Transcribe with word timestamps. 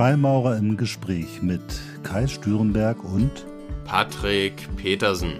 Freimaurer 0.00 0.56
im 0.56 0.78
Gespräch 0.78 1.42
mit 1.42 1.60
Kai 2.04 2.26
Stürenberg 2.26 3.04
und 3.04 3.44
Patrick 3.84 4.66
Petersen. 4.76 5.34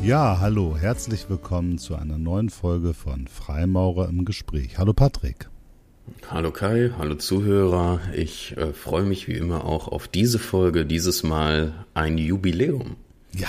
Ja, 0.00 0.38
hallo, 0.38 0.76
herzlich 0.78 1.28
willkommen 1.28 1.78
zu 1.78 1.96
einer 1.96 2.18
neuen 2.18 2.50
Folge 2.50 2.94
von 2.94 3.26
Freimaurer 3.26 4.08
im 4.08 4.24
Gespräch. 4.24 4.78
Hallo 4.78 4.92
Patrick. 4.92 5.48
Hallo 6.30 6.50
Kai, 6.50 6.90
hallo 6.98 7.14
Zuhörer. 7.14 8.00
Ich 8.14 8.56
äh, 8.56 8.72
freue 8.72 9.04
mich 9.04 9.28
wie 9.28 9.34
immer 9.34 9.64
auch 9.64 9.88
auf 9.88 10.08
diese 10.08 10.38
Folge, 10.38 10.84
dieses 10.84 11.22
Mal 11.22 11.72
ein 11.94 12.18
Jubiläum. 12.18 12.96
Ja, 13.32 13.48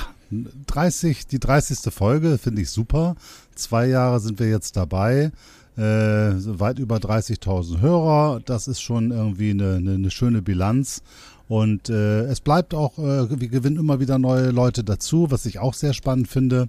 30, 0.67 1.27
die 1.27 1.39
30. 1.39 1.93
Folge 1.93 2.37
finde 2.37 2.61
ich 2.61 2.69
super. 2.69 3.15
Zwei 3.55 3.87
Jahre 3.87 4.19
sind 4.19 4.39
wir 4.39 4.49
jetzt 4.49 4.77
dabei. 4.77 5.31
Äh, 5.77 5.81
weit 5.81 6.79
über 6.79 6.97
30.000 6.97 7.81
Hörer. 7.81 8.41
Das 8.45 8.67
ist 8.67 8.81
schon 8.81 9.11
irgendwie 9.11 9.51
eine, 9.51 9.75
eine, 9.75 9.93
eine 9.95 10.11
schöne 10.11 10.41
Bilanz. 10.41 11.01
Und 11.47 11.89
äh, 11.89 12.21
es 12.23 12.39
bleibt 12.39 12.73
auch, 12.73 12.97
äh, 12.97 13.29
wir 13.39 13.49
gewinnen 13.49 13.77
immer 13.77 13.99
wieder 13.99 14.17
neue 14.17 14.49
Leute 14.49 14.83
dazu, 14.83 15.29
was 15.29 15.45
ich 15.45 15.59
auch 15.59 15.73
sehr 15.73 15.93
spannend 15.93 16.27
finde. 16.27 16.67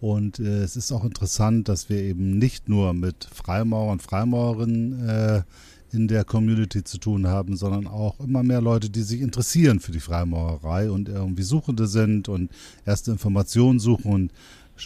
Und 0.00 0.38
äh, 0.38 0.62
es 0.62 0.76
ist 0.76 0.92
auch 0.92 1.04
interessant, 1.04 1.68
dass 1.68 1.88
wir 1.88 2.00
eben 2.00 2.38
nicht 2.38 2.68
nur 2.68 2.94
mit 2.94 3.28
Freimaurern, 3.32 3.98
Freimaurerinnen 3.98 5.08
äh, 5.08 5.42
in 5.90 6.06
der 6.06 6.24
Community 6.24 6.84
zu 6.84 6.98
tun 6.98 7.26
haben, 7.26 7.56
sondern 7.56 7.86
auch 7.86 8.20
immer 8.20 8.42
mehr 8.42 8.60
Leute, 8.60 8.90
die 8.90 9.02
sich 9.02 9.20
interessieren 9.20 9.80
für 9.80 9.92
die 9.92 10.00
Freimaurerei 10.00 10.90
und 10.90 11.08
irgendwie 11.08 11.42
Suchende 11.42 11.86
sind 11.86 12.28
und 12.28 12.50
erste 12.84 13.10
Informationen 13.10 13.80
suchen. 13.80 14.12
Und 14.12 14.32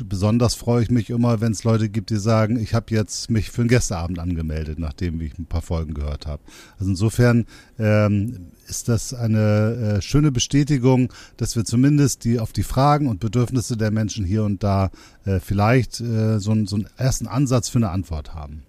besonders 0.05 0.55
freue 0.55 0.83
ich 0.83 0.91
mich 0.91 1.11
immer, 1.11 1.41
wenn 1.41 1.53
es 1.53 1.65
Leute 1.65 1.89
gibt, 1.89 2.11
die 2.11 2.19
sagen, 2.19 2.59
ich 2.59 2.75
habe 2.75 2.95
jetzt 2.95 3.31
mich 3.31 3.51
für 3.51 3.63
einen 3.63 3.69
Gästeabend 3.69 4.19
angemeldet, 4.19 4.79
nachdem 4.79 5.21
ich 5.21 5.39
ein 5.39 5.47
paar 5.47 5.63
Folgen 5.63 5.95
gehört 5.95 6.27
habe. 6.27 6.43
Also 6.79 6.91
insofern 6.91 7.47
ähm, 7.79 8.53
ist 8.69 8.89
das 8.89 9.13
eine 9.15 9.99
äh, 9.99 10.03
schöne 10.03 10.33
Bestätigung, 10.33 11.13
dass 11.37 11.57
wir 11.57 11.65
zumindest 11.65 12.25
die 12.25 12.39
auf 12.39 12.53
die 12.53 12.63
Fragen 12.63 13.09
und 13.09 13.21
Bedürfnisse 13.21 13.77
der 13.77 13.91
Menschen 13.91 14.25
hier 14.25 14.45
und 14.45 14.63
da 14.63 14.91
äh, 15.25 15.41
vielleicht 15.41 16.01
äh, 16.01 16.39
so, 16.39 16.55
so 16.67 16.77
einen 16.77 16.89
ersten 16.97 17.27
Ansatz 17.27 17.69
für 17.69 17.79
eine 17.79 17.91
Antwort 17.91 18.35
haben. 18.35 18.63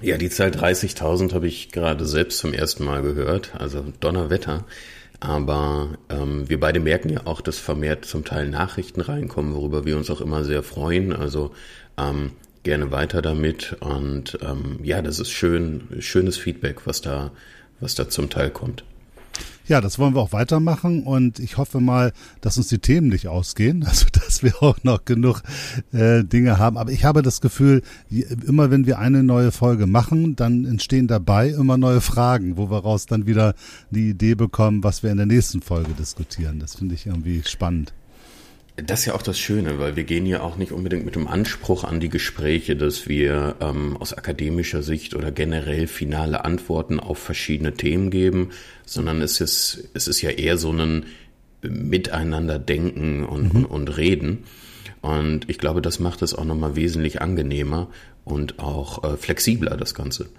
Ja, 0.00 0.16
die 0.16 0.28
Zahl 0.28 0.50
30.000 0.50 1.32
habe 1.34 1.46
ich 1.46 1.70
gerade 1.70 2.04
selbst 2.04 2.38
zum 2.38 2.52
ersten 2.52 2.84
Mal 2.84 3.02
gehört, 3.02 3.54
also 3.56 3.84
Donnerwetter. 4.00 4.64
Aber 5.24 5.88
ähm, 6.10 6.48
wir 6.50 6.60
beide 6.60 6.80
merken 6.80 7.08
ja 7.08 7.22
auch, 7.24 7.40
dass 7.40 7.58
vermehrt 7.58 8.04
zum 8.04 8.26
Teil 8.26 8.46
Nachrichten 8.48 9.00
reinkommen, 9.00 9.54
worüber 9.54 9.86
wir 9.86 9.96
uns 9.96 10.10
auch 10.10 10.20
immer 10.20 10.44
sehr 10.44 10.62
freuen. 10.62 11.14
Also 11.14 11.52
ähm, 11.96 12.32
gerne 12.62 12.90
weiter 12.90 13.22
damit. 13.22 13.76
Und 13.80 14.38
ähm, 14.42 14.80
ja, 14.82 15.00
das 15.00 15.18
ist 15.18 15.30
schön, 15.30 15.88
schönes 16.00 16.36
Feedback, 16.36 16.86
was 16.86 17.00
da, 17.00 17.30
was 17.80 17.94
da 17.94 18.08
zum 18.08 18.28
Teil 18.28 18.50
kommt. 18.50 18.84
Ja, 19.66 19.80
das 19.80 19.98
wollen 19.98 20.14
wir 20.14 20.20
auch 20.20 20.32
weitermachen 20.32 21.04
und 21.04 21.38
ich 21.38 21.56
hoffe 21.56 21.80
mal, 21.80 22.12
dass 22.42 22.58
uns 22.58 22.68
die 22.68 22.80
Themen 22.80 23.08
nicht 23.08 23.28
ausgehen, 23.28 23.82
also 23.88 24.06
dass 24.12 24.42
wir 24.42 24.62
auch 24.62 24.76
noch 24.82 25.06
genug 25.06 25.42
äh, 25.92 26.22
Dinge 26.22 26.58
haben. 26.58 26.76
Aber 26.76 26.92
ich 26.92 27.04
habe 27.04 27.22
das 27.22 27.40
Gefühl, 27.40 27.82
immer 28.46 28.70
wenn 28.70 28.86
wir 28.86 28.98
eine 28.98 29.22
neue 29.22 29.52
Folge 29.52 29.86
machen, 29.86 30.36
dann 30.36 30.66
entstehen 30.66 31.06
dabei 31.06 31.48
immer 31.48 31.78
neue 31.78 32.02
Fragen, 32.02 32.58
wo 32.58 32.70
wir 32.70 32.78
raus 32.78 33.06
dann 33.06 33.26
wieder 33.26 33.54
die 33.90 34.10
Idee 34.10 34.34
bekommen, 34.34 34.84
was 34.84 35.02
wir 35.02 35.10
in 35.10 35.16
der 35.16 35.26
nächsten 35.26 35.62
Folge 35.62 35.92
diskutieren. 35.98 36.58
Das 36.58 36.74
finde 36.74 36.94
ich 36.94 37.06
irgendwie 37.06 37.42
spannend. 37.44 37.94
Das 38.76 39.00
ist 39.00 39.06
ja 39.06 39.14
auch 39.14 39.22
das 39.22 39.38
Schöne, 39.38 39.78
weil 39.78 39.94
wir 39.94 40.02
gehen 40.02 40.26
ja 40.26 40.40
auch 40.40 40.56
nicht 40.56 40.72
unbedingt 40.72 41.04
mit 41.04 41.14
dem 41.14 41.28
Anspruch 41.28 41.84
an 41.84 42.00
die 42.00 42.08
Gespräche, 42.08 42.74
dass 42.74 43.08
wir 43.08 43.54
ähm, 43.60 43.96
aus 43.96 44.12
akademischer 44.12 44.82
Sicht 44.82 45.14
oder 45.14 45.30
generell 45.30 45.86
finale 45.86 46.44
Antworten 46.44 46.98
auf 46.98 47.18
verschiedene 47.18 47.74
Themen 47.74 48.10
geben, 48.10 48.50
sondern 48.84 49.22
es 49.22 49.40
ist, 49.40 49.90
es 49.94 50.08
ist 50.08 50.22
ja 50.22 50.30
eher 50.30 50.58
so 50.58 50.72
ein 50.72 51.06
Miteinander 51.62 52.58
denken 52.58 53.24
und, 53.24 53.54
mhm. 53.54 53.64
und, 53.64 53.66
und 53.66 53.96
reden. 53.96 54.42
Und 55.02 55.48
ich 55.48 55.58
glaube, 55.58 55.80
das 55.80 56.00
macht 56.00 56.22
es 56.22 56.34
auch 56.34 56.44
nochmal 56.44 56.74
wesentlich 56.74 57.22
angenehmer 57.22 57.88
und 58.24 58.58
auch 58.58 59.04
äh, 59.04 59.16
flexibler, 59.16 59.76
das 59.76 59.94
Ganze. 59.94 60.30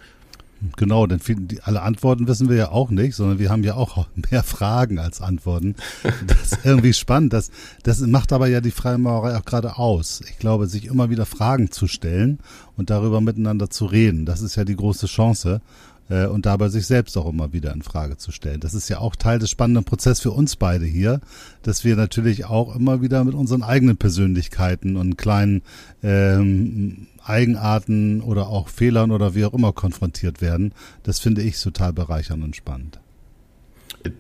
Genau, 0.78 1.06
denn 1.06 1.20
viel, 1.20 1.36
die, 1.36 1.62
alle 1.62 1.82
Antworten 1.82 2.28
wissen 2.28 2.50
wir 2.50 2.56
ja 2.56 2.72
auch 2.72 2.90
nicht, 2.90 3.16
sondern 3.16 3.40
wir 3.40 3.50
haben 3.50 3.64
ja 3.64 3.76
auch 3.76 4.08
mehr 4.32 4.44
Fragen 4.44 5.00
als 5.00 5.22
Antworten. 5.22 5.76
Das 6.28 6.54
ist 6.54 6.60
irgendwie 6.66 6.94
spannend. 6.94 7.34
Das, 7.34 7.52
das 7.84 8.00
macht 8.02 8.34
aber 8.34 8.48
ja 8.48 8.62
die 8.62 8.72
Freimaurerei 8.72 9.38
auch 9.38 9.46
gerade 9.46 9.78
aus. 9.78 10.22
Ich 10.30 10.40
glaube, 10.40 10.68
sich 10.68 10.86
immer 10.86 11.10
wieder 11.10 11.26
Fragen 11.26 11.72
zu 11.72 11.88
stellen 11.88 12.40
und 12.78 12.90
darüber 12.90 13.22
miteinander 13.22 13.70
zu 13.70 13.86
reden, 13.86 14.26
das 14.26 14.42
ist 14.42 14.56
ja 14.56 14.64
die 14.64 14.76
große 14.76 15.08
Chance 15.08 15.62
äh, 16.10 16.26
und 16.26 16.46
dabei 16.46 16.70
sich 16.70 16.86
selbst 16.88 17.18
auch 17.18 17.28
immer 17.28 17.54
wieder 17.54 17.74
in 17.74 17.82
Frage 17.82 18.18
zu 18.18 18.32
stellen. 18.32 18.60
Das 18.60 18.74
ist 18.74 18.90
ja 18.90 19.00
auch 19.00 19.16
Teil 19.16 19.40
des 19.40 19.50
spannenden 19.50 19.86
Prozesses 19.86 20.22
für 20.22 20.32
uns 20.32 20.56
beide 20.56 20.86
hier, 20.86 21.22
dass 21.64 21.84
wir 21.84 21.96
natürlich 21.96 22.46
auch 22.46 22.76
immer 22.76 23.02
wieder 23.02 23.24
mit 23.24 23.34
unseren 23.34 23.64
eigenen 23.64 23.98
Persönlichkeiten 23.98 24.96
und 24.96 25.18
kleinen 25.18 25.62
ähm, 26.04 27.08
Eigenarten 27.26 28.22
oder 28.22 28.48
auch 28.48 28.70
Fehlern 28.70 29.12
oder 29.12 29.36
wie 29.36 29.46
auch 29.46 29.54
immer 29.54 29.74
konfrontiert 29.74 30.42
werden. 30.42 30.74
Das 31.04 31.20
finde 31.20 31.42
ich 31.42 31.60
total 31.62 31.94
bereichernd 31.94 32.44
und 32.44 32.56
spannend. 32.56 33.00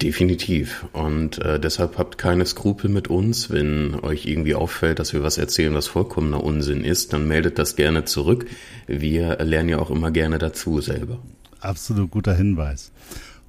Definitiv. 0.01 0.87
Und 0.93 1.37
äh, 1.39 1.59
deshalb 1.59 1.97
habt 1.97 2.17
keine 2.17 2.45
Skrupel 2.45 2.89
mit 2.89 3.07
uns. 3.07 3.51
Wenn 3.51 3.95
euch 4.01 4.25
irgendwie 4.25 4.55
auffällt, 4.55 4.97
dass 4.97 5.13
wir 5.13 5.21
was 5.21 5.37
erzählen, 5.37 5.75
was 5.75 5.87
vollkommener 5.87 6.43
Unsinn 6.43 6.83
ist, 6.83 7.13
dann 7.13 7.27
meldet 7.27 7.59
das 7.59 7.75
gerne 7.75 8.05
zurück. 8.05 8.47
Wir 8.87 9.37
lernen 9.43 9.69
ja 9.69 9.79
auch 9.79 9.91
immer 9.91 10.09
gerne 10.09 10.39
dazu 10.39 10.81
selber. 10.81 11.19
Absolut 11.59 12.09
guter 12.11 12.33
Hinweis. 12.33 12.91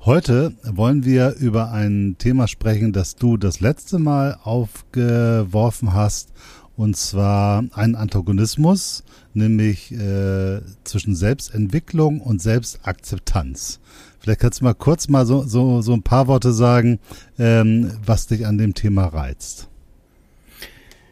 Heute 0.07 0.53
wollen 0.63 1.05
wir 1.05 1.35
über 1.41 1.73
ein 1.73 2.17
Thema 2.19 2.47
sprechen, 2.49 2.93
das 2.93 3.17
du 3.17 3.37
das 3.37 3.61
letzte 3.61 3.99
Mal 3.99 4.39
aufgeworfen 4.43 5.95
hast, 5.95 6.33
und 6.77 6.97
zwar 6.97 7.65
einen 7.73 7.97
Antagonismus, 7.97 9.03
nämlich 9.37 9.93
äh, 9.93 10.61
zwischen 10.85 11.15
Selbstentwicklung 11.15 12.21
und 12.21 12.43
Selbstakzeptanz. 12.43 13.81
Vielleicht 14.19 14.41
kannst 14.41 14.61
du 14.61 14.65
mal 14.65 14.75
kurz 14.75 15.09
mal 15.09 15.27
so, 15.27 15.43
so, 15.43 15.83
so 15.83 15.93
ein 15.93 16.03
paar 16.03 16.27
Worte 16.27 16.53
sagen, 16.53 16.99
ähm, 17.39 17.93
was 18.05 18.27
dich 18.27 18.47
an 18.47 18.59
dem 18.59 18.75
Thema 18.75 19.07
reizt. 19.07 19.69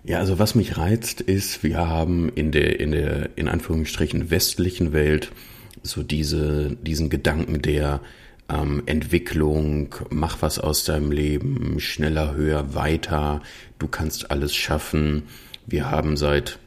Ja, 0.03 0.19
also 0.19 0.39
was 0.39 0.55
mich 0.55 0.77
reizt, 0.77 1.21
ist, 1.21 1.63
wir 1.63 1.79
haben 1.79 2.29
in 2.29 2.53
der, 2.53 2.81
in 2.81 2.91
der, 2.91 3.31
in 3.37 3.49
Anführungsstrichen 3.49 4.31
westlichen 4.31 4.93
Welt 4.93 5.33
so 5.83 6.03
diese, 6.03 6.77
diesen 6.83 7.09
Gedanken 7.09 7.63
der 7.63 8.01
ähm, 8.49 8.83
Entwicklung, 8.87 9.95
mach 10.11 10.43
was 10.43 10.59
aus 10.59 10.85
deinem 10.85 11.11
Leben, 11.11 11.81
schneller, 11.81 12.35
höher, 12.35 12.75
weiter, 12.75 13.43
du 13.79 13.89
kannst 13.89 14.31
alles 14.31 14.55
schaffen. 14.55 15.25
Wir 15.67 15.91
haben 15.91 16.17
seit, 16.17 16.59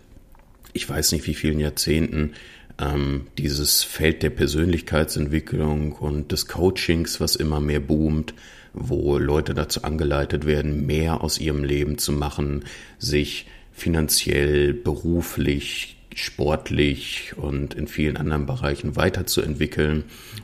ich 0.77 0.87
weiß 0.87 1.11
nicht 1.11 1.25
wie 1.25 1.33
vielen 1.33 1.59
Jahrzehnten, 1.59 2.33
ähm, 2.79 3.25
dieses 3.39 3.83
Feld 3.83 4.21
der 4.21 4.29
Persönlichkeitsentwicklung 4.29 5.93
und 5.93 6.31
des 6.31 6.47
Coachings, 6.47 7.19
was 7.19 7.35
immer 7.35 7.59
mehr 7.59 7.79
boomt, 7.79 8.35
wo 8.73 9.17
Leute 9.17 9.55
dazu 9.55 9.81
angeleitet 9.81 10.45
werden, 10.45 10.85
mehr 10.85 11.21
aus 11.21 11.39
ihrem 11.39 11.63
Leben 11.63 11.97
zu 11.97 12.11
machen, 12.11 12.65
sich 12.99 13.47
finanziell, 13.73 14.71
beruflich, 14.75 15.97
sportlich 16.13 17.33
und 17.37 17.73
in 17.73 17.87
vielen 17.87 18.15
anderen 18.15 18.45
Bereichen 18.45 18.95
weiterzuentwickeln, 18.95 20.03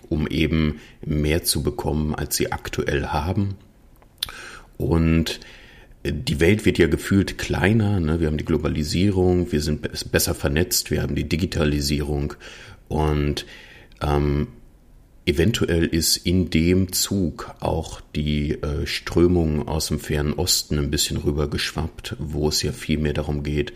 um 0.10 0.26
eben 0.26 0.80
mehr 1.06 1.44
zu 1.44 1.62
bekommen, 1.62 2.16
als 2.16 2.36
sie 2.38 2.52
aktuell 2.52 3.06
haben. 3.08 3.56
Und 4.78 5.40
die 6.06 6.40
Welt 6.40 6.66
wird 6.66 6.78
ja 6.78 6.88
gefühlt 6.88 7.38
kleiner. 7.38 8.00
Ne? 8.00 8.20
Wir 8.20 8.28
haben 8.28 8.38
die 8.38 8.46
Globalisierung, 8.46 9.52
wir 9.52 9.62
sind 9.62 10.12
besser 10.12 10.36
vernetzt, 10.36 10.92
wir 10.92 11.02
haben 11.02 11.16
die 11.16 11.28
Digitalisierung 11.28 12.34
und 12.90 13.46
ähm, 14.02 14.48
eventuell 15.26 15.86
ist 15.86 16.18
in 16.18 16.50
dem 16.50 16.92
Zug 16.92 17.56
auch 17.62 18.02
die 18.16 18.62
äh, 18.62 18.86
Strömung 18.86 19.68
aus 19.68 19.88
dem 19.88 20.00
fernen 20.00 20.34
Osten 20.34 20.78
ein 20.78 20.92
bisschen 20.92 21.18
rübergeschwappt, 21.18 22.18
wo 22.20 22.50
es 22.50 22.62
ja 22.62 22.74
viel 22.74 22.98
mehr 22.98 23.14
darum 23.14 23.44
geht, 23.44 23.74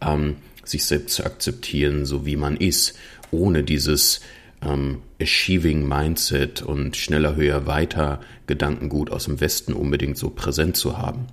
ähm, 0.00 0.36
sich 0.64 0.84
selbst 0.84 1.16
zu 1.16 1.24
akzeptieren, 1.24 2.06
so 2.06 2.24
wie 2.24 2.36
man 2.36 2.56
ist, 2.56 2.96
ohne 3.32 3.64
dieses 3.64 4.20
ähm, 4.62 5.02
Achieving 5.20 5.86
Mindset 5.88 6.62
und 6.62 6.96
schneller, 6.96 7.34
höher, 7.34 7.66
weiter 7.66 8.20
Gedankengut 8.46 9.10
aus 9.10 9.24
dem 9.24 9.40
Westen 9.40 9.72
unbedingt 9.72 10.16
so 10.16 10.30
präsent 10.30 10.76
zu 10.76 10.96
haben. 10.98 11.26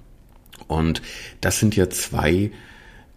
Und 0.71 1.01
das 1.41 1.59
sind 1.59 1.75
ja 1.75 1.89
zwei 1.89 2.51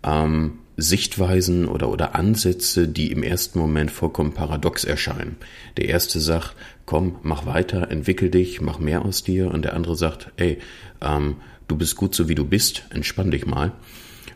ähm, 0.03 0.59
Sichtweisen 0.77 1.69
oder, 1.69 1.89
oder 1.89 2.15
Ansätze, 2.17 2.89
die 2.89 3.13
im 3.13 3.23
ersten 3.23 3.59
Moment 3.59 3.91
vollkommen 3.91 4.35
paradox 4.35 4.85
erscheinen. 4.85 5.37
Der 5.77 5.89
erste 5.89 6.21
sagt, 6.21 6.57
komm, 6.85 7.17
mach 7.23 7.47
weiter, 7.47 7.91
entwickel 7.91 8.31
dich, 8.31 8.61
mach 8.61 8.79
mehr 8.79 9.05
aus 9.05 9.23
dir. 9.23 9.51
Und 9.53 9.63
der 9.63 9.75
andere 9.75 9.97
sagt, 9.97 10.33
ey, 10.37 10.59
ähm, 11.01 11.37
du 11.69 11.77
bist 11.77 11.97
gut 11.97 12.15
so 12.15 12.29
wie 12.29 12.35
du 12.35 12.45
bist, 12.45 12.85
entspann 12.91 13.31
dich 13.31 13.47
mal. 13.47 13.73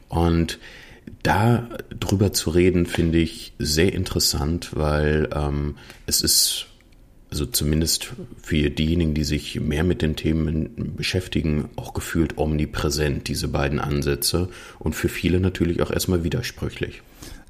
Und 0.08 0.58
da 1.22 1.68
drüber 1.98 2.32
zu 2.32 2.50
reden, 2.50 2.86
finde 2.86 3.18
ich 3.18 3.52
sehr 3.58 3.92
interessant, 3.92 4.70
weil 4.76 5.28
ähm, 5.34 5.76
es 6.06 6.22
ist 6.22 6.66
also 7.30 7.46
zumindest 7.46 8.12
für 8.42 8.70
diejenigen, 8.70 9.14
die 9.14 9.24
sich 9.24 9.60
mehr 9.60 9.84
mit 9.84 10.02
den 10.02 10.16
Themen 10.16 10.94
beschäftigen, 10.96 11.68
auch 11.76 11.92
gefühlt 11.92 12.38
omnipräsent, 12.38 13.28
diese 13.28 13.48
beiden 13.48 13.78
Ansätze 13.78 14.48
und 14.78 14.94
für 14.94 15.08
viele 15.08 15.40
natürlich 15.40 15.82
auch 15.82 15.90
erstmal 15.90 16.24
widersprüchlich. 16.24 17.02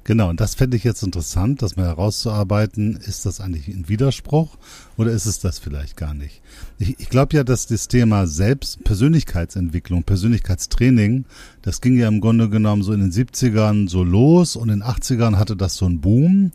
Genau, 0.09 0.29
und 0.29 0.39
das 0.39 0.55
fände 0.55 0.75
ich 0.75 0.83
jetzt 0.83 1.03
interessant, 1.03 1.61
das 1.61 1.75
mal 1.75 1.85
herauszuarbeiten. 1.85 2.95
Ist 2.95 3.27
das 3.27 3.39
eigentlich 3.39 3.67
ein 3.67 3.89
Widerspruch 3.89 4.57
oder 4.97 5.11
ist 5.11 5.27
es 5.27 5.39
das 5.39 5.59
vielleicht 5.59 5.97
gar 5.97 6.15
nicht? 6.15 6.41
Ich, 6.79 6.99
ich 6.99 7.09
glaube 7.09 7.35
ja, 7.35 7.43
dass 7.43 7.67
das 7.67 7.87
Thema 7.87 8.25
Selbst, 8.25 8.83
Persönlichkeitsentwicklung, 8.83 10.03
Persönlichkeitstraining, 10.03 11.25
das 11.61 11.79
ging 11.79 11.95
ja 11.95 12.07
im 12.07 12.21
Grunde 12.21 12.49
genommen 12.49 12.81
so 12.81 12.91
in 12.91 13.01
den 13.01 13.11
70ern 13.11 13.87
so 13.87 14.03
los 14.03 14.55
und 14.55 14.69
in 14.69 14.79
den 14.79 14.83
80ern 14.83 15.35
hatte 15.35 15.55
das 15.55 15.75
so 15.75 15.85
einen 15.85 16.01
Boom. 16.01 16.53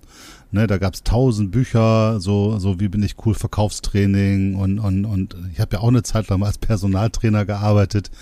Ne, 0.54 0.68
da 0.68 0.78
gab's 0.78 1.02
tausend 1.02 1.50
Bücher, 1.50 2.20
so, 2.20 2.60
so 2.60 2.78
wie 2.78 2.86
bin 2.86 3.02
ich 3.02 3.16
cool, 3.26 3.34
Verkaufstraining 3.34 4.54
und, 4.54 4.78
und, 4.78 5.04
und 5.04 5.34
ich 5.52 5.58
habe 5.58 5.74
ja 5.74 5.82
auch 5.82 5.88
eine 5.88 6.04
Zeit 6.04 6.28
lang 6.28 6.44
als 6.44 6.58
Personaltrainer 6.58 7.44
gearbeitet. 7.44 8.12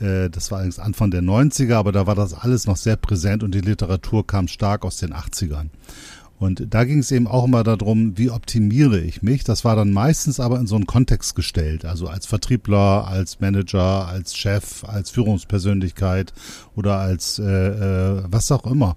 Äh, 0.00 0.28
das 0.28 0.50
war 0.50 0.62
eigentlich 0.62 0.80
Anfang 0.80 1.12
der 1.12 1.22
90er, 1.22 1.76
aber 1.76 1.92
da 1.92 2.08
war 2.08 2.16
das 2.16 2.34
alles 2.34 2.66
noch 2.66 2.76
sehr 2.76 2.96
präsent 2.96 3.44
und 3.44 3.54
die 3.54 3.60
Literatur 3.60 4.26
kam 4.26 4.48
stark 4.48 4.84
aus 4.84 4.96
den 4.96 5.14
80ern. 5.14 5.68
Und 6.40 6.74
da 6.74 6.82
ging 6.82 6.98
es 6.98 7.12
eben 7.12 7.28
auch 7.28 7.44
immer 7.44 7.62
darum, 7.62 8.18
wie 8.18 8.30
optimiere 8.30 8.98
ich 8.98 9.22
mich. 9.22 9.44
Das 9.44 9.64
war 9.64 9.76
dann 9.76 9.92
meistens 9.92 10.40
aber 10.40 10.58
in 10.58 10.66
so 10.66 10.74
einen 10.74 10.86
Kontext 10.86 11.36
gestellt, 11.36 11.84
also 11.84 12.08
als 12.08 12.26
Vertriebler, 12.26 13.06
als 13.06 13.38
Manager, 13.38 14.08
als 14.08 14.36
Chef, 14.36 14.82
als 14.82 15.10
Führungspersönlichkeit 15.10 16.32
oder 16.74 16.98
als 16.98 17.38
äh, 17.38 17.44
äh, 17.44 18.22
was 18.26 18.50
auch 18.50 18.66
immer. 18.66 18.96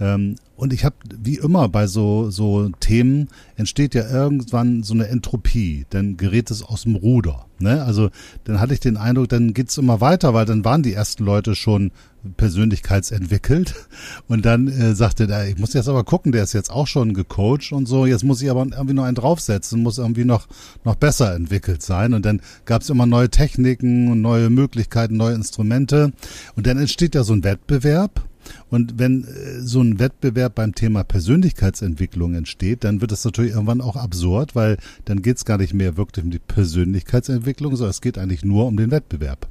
Ähm, 0.00 0.36
und 0.56 0.72
ich 0.72 0.84
habe, 0.84 0.96
wie 1.22 1.36
immer 1.36 1.68
bei 1.68 1.86
so, 1.86 2.30
so 2.30 2.68
Themen, 2.80 3.28
entsteht 3.56 3.94
ja 3.94 4.08
irgendwann 4.10 4.82
so 4.82 4.92
eine 4.92 5.06
Entropie, 5.06 5.86
dann 5.90 6.16
gerät 6.16 6.50
es 6.50 6.62
aus 6.62 6.82
dem 6.82 6.96
Ruder. 6.96 7.46
Ne? 7.60 7.82
Also 7.84 8.10
dann 8.44 8.60
hatte 8.60 8.74
ich 8.74 8.80
den 8.80 8.96
Eindruck, 8.96 9.28
dann 9.28 9.54
geht's 9.54 9.78
immer 9.78 10.00
weiter, 10.00 10.34
weil 10.34 10.46
dann 10.46 10.64
waren 10.64 10.82
die 10.82 10.94
ersten 10.94 11.24
Leute 11.24 11.54
schon 11.54 11.92
persönlichkeitsentwickelt. 12.36 13.74
Und 14.28 14.44
dann 14.44 14.68
äh, 14.68 14.94
sagte 14.94 15.26
der, 15.26 15.48
ich 15.48 15.58
muss 15.58 15.74
jetzt 15.74 15.88
aber 15.88 16.04
gucken, 16.04 16.32
der 16.32 16.42
ist 16.42 16.52
jetzt 16.54 16.70
auch 16.70 16.86
schon 16.86 17.14
gecoacht 17.14 17.72
und 17.72 17.86
so, 17.86 18.06
jetzt 18.06 18.24
muss 18.24 18.42
ich 18.42 18.50
aber 18.50 18.66
irgendwie 18.66 18.94
noch 18.94 19.04
einen 19.04 19.14
draufsetzen, 19.14 19.82
muss 19.82 19.98
irgendwie 19.98 20.24
noch, 20.24 20.48
noch 20.84 20.96
besser 20.96 21.34
entwickelt 21.34 21.82
sein. 21.82 22.14
Und 22.14 22.26
dann 22.26 22.40
gab's 22.64 22.90
immer 22.90 23.06
neue 23.06 23.30
Techniken 23.30 24.10
und 24.10 24.20
neue 24.20 24.50
Möglichkeiten, 24.50 25.16
neue 25.16 25.34
Instrumente. 25.34 26.12
Und 26.56 26.66
dann 26.66 26.78
entsteht 26.78 27.14
ja 27.14 27.22
so 27.22 27.32
ein 27.32 27.44
Wettbewerb 27.44 28.27
und 28.70 28.98
wenn 28.98 29.24
äh, 29.24 29.60
so 29.60 29.80
ein 29.80 29.98
Wettbewerb 29.98 30.54
beim 30.54 30.74
Thema 30.74 31.04
Persönlichkeitsentwicklung 31.04 32.34
entsteht, 32.34 32.84
dann 32.84 33.00
wird 33.00 33.12
es 33.12 33.24
natürlich 33.24 33.52
irgendwann 33.52 33.80
auch 33.80 33.96
absurd, 33.96 34.54
weil 34.54 34.76
dann 35.04 35.22
geht 35.22 35.36
es 35.38 35.44
gar 35.44 35.58
nicht 35.58 35.74
mehr 35.74 35.96
wirklich 35.96 36.24
um 36.24 36.30
die 36.30 36.38
Persönlichkeitsentwicklung, 36.38 37.76
sondern 37.76 37.90
es 37.90 38.00
geht 38.00 38.18
eigentlich 38.18 38.44
nur 38.44 38.66
um 38.66 38.76
den 38.76 38.90
Wettbewerb. 38.90 39.48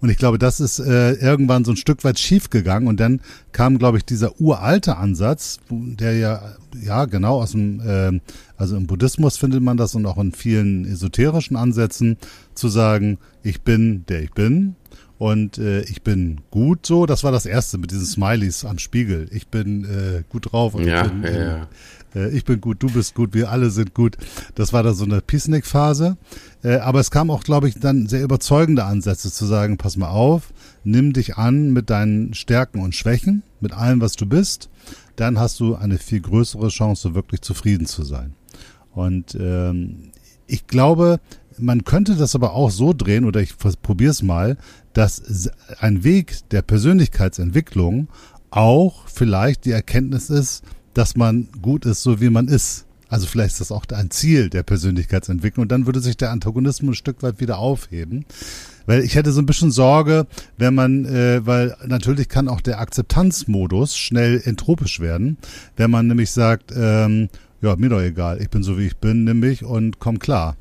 Und 0.00 0.10
ich 0.10 0.18
glaube, 0.18 0.38
das 0.38 0.60
ist 0.60 0.78
äh, 0.78 1.12
irgendwann 1.14 1.64
so 1.64 1.72
ein 1.72 1.76
Stück 1.76 2.04
weit 2.04 2.18
schief 2.18 2.50
gegangen. 2.50 2.86
Und 2.86 3.00
dann 3.00 3.20
kam, 3.52 3.78
glaube 3.78 3.98
ich, 3.98 4.04
dieser 4.04 4.40
uralte 4.40 4.98
Ansatz, 4.98 5.58
der 5.70 6.16
ja, 6.16 6.54
ja, 6.80 7.06
genau 7.06 7.40
aus 7.40 7.52
dem, 7.52 7.80
äh, 7.80 8.20
also 8.56 8.76
im 8.76 8.86
Buddhismus 8.86 9.38
findet 9.38 9.62
man 9.62 9.76
das 9.76 9.94
und 9.94 10.04
auch 10.06 10.18
in 10.18 10.32
vielen 10.32 10.84
esoterischen 10.84 11.56
Ansätzen, 11.56 12.18
zu 12.54 12.68
sagen, 12.68 13.18
ich 13.42 13.62
bin 13.62 14.04
der 14.08 14.22
ich 14.22 14.32
bin 14.32 14.76
und 15.18 15.58
äh, 15.58 15.80
ich 15.82 16.02
bin 16.02 16.42
gut 16.50 16.84
so. 16.84 17.06
Das 17.06 17.24
war 17.24 17.32
das 17.32 17.46
erste 17.46 17.78
mit 17.78 17.90
diesen 17.90 18.06
Smileys 18.06 18.64
am 18.64 18.78
Spiegel. 18.78 19.28
Ich 19.30 19.48
bin 19.48 19.84
äh, 19.84 20.22
gut 20.28 20.52
drauf 20.52 20.74
und 20.74 20.84
ja, 20.84 21.06
ich, 21.06 21.12
bin, 21.12 21.22
ja, 21.22 21.40
ja. 21.40 21.68
Äh, 22.14 22.30
ich 22.36 22.44
bin 22.44 22.60
gut, 22.60 22.82
du 22.82 22.90
bist 22.90 23.14
gut, 23.14 23.32
wir 23.32 23.50
alle 23.50 23.70
sind 23.70 23.94
gut. 23.94 24.16
Das 24.54 24.72
war 24.72 24.82
da 24.82 24.92
so 24.92 25.04
eine 25.04 25.20
Peacenik-Phase. 25.20 26.16
Äh, 26.62 26.76
aber 26.76 27.00
es 27.00 27.10
kam 27.10 27.30
auch, 27.30 27.44
glaube 27.44 27.68
ich, 27.68 27.78
dann 27.78 28.08
sehr 28.08 28.22
überzeugende 28.22 28.84
Ansätze 28.84 29.32
zu 29.32 29.46
sagen, 29.46 29.78
pass 29.78 29.96
mal 29.96 30.08
auf, 30.08 30.52
nimm 30.84 31.12
dich 31.12 31.36
an 31.36 31.72
mit 31.72 31.88
deinen 31.88 32.34
Stärken 32.34 32.80
und 32.80 32.94
Schwächen, 32.94 33.42
mit 33.60 33.72
allem, 33.72 34.00
was 34.00 34.12
du 34.12 34.26
bist. 34.26 34.68
Dann 35.16 35.38
hast 35.38 35.60
du 35.60 35.76
eine 35.76 35.96
viel 35.96 36.20
größere 36.20 36.68
Chance, 36.68 37.14
wirklich 37.14 37.40
zufrieden 37.40 37.86
zu 37.86 38.02
sein. 38.02 38.34
Und 38.92 39.34
ähm, 39.38 40.10
ich 40.46 40.66
glaube, 40.66 41.20
man 41.58 41.84
könnte 41.84 42.16
das 42.16 42.34
aber 42.34 42.52
auch 42.52 42.70
so 42.70 42.92
drehen, 42.92 43.24
oder 43.24 43.40
ich 43.40 43.54
probiere 43.82 44.10
es 44.10 44.22
mal, 44.22 44.56
dass 44.96 45.50
ein 45.78 46.04
Weg 46.04 46.48
der 46.50 46.62
Persönlichkeitsentwicklung 46.62 48.08
auch 48.50 49.06
vielleicht 49.08 49.66
die 49.66 49.72
Erkenntnis 49.72 50.30
ist, 50.30 50.64
dass 50.94 51.16
man 51.16 51.48
gut 51.60 51.84
ist, 51.84 52.02
so 52.02 52.20
wie 52.22 52.30
man 52.30 52.48
ist. 52.48 52.86
Also 53.08 53.26
vielleicht 53.26 53.52
ist 53.52 53.60
das 53.60 53.72
auch 53.72 53.84
ein 53.92 54.10
Ziel 54.10 54.48
der 54.48 54.62
Persönlichkeitsentwicklung 54.62 55.64
und 55.64 55.72
dann 55.72 55.84
würde 55.84 56.00
sich 56.00 56.16
der 56.16 56.30
Antagonismus 56.30 56.92
ein 56.92 56.94
Stück 56.94 57.22
weit 57.22 57.40
wieder 57.40 57.58
aufheben. 57.58 58.24
Weil 58.86 59.02
ich 59.02 59.16
hätte 59.16 59.32
so 59.32 59.42
ein 59.42 59.46
bisschen 59.46 59.70
Sorge, 59.70 60.26
wenn 60.56 60.74
man, 60.74 61.04
äh, 61.04 61.44
weil 61.44 61.76
natürlich 61.86 62.30
kann 62.30 62.48
auch 62.48 62.62
der 62.62 62.80
Akzeptanzmodus 62.80 63.98
schnell 63.98 64.40
entropisch 64.44 65.00
werden, 65.00 65.36
wenn 65.76 65.90
man 65.90 66.06
nämlich 66.06 66.30
sagt, 66.30 66.72
ähm, 66.74 67.28
ja, 67.60 67.76
mir 67.76 67.90
doch 67.90 68.00
egal, 68.00 68.40
ich 68.40 68.48
bin 68.48 68.62
so 68.62 68.78
wie 68.78 68.86
ich 68.86 68.96
bin, 68.96 69.24
nimm 69.24 69.40
mich 69.40 69.62
und 69.62 69.98
komm 69.98 70.18
klar. 70.18 70.56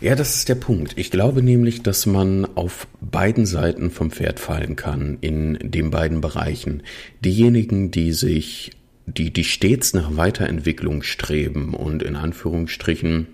Ja, 0.00 0.14
das 0.14 0.36
ist 0.36 0.48
der 0.48 0.54
Punkt. 0.54 0.92
Ich 0.96 1.10
glaube 1.10 1.42
nämlich, 1.42 1.82
dass 1.82 2.06
man 2.06 2.44
auf 2.56 2.86
beiden 3.00 3.46
Seiten 3.46 3.90
vom 3.90 4.12
Pferd 4.12 4.38
fallen 4.38 4.76
kann 4.76 5.18
in 5.20 5.58
den 5.60 5.90
beiden 5.90 6.20
Bereichen. 6.20 6.84
Diejenigen, 7.24 7.90
die 7.90 8.12
sich, 8.12 8.70
die, 9.06 9.32
die 9.32 9.42
stets 9.42 9.94
nach 9.94 10.16
Weiterentwicklung 10.16 11.02
streben 11.02 11.74
und 11.74 12.04
in 12.04 12.14
Anführungsstrichen 12.14 13.26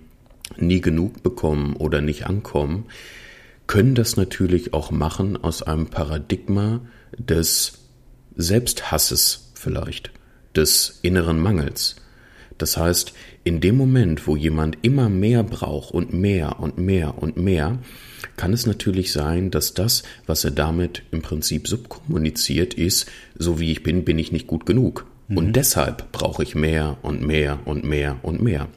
nie 0.57 0.81
genug 0.81 1.23
bekommen 1.23 1.77
oder 1.77 2.01
nicht 2.01 2.27
ankommen, 2.27 2.87
können 3.67 3.95
das 3.95 4.17
natürlich 4.17 4.73
auch 4.73 4.91
machen 4.91 5.37
aus 5.37 5.63
einem 5.63 5.89
Paradigma 5.89 6.81
des 7.19 7.81
Selbsthasses 8.37 9.53
vielleicht, 9.55 10.13
des 10.57 10.99
inneren 11.03 11.41
Mangels. 11.41 11.97
Das 12.57 12.77
heißt, 12.77 13.13
in 13.45 13.61
dem 13.61 13.77
Moment, 13.77 14.27
wo 14.27 14.37
jemand 14.37 14.79
immer 14.83 15.11
mehr 15.11 15.43
braucht 15.43 15.93
und 15.93 16.13
mehr 16.15 16.61
und 16.61 16.79
mehr 16.79 17.23
und 17.23 17.37
mehr, 17.37 17.79
kann 18.37 18.55
es 18.55 18.67
natürlich 18.67 19.13
sein, 19.13 19.51
dass 19.51 19.75
das, 19.75 20.03
was 20.27 20.45
er 20.45 20.51
damit 20.51 21.03
im 21.11 21.21
Prinzip 21.21 21.69
subkommuniziert, 21.69 22.75
ist, 22.75 23.07
so 23.39 23.61
wie 23.61 23.71
ich 23.71 23.83
bin, 23.83 24.05
bin 24.05 24.19
ich 24.19 24.33
nicht 24.33 24.47
gut 24.47 24.65
genug. 24.65 25.07
Mhm. 25.29 25.37
Und 25.37 25.57
deshalb 25.57 26.11
brauche 26.11 26.43
ich 26.43 26.55
mehr 26.55 26.97
und 27.03 27.21
mehr 27.23 27.61
und 27.67 27.85
mehr 27.85 28.19
und 28.23 28.43
mehr. 28.43 28.69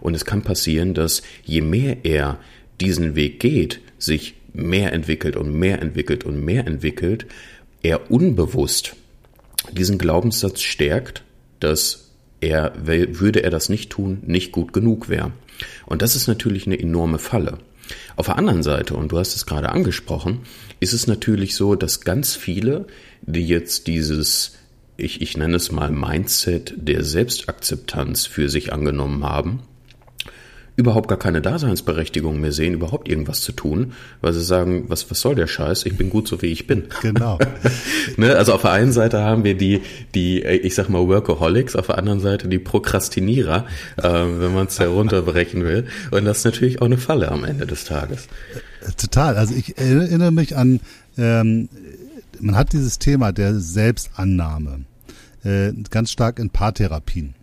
Und 0.00 0.14
es 0.14 0.24
kann 0.24 0.42
passieren, 0.42 0.94
dass 0.94 1.22
je 1.44 1.60
mehr 1.60 2.04
er 2.04 2.38
diesen 2.80 3.16
Weg 3.16 3.40
geht, 3.40 3.80
sich 3.98 4.34
mehr 4.52 4.92
entwickelt 4.92 5.36
und 5.36 5.52
mehr 5.52 5.82
entwickelt 5.82 6.24
und 6.24 6.44
mehr 6.44 6.66
entwickelt, 6.66 7.26
er 7.82 8.10
unbewusst 8.10 8.94
diesen 9.72 9.98
Glaubenssatz 9.98 10.60
stärkt, 10.60 11.22
dass 11.60 12.01
er, 12.42 12.72
würde 12.76 13.42
er 13.42 13.50
das 13.50 13.68
nicht 13.68 13.90
tun, 13.90 14.22
nicht 14.26 14.52
gut 14.52 14.72
genug 14.72 15.08
wäre. 15.08 15.32
Und 15.86 16.02
das 16.02 16.16
ist 16.16 16.26
natürlich 16.26 16.66
eine 16.66 16.78
enorme 16.78 17.18
Falle. 17.18 17.58
Auf 18.16 18.26
der 18.26 18.38
anderen 18.38 18.62
Seite, 18.62 18.94
und 18.94 19.12
du 19.12 19.18
hast 19.18 19.34
es 19.34 19.46
gerade 19.46 19.70
angesprochen, 19.70 20.40
ist 20.80 20.92
es 20.92 21.06
natürlich 21.06 21.54
so, 21.54 21.74
dass 21.74 22.02
ganz 22.02 22.34
viele, 22.34 22.86
die 23.22 23.46
jetzt 23.46 23.86
dieses, 23.86 24.56
ich, 24.96 25.20
ich 25.22 25.36
nenne 25.36 25.56
es 25.56 25.72
mal 25.72 25.90
Mindset 25.90 26.74
der 26.76 27.04
Selbstakzeptanz 27.04 28.26
für 28.26 28.48
sich 28.48 28.72
angenommen 28.72 29.24
haben, 29.24 29.60
überhaupt 30.76 31.08
gar 31.08 31.18
keine 31.18 31.42
Daseinsberechtigung 31.42 32.40
mehr 32.40 32.52
sehen, 32.52 32.74
überhaupt 32.74 33.08
irgendwas 33.08 33.42
zu 33.42 33.52
tun, 33.52 33.92
weil 34.20 34.32
sie 34.32 34.42
sagen, 34.42 34.84
was, 34.88 35.10
was 35.10 35.20
soll 35.20 35.34
der 35.34 35.46
Scheiß? 35.46 35.84
Ich 35.84 35.96
bin 35.96 36.08
gut 36.08 36.28
so 36.28 36.40
wie 36.40 36.46
ich 36.46 36.66
bin. 36.66 36.84
Genau. 37.02 37.38
ne? 38.16 38.36
Also 38.36 38.54
auf 38.54 38.62
der 38.62 38.72
einen 38.72 38.92
Seite 38.92 39.20
haben 39.20 39.44
wir 39.44 39.56
die, 39.56 39.82
die, 40.14 40.42
ich 40.42 40.74
sag 40.74 40.88
mal, 40.88 41.06
Workaholics, 41.06 41.76
auf 41.76 41.86
der 41.86 41.98
anderen 41.98 42.20
Seite 42.20 42.48
die 42.48 42.58
Prokrastinierer, 42.58 43.66
äh, 43.98 44.02
wenn 44.02 44.54
man 44.54 44.66
es 44.66 44.78
herunterbrechen 44.78 45.62
will. 45.64 45.86
Und 46.10 46.24
das 46.24 46.38
ist 46.38 46.44
natürlich 46.44 46.80
auch 46.80 46.86
eine 46.86 46.98
Falle 46.98 47.30
am 47.30 47.44
Ende 47.44 47.66
des 47.66 47.84
Tages. 47.84 48.28
Total. 48.96 49.36
Also 49.36 49.54
ich 49.54 49.76
erinnere 49.78 50.32
mich 50.32 50.56
an, 50.56 50.80
ähm, 51.18 51.68
man 52.40 52.56
hat 52.56 52.72
dieses 52.72 52.98
Thema 52.98 53.32
der 53.32 53.58
Selbstannahme 53.58 54.84
äh, 55.44 55.72
ganz 55.90 56.10
stark 56.10 56.38
in 56.38 56.50
Paartherapien. 56.50 57.34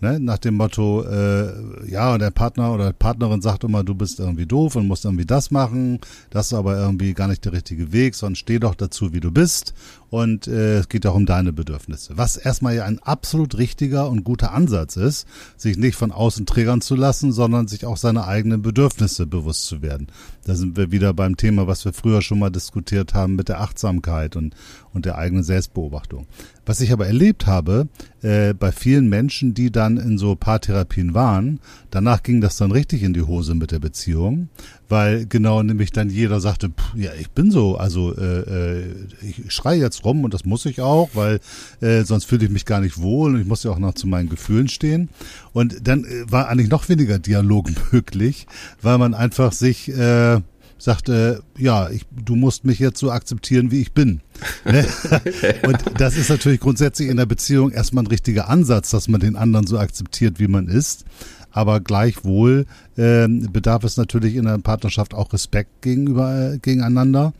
Ne? 0.00 0.20
Nach 0.20 0.38
dem 0.38 0.54
Motto, 0.54 1.02
äh, 1.02 1.90
ja, 1.90 2.16
der 2.18 2.30
Partner 2.30 2.72
oder 2.72 2.92
Partnerin 2.92 3.42
sagt 3.42 3.64
immer, 3.64 3.82
du 3.82 3.94
bist 3.94 4.20
irgendwie 4.20 4.46
doof 4.46 4.76
und 4.76 4.86
musst 4.86 5.04
irgendwie 5.04 5.26
das 5.26 5.50
machen. 5.50 6.00
Das 6.30 6.46
ist 6.46 6.52
aber 6.52 6.76
irgendwie 6.76 7.14
gar 7.14 7.26
nicht 7.26 7.44
der 7.44 7.52
richtige 7.52 7.92
Weg, 7.92 8.14
sondern 8.14 8.36
steh 8.36 8.58
doch 8.60 8.74
dazu, 8.74 9.12
wie 9.12 9.20
du 9.20 9.32
bist. 9.32 9.74
Und 10.10 10.46
äh, 10.46 10.78
es 10.78 10.88
geht 10.88 11.06
auch 11.06 11.14
um 11.14 11.26
deine 11.26 11.52
Bedürfnisse. 11.52 12.16
Was 12.16 12.36
erstmal 12.36 12.74
ja 12.74 12.84
ein 12.84 12.98
absolut 12.98 13.58
richtiger 13.58 14.08
und 14.08 14.24
guter 14.24 14.52
Ansatz 14.52 14.96
ist, 14.96 15.26
sich 15.56 15.76
nicht 15.76 15.96
von 15.96 16.12
außen 16.12 16.46
triggern 16.46 16.80
zu 16.80 16.94
lassen, 16.94 17.32
sondern 17.32 17.68
sich 17.68 17.84
auch 17.84 17.98
seine 17.98 18.26
eigenen 18.26 18.62
Bedürfnisse 18.62 19.26
bewusst 19.26 19.66
zu 19.66 19.82
werden. 19.82 20.06
Da 20.44 20.54
sind 20.54 20.76
wir 20.78 20.90
wieder 20.90 21.12
beim 21.12 21.36
Thema, 21.36 21.66
was 21.66 21.84
wir 21.84 21.92
früher 21.92 22.22
schon 22.22 22.38
mal 22.38 22.50
diskutiert 22.50 23.12
haben 23.12 23.36
mit 23.36 23.50
der 23.50 23.60
Achtsamkeit 23.60 24.34
und, 24.36 24.54
und 24.94 25.04
der 25.04 25.18
eigenen 25.18 25.44
Selbstbeobachtung. 25.44 26.26
Was 26.64 26.80
ich 26.80 26.92
aber 26.92 27.06
erlebt 27.06 27.46
habe, 27.46 27.88
äh, 28.22 28.54
bei 28.54 28.72
vielen 28.72 29.08
Menschen, 29.08 29.52
die 29.52 29.70
dann 29.70 29.98
in 29.98 30.18
so 30.18 30.36
Paartherapien 30.36 31.12
waren, 31.14 31.60
danach 31.90 32.22
ging 32.22 32.40
das 32.40 32.56
dann 32.56 32.72
richtig 32.72 33.02
in 33.02 33.12
die 33.12 33.22
Hose 33.22 33.54
mit 33.54 33.72
der 33.72 33.78
Beziehung, 33.78 34.48
weil 34.88 35.26
genau 35.26 35.62
nämlich 35.62 35.92
dann 35.92 36.10
jeder 36.10 36.40
sagte, 36.40 36.70
pff, 36.70 36.94
ja, 36.96 37.10
ich 37.18 37.30
bin 37.30 37.50
so, 37.50 37.76
also 37.76 38.16
äh, 38.16 38.80
äh, 38.80 38.84
ich 39.22 39.52
schreie 39.52 39.78
jetzt 39.78 40.04
rum 40.04 40.24
und 40.24 40.34
das 40.34 40.44
muss 40.44 40.66
ich 40.66 40.80
auch, 40.80 41.10
weil 41.14 41.40
äh, 41.80 42.02
sonst 42.04 42.24
fühle 42.24 42.46
ich 42.46 42.50
mich 42.50 42.64
gar 42.64 42.80
nicht 42.80 42.98
wohl 42.98 43.34
und 43.34 43.40
ich 43.40 43.46
muss 43.46 43.64
ja 43.64 43.70
auch 43.70 43.78
noch 43.78 43.94
zu 43.94 44.06
meinen 44.06 44.28
Gefühlen 44.28 44.68
stehen. 44.68 45.08
Und 45.52 45.86
dann 45.86 46.04
äh, 46.04 46.30
war 46.30 46.48
eigentlich 46.48 46.70
noch 46.70 46.88
weniger 46.88 47.18
Dialog 47.18 47.70
möglich, 47.92 48.46
weil 48.82 48.98
man 48.98 49.14
einfach 49.14 49.52
sich 49.52 49.88
äh, 49.88 50.40
sagte, 50.78 51.42
ja, 51.58 51.90
ich, 51.90 52.06
du 52.24 52.36
musst 52.36 52.64
mich 52.64 52.78
jetzt 52.78 53.00
so 53.00 53.10
akzeptieren, 53.10 53.70
wie 53.70 53.80
ich 53.80 53.92
bin. 53.92 54.20
Ne? 54.64 54.86
Und 55.66 55.78
das 55.98 56.16
ist 56.16 56.30
natürlich 56.30 56.60
grundsätzlich 56.60 57.08
in 57.08 57.16
der 57.16 57.26
Beziehung 57.26 57.72
erstmal 57.72 58.04
ein 58.04 58.08
richtiger 58.08 58.48
Ansatz, 58.48 58.90
dass 58.90 59.08
man 59.08 59.20
den 59.20 59.36
anderen 59.36 59.66
so 59.66 59.78
akzeptiert, 59.78 60.38
wie 60.38 60.46
man 60.46 60.68
ist. 60.68 61.04
Aber 61.50 61.80
gleichwohl 61.80 62.66
äh, 62.96 63.26
bedarf 63.28 63.84
es 63.84 63.96
natürlich 63.96 64.36
in 64.36 64.44
der 64.44 64.58
Partnerschaft 64.58 65.14
auch 65.14 65.32
Respekt 65.32 65.82
gegenüber 65.82 66.52
äh, 66.54 66.58
gegeneinander. 66.58 67.32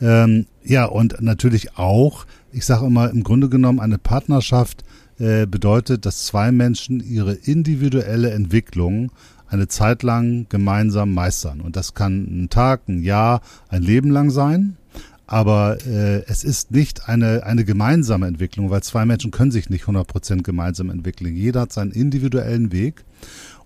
Ähm, 0.00 0.46
ja, 0.62 0.84
und 0.84 1.20
natürlich 1.20 1.78
auch, 1.78 2.26
ich 2.52 2.64
sage 2.64 2.86
immer, 2.86 3.10
im 3.10 3.22
Grunde 3.22 3.48
genommen, 3.48 3.80
eine 3.80 3.98
Partnerschaft 3.98 4.84
äh, 5.18 5.46
bedeutet, 5.46 6.06
dass 6.06 6.26
zwei 6.26 6.52
Menschen 6.52 7.00
ihre 7.00 7.34
individuelle 7.34 8.30
Entwicklung 8.30 9.12
eine 9.46 9.68
Zeit 9.68 10.02
lang 10.02 10.46
gemeinsam 10.48 11.14
meistern. 11.14 11.60
Und 11.60 11.76
das 11.76 11.94
kann 11.94 12.44
ein 12.44 12.50
Tag, 12.50 12.88
ein 12.88 13.02
Jahr, 13.02 13.40
ein 13.68 13.82
Leben 13.82 14.10
lang 14.10 14.30
sein. 14.30 14.76
Aber 15.26 15.78
äh, 15.86 16.22
es 16.26 16.44
ist 16.44 16.70
nicht 16.70 17.08
eine, 17.08 17.44
eine 17.44 17.64
gemeinsame 17.64 18.26
Entwicklung, 18.26 18.70
weil 18.70 18.82
zwei 18.82 19.06
Menschen 19.06 19.30
können 19.30 19.52
sich 19.52 19.70
nicht 19.70 19.84
100% 19.84 20.42
gemeinsam 20.42 20.90
entwickeln. 20.90 21.34
Jeder 21.34 21.62
hat 21.62 21.72
seinen 21.72 21.92
individuellen 21.92 22.72
Weg. 22.72 23.04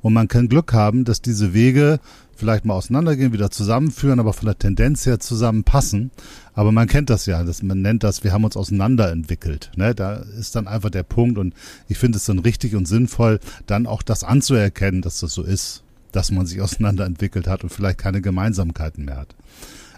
Und 0.00 0.12
man 0.12 0.28
kann 0.28 0.48
Glück 0.48 0.72
haben, 0.72 1.04
dass 1.04 1.22
diese 1.22 1.54
Wege 1.54 2.00
vielleicht 2.38 2.64
mal 2.64 2.74
auseinandergehen, 2.74 3.32
wieder 3.32 3.50
zusammenführen, 3.50 4.20
aber 4.20 4.32
von 4.32 4.46
der 4.46 4.58
Tendenz 4.58 5.04
her 5.06 5.18
zusammenpassen. 5.18 6.12
Aber 6.54 6.70
man 6.70 6.86
kennt 6.86 7.10
das 7.10 7.26
ja, 7.26 7.42
dass 7.42 7.62
man 7.62 7.82
nennt 7.82 8.04
das, 8.04 8.22
wir 8.22 8.32
haben 8.32 8.44
uns 8.44 8.56
auseinanderentwickelt. 8.56 9.72
Ne? 9.76 9.94
Da 9.94 10.14
ist 10.14 10.54
dann 10.54 10.68
einfach 10.68 10.90
der 10.90 11.02
Punkt 11.02 11.36
und 11.36 11.52
ich 11.88 11.98
finde 11.98 12.18
es 12.18 12.24
dann 12.24 12.38
richtig 12.38 12.76
und 12.76 12.86
sinnvoll, 12.86 13.40
dann 13.66 13.86
auch 13.86 14.02
das 14.02 14.22
anzuerkennen, 14.22 15.02
dass 15.02 15.18
das 15.18 15.32
so 15.32 15.42
ist, 15.42 15.82
dass 16.12 16.30
man 16.30 16.46
sich 16.46 16.60
auseinanderentwickelt 16.62 17.48
hat 17.48 17.64
und 17.64 17.70
vielleicht 17.70 17.98
keine 17.98 18.20
Gemeinsamkeiten 18.20 19.04
mehr 19.04 19.16
hat. 19.16 19.34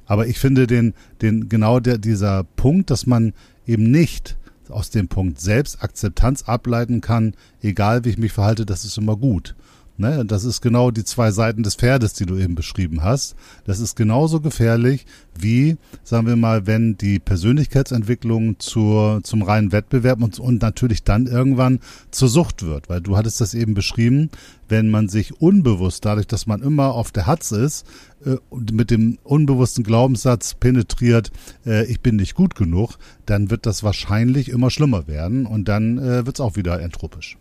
Aber 0.07 0.27
ich 0.27 0.39
finde 0.39 0.67
den, 0.67 0.95
den 1.23 1.49
genau 1.49 1.79
der, 1.79 1.99
dieser 1.99 2.45
Punkt, 2.45 2.91
dass 2.91 3.07
man 3.07 3.33
eben 3.67 3.91
nicht 3.91 4.37
aus 4.71 4.91
dem 4.91 5.09
Punkt 5.09 5.41
Selbstakzeptanz 5.41 6.45
ableiten 6.45 7.01
kann, 7.01 7.35
egal 7.63 8.05
wie 8.05 8.11
ich 8.11 8.19
mich 8.19 8.33
verhalte, 8.33 8.65
das 8.67 8.85
ist 8.85 8.99
immer 8.99 9.17
gut. 9.17 9.55
Ne? 10.01 10.25
Das 10.25 10.45
ist 10.45 10.63
genau 10.63 10.91
die 10.91 11.05
zwei 11.05 11.31
Seiten 11.31 11.63
des 11.63 11.77
Pferdes, 11.77 12.15
die 12.15 12.27
du 12.27 12.37
eben 12.37 12.55
beschrieben 12.55 13.03
hast. 13.03 13.37
Das 13.65 13.79
ist 13.79 13.97
genauso 13.97 14.41
gefährlich 14.41 15.05
wie, 15.39 15.77
sagen 16.03 16.27
wir 16.27 16.37
mal, 16.37 16.67
wenn 16.67 16.97
die 16.97 17.19
Persönlichkeitsentwicklung 17.19 18.59
zur, 18.59 19.21
zum 19.23 19.43
reinen 19.43 19.73
Wettbewerb 19.73 20.23
und, 20.23 20.39
und 20.41 20.63
natürlich 20.63 21.05
dann 21.05 21.27
irgendwann 21.27 21.81
zur 22.11 22.29
Sucht 22.29 22.63
wird. 22.63 22.89
Weil 22.89 23.03
du 23.03 23.17
hattest 23.17 23.41
das 23.41 23.55
eben 23.55 23.75
beschrieben, 23.75 24.31
wenn 24.69 24.91
man 24.91 25.09
sich 25.09 25.41
unbewusst, 25.41 26.05
dadurch, 26.05 26.27
dass 26.27 26.47
man 26.47 26.63
immer 26.63 26.95
auf 26.95 27.13
der 27.13 27.27
Hatz 27.27 27.53
ist, 27.53 27.87
äh, 28.25 28.37
mit 28.73 28.91
dem 28.91 29.19
unbewussten 29.23 29.85
Glaubenssatz 29.85 30.55
penetriert, 30.55 31.31
äh, 31.67 31.85
ich 31.87 32.01
bin 32.01 32.17
nicht 32.17 32.35
gut 32.35 32.55
genug, 32.55 32.97
dann 33.27 33.51
wird 33.51 33.67
das 33.67 33.83
wahrscheinlich 33.83 34.49
immer 34.49 34.71
schlimmer 34.71 35.07
werden 35.07 35.45
und 35.45 35.69
dann 35.69 35.99
äh, 35.99 36.25
wird 36.25 36.37
es 36.37 36.41
auch 36.41 36.57
wieder 36.57 36.81
entropisch. 36.81 37.37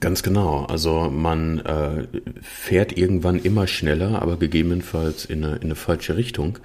Ganz 0.00 0.22
genau. 0.22 0.64
Also 0.64 1.10
man 1.10 1.60
äh, 1.60 2.06
fährt 2.42 2.96
irgendwann 2.96 3.38
immer 3.38 3.66
schneller, 3.66 4.20
aber 4.20 4.36
gegebenenfalls 4.36 5.24
in 5.24 5.44
eine, 5.44 5.56
in 5.56 5.64
eine 5.64 5.74
falsche 5.74 6.16
Richtung. 6.16 6.58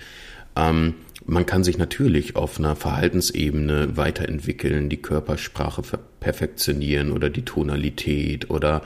Ähm, 0.56 0.96
man 1.25 1.46
kann 1.46 1.63
sich 1.63 1.78
natürlich 1.78 2.36
auf 2.36 2.58
einer 2.58 2.75
Verhaltensebene 2.75 3.96
weiterentwickeln, 3.96 4.90
die 4.90 5.01
Körpersprache 5.01 5.84
perfektionieren 6.20 7.12
oder 7.12 7.30
die 7.30 7.46
Tonalität 7.46 8.50
oder 8.50 8.82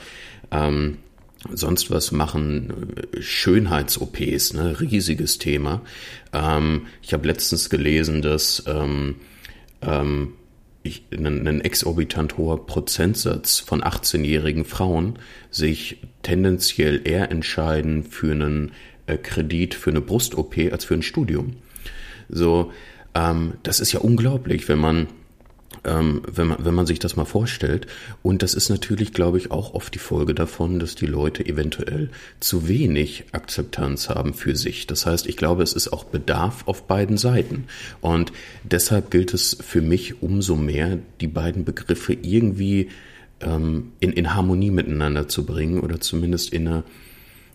ähm, 0.51 0.97
sonst 1.51 1.91
was 1.91 2.11
machen. 2.11 2.73
Schönheits-OPs, 3.19 4.53
ne, 4.53 4.79
riesiges 4.79 5.37
Thema. 5.37 5.81
Ähm, 6.33 6.87
ich 7.01 7.13
habe 7.13 7.27
letztens 7.27 7.69
gelesen, 7.69 8.21
dass 8.21 8.63
ähm, 8.67 9.15
ähm, 9.81 10.33
ich, 10.85 11.03
ein, 11.11 11.47
ein 11.47 11.61
exorbitant 11.61 12.37
hoher 12.37 12.65
Prozentsatz 12.65 13.59
von 13.59 13.81
18-jährigen 13.81 14.65
Frauen 14.65 15.17
sich 15.49 15.97
tendenziell 16.21 17.01
eher 17.03 17.31
entscheiden 17.31 18.03
für 18.03 18.31
einen 18.31 18.71
äh, 19.07 19.17
Kredit 19.17 19.73
für 19.73 19.89
eine 19.89 20.01
Brust-OP 20.01 20.57
als 20.71 20.85
für 20.85 20.93
ein 20.93 21.01
Studium. 21.01 21.55
So, 22.29 22.71
ähm, 23.13 23.53
das 23.63 23.79
ist 23.79 23.91
ja 23.91 23.99
unglaublich, 23.99 24.67
wenn 24.67 24.79
man 24.79 25.07
ähm, 25.85 26.21
wenn, 26.29 26.47
man, 26.47 26.65
wenn 26.65 26.73
man 26.73 26.85
sich 26.85 26.99
das 26.99 27.15
mal 27.15 27.25
vorstellt. 27.25 27.87
Und 28.23 28.41
das 28.41 28.53
ist 28.53 28.69
natürlich, 28.69 29.13
glaube 29.13 29.37
ich, 29.37 29.51
auch 29.51 29.73
oft 29.73 29.93
die 29.93 29.99
Folge 29.99 30.33
davon, 30.33 30.79
dass 30.79 30.95
die 30.95 31.05
Leute 31.05 31.45
eventuell 31.45 32.09
zu 32.39 32.67
wenig 32.67 33.25
Akzeptanz 33.31 34.09
haben 34.09 34.33
für 34.33 34.55
sich. 34.55 34.87
Das 34.87 35.05
heißt, 35.05 35.27
ich 35.27 35.37
glaube, 35.37 35.63
es 35.63 35.73
ist 35.73 35.93
auch 35.93 36.03
Bedarf 36.05 36.67
auf 36.67 36.87
beiden 36.87 37.17
Seiten. 37.17 37.65
Und 38.01 38.33
deshalb 38.63 39.11
gilt 39.11 39.33
es 39.33 39.57
für 39.61 39.81
mich 39.81 40.21
umso 40.21 40.55
mehr, 40.55 40.97
die 41.21 41.27
beiden 41.27 41.63
Begriffe 41.63 42.13
irgendwie 42.13 42.89
ähm, 43.41 43.91
in, 43.99 44.11
in 44.11 44.33
Harmonie 44.33 44.71
miteinander 44.71 45.27
zu 45.27 45.45
bringen 45.45 45.79
oder 45.79 45.99
zumindest 45.99 46.51
in 46.51 46.67
eine, 46.67 46.83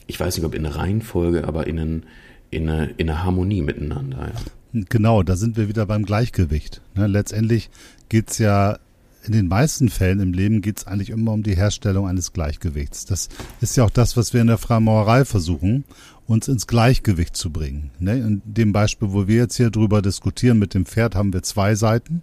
ich 0.07 0.19
weiß 0.21 0.37
nicht, 0.37 0.47
ob 0.47 0.55
in 0.55 0.65
eine 0.65 0.77
Reihenfolge, 0.77 1.47
aber 1.47 1.67
in, 1.67 1.79
einen, 1.79 2.07
in, 2.51 2.69
eine, 2.69 2.95
in 2.97 3.11
eine 3.11 3.25
Harmonie 3.25 3.63
miteinander. 3.63 4.33
Ja. 4.35 4.41
Genau, 4.73 5.23
da 5.23 5.37
sind 5.37 5.57
wir 5.57 5.69
wieder 5.69 5.87
beim 5.87 6.05
Gleichgewicht. 6.05 6.81
Ne? 6.95 7.07
Letztendlich 7.07 7.71
geht's 8.09 8.39
ja 8.39 8.79
in 9.25 9.33
den 9.33 9.49
meisten 9.49 9.89
Fällen 9.89 10.21
im 10.21 10.33
Leben 10.33 10.63
geht's 10.63 10.87
eigentlich 10.87 11.11
immer 11.11 11.33
um 11.33 11.43
die 11.43 11.57
Herstellung 11.57 12.07
eines 12.07 12.33
Gleichgewichts. 12.33 13.05
Das 13.05 13.29
ist 13.61 13.77
ja 13.77 13.85
auch 13.85 13.91
das, 13.91 14.17
was 14.17 14.33
wir 14.33 14.41
in 14.41 14.47
der 14.47 14.59
Freimaurerei 14.59 15.25
versuchen, 15.25 15.85
uns 16.27 16.49
ins 16.49 16.67
Gleichgewicht 16.67 17.37
zu 17.37 17.51
bringen. 17.51 17.91
Ne? 17.99 18.19
In 18.19 18.43
dem 18.45 18.73
Beispiel, 18.73 19.13
wo 19.13 19.29
wir 19.29 19.37
jetzt 19.37 19.57
hier 19.57 19.71
drüber 19.71 20.01
diskutieren 20.01 20.59
mit 20.59 20.75
dem 20.75 20.87
Pferd, 20.87 21.15
haben 21.15 21.33
wir 21.33 21.43
zwei 21.43 21.75
Seiten, 21.75 22.23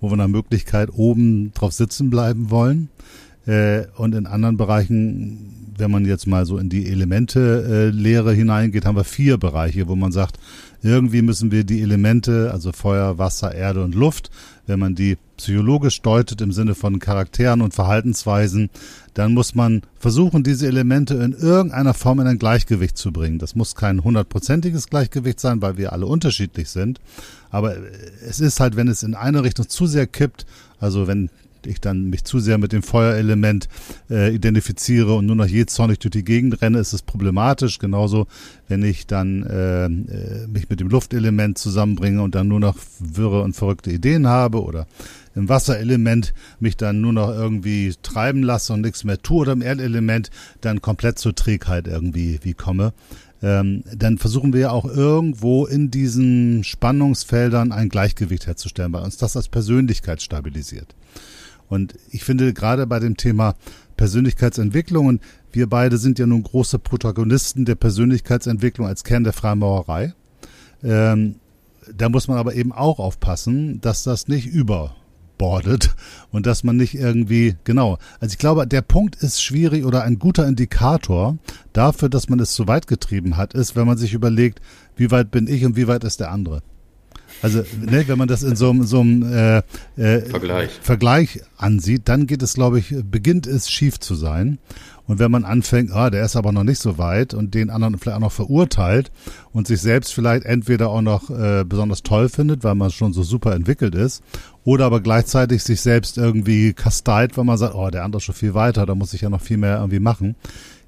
wo 0.00 0.10
wir 0.10 0.16
nach 0.16 0.28
Möglichkeit 0.28 0.90
oben 0.92 1.52
drauf 1.52 1.72
sitzen 1.72 2.10
bleiben 2.10 2.50
wollen. 2.50 2.88
Äh, 3.46 3.86
und 3.96 4.14
in 4.14 4.26
anderen 4.26 4.56
Bereichen, 4.56 5.72
wenn 5.76 5.90
man 5.90 6.04
jetzt 6.04 6.26
mal 6.26 6.46
so 6.46 6.58
in 6.58 6.68
die 6.68 6.86
Elemente-Lehre 6.86 8.32
hineingeht, 8.32 8.84
haben 8.84 8.96
wir 8.96 9.04
vier 9.04 9.36
Bereiche, 9.36 9.88
wo 9.88 9.96
man 9.96 10.12
sagt, 10.12 10.38
irgendwie 10.82 11.22
müssen 11.22 11.52
wir 11.52 11.64
die 11.64 11.80
Elemente, 11.80 12.50
also 12.52 12.72
Feuer, 12.72 13.18
Wasser, 13.18 13.54
Erde 13.54 13.84
und 13.84 13.94
Luft, 13.94 14.30
wenn 14.66 14.80
man 14.80 14.94
die 14.94 15.16
psychologisch 15.36 16.02
deutet 16.02 16.40
im 16.40 16.52
Sinne 16.52 16.74
von 16.74 16.98
Charakteren 16.98 17.62
und 17.62 17.74
Verhaltensweisen, 17.74 18.70
dann 19.14 19.34
muss 19.34 19.54
man 19.54 19.82
versuchen, 19.98 20.42
diese 20.42 20.66
Elemente 20.66 21.14
in 21.14 21.32
irgendeiner 21.32 21.94
Form 21.94 22.20
in 22.20 22.26
ein 22.26 22.38
Gleichgewicht 22.38 22.96
zu 22.96 23.12
bringen. 23.12 23.38
Das 23.38 23.54
muss 23.54 23.74
kein 23.74 24.04
hundertprozentiges 24.04 24.88
Gleichgewicht 24.88 25.40
sein, 25.40 25.62
weil 25.62 25.76
wir 25.76 25.92
alle 25.92 26.06
unterschiedlich 26.06 26.68
sind. 26.68 27.00
Aber 27.50 27.76
es 28.26 28.40
ist 28.40 28.60
halt, 28.60 28.76
wenn 28.76 28.88
es 28.88 29.02
in 29.02 29.14
eine 29.14 29.42
Richtung 29.42 29.68
zu 29.68 29.86
sehr 29.86 30.06
kippt, 30.06 30.46
also 30.78 31.06
wenn 31.06 31.28
ich 31.66 31.80
dann 31.80 32.10
mich 32.10 32.24
zu 32.24 32.40
sehr 32.40 32.58
mit 32.58 32.72
dem 32.72 32.82
Feuerelement 32.82 33.68
äh, 34.10 34.34
identifiziere 34.34 35.14
und 35.14 35.26
nur 35.26 35.36
noch 35.36 35.46
jähzornig 35.46 35.98
durch 35.98 36.12
die 36.12 36.24
Gegend 36.24 36.62
renne, 36.62 36.78
ist 36.78 36.92
es 36.92 37.02
problematisch. 37.02 37.78
Genauso, 37.78 38.26
wenn 38.68 38.82
ich 38.82 39.06
dann 39.06 39.42
äh, 39.44 39.84
äh, 39.86 40.46
mich 40.46 40.68
mit 40.68 40.80
dem 40.80 40.88
Luftelement 40.88 41.58
zusammenbringe 41.58 42.22
und 42.22 42.34
dann 42.34 42.48
nur 42.48 42.60
noch 42.60 42.76
wirre 42.98 43.42
und 43.42 43.54
verrückte 43.54 43.90
Ideen 43.90 44.26
habe 44.26 44.62
oder 44.62 44.86
im 45.34 45.48
Wasserelement 45.48 46.34
mich 46.60 46.76
dann 46.76 47.00
nur 47.00 47.12
noch 47.12 47.30
irgendwie 47.30 47.94
treiben 48.02 48.42
lasse 48.42 48.72
und 48.72 48.82
nichts 48.82 49.04
mehr 49.04 49.20
tue 49.20 49.40
oder 49.40 49.52
im 49.52 49.62
Erdelement 49.62 50.30
dann 50.60 50.82
komplett 50.82 51.18
zur 51.18 51.34
Trägheit 51.34 51.86
irgendwie 51.86 52.38
wie 52.42 52.54
komme. 52.54 52.92
Ähm, 53.42 53.82
dann 53.92 54.18
versuchen 54.18 54.52
wir 54.52 54.60
ja 54.60 54.70
auch 54.70 54.84
irgendwo 54.84 55.66
in 55.66 55.90
diesen 55.90 56.62
Spannungsfeldern 56.62 57.72
ein 57.72 57.88
Gleichgewicht 57.88 58.46
herzustellen, 58.46 58.92
weil 58.92 59.02
uns 59.02 59.16
das 59.16 59.36
als 59.36 59.48
Persönlichkeit 59.48 60.22
stabilisiert. 60.22 60.94
Und 61.68 61.94
ich 62.10 62.24
finde 62.24 62.52
gerade 62.52 62.86
bei 62.86 62.98
dem 62.98 63.16
Thema 63.16 63.54
Persönlichkeitsentwicklung 63.96 65.06
und 65.06 65.22
wir 65.52 65.68
beide 65.68 65.98
sind 65.98 66.18
ja 66.18 66.26
nun 66.26 66.42
große 66.42 66.78
Protagonisten 66.78 67.64
der 67.64 67.74
Persönlichkeitsentwicklung 67.74 68.86
als 68.86 69.04
Kern 69.04 69.24
der 69.24 69.32
Freimaurerei. 69.32 70.14
Ähm, 70.82 71.36
da 71.94 72.08
muss 72.08 72.28
man 72.28 72.38
aber 72.38 72.54
eben 72.54 72.72
auch 72.72 72.98
aufpassen, 72.98 73.80
dass 73.80 74.02
das 74.02 74.28
nicht 74.28 74.46
überbordet 74.46 75.94
und 76.30 76.46
dass 76.46 76.64
man 76.64 76.76
nicht 76.76 76.94
irgendwie, 76.94 77.56
genau. 77.64 77.98
Also 78.20 78.32
ich 78.32 78.38
glaube, 78.38 78.66
der 78.66 78.82
Punkt 78.82 79.16
ist 79.16 79.42
schwierig 79.42 79.84
oder 79.84 80.02
ein 80.02 80.18
guter 80.18 80.46
Indikator 80.46 81.38
dafür, 81.72 82.08
dass 82.08 82.28
man 82.28 82.40
es 82.40 82.52
zu 82.52 82.66
weit 82.68 82.86
getrieben 82.86 83.36
hat, 83.36 83.54
ist, 83.54 83.76
wenn 83.76 83.86
man 83.86 83.98
sich 83.98 84.14
überlegt, 84.14 84.60
wie 84.96 85.10
weit 85.10 85.30
bin 85.30 85.46
ich 85.46 85.64
und 85.64 85.76
wie 85.76 85.88
weit 85.88 86.04
ist 86.04 86.20
der 86.20 86.30
andere. 86.30 86.62
Also, 87.42 87.64
ne, 87.80 88.04
wenn 88.06 88.18
man 88.18 88.28
das 88.28 88.42
in 88.42 88.56
so, 88.56 88.70
einem 88.70 88.84
so 88.84 89.00
einem 89.00 89.22
äh, 89.22 89.58
äh, 89.96 90.20
Vergleich. 90.22 90.70
Vergleich 90.80 91.40
ansieht, 91.56 92.02
dann 92.08 92.26
geht 92.26 92.42
es, 92.42 92.54
glaube 92.54 92.78
ich, 92.78 92.94
beginnt 93.10 93.46
es 93.46 93.70
schief 93.70 93.98
zu 93.98 94.14
sein. 94.14 94.58
Und 95.06 95.18
wenn 95.18 95.32
man 95.32 95.44
anfängt, 95.44 95.90
ah, 95.90 96.10
der 96.10 96.24
ist 96.24 96.36
aber 96.36 96.52
noch 96.52 96.62
nicht 96.62 96.80
so 96.80 96.96
weit 96.96 97.34
und 97.34 97.54
den 97.54 97.70
anderen 97.70 97.98
vielleicht 97.98 98.16
auch 98.16 98.22
noch 98.22 98.32
verurteilt 98.32 99.10
und 99.52 99.66
sich 99.66 99.80
selbst 99.80 100.14
vielleicht 100.14 100.44
entweder 100.44 100.90
auch 100.90 101.02
noch 101.02 101.28
äh, 101.28 101.64
besonders 101.66 102.04
toll 102.04 102.28
findet, 102.28 102.62
weil 102.62 102.76
man 102.76 102.90
schon 102.90 103.12
so 103.12 103.24
super 103.24 103.54
entwickelt 103.54 103.96
ist, 103.96 104.22
oder 104.64 104.86
aber 104.86 105.00
gleichzeitig 105.00 105.64
sich 105.64 105.80
selbst 105.80 106.18
irgendwie 106.18 106.72
kasteit, 106.72 107.36
weil 107.36 107.44
man 107.44 107.58
sagt, 107.58 107.74
oh, 107.74 107.90
der 107.90 108.04
andere 108.04 108.18
ist 108.18 108.24
schon 108.24 108.34
viel 108.36 108.54
weiter, 108.54 108.86
da 108.86 108.94
muss 108.94 109.12
ich 109.12 109.22
ja 109.22 109.30
noch 109.30 109.42
viel 109.42 109.56
mehr 109.56 109.78
irgendwie 109.78 110.00
machen. 110.00 110.36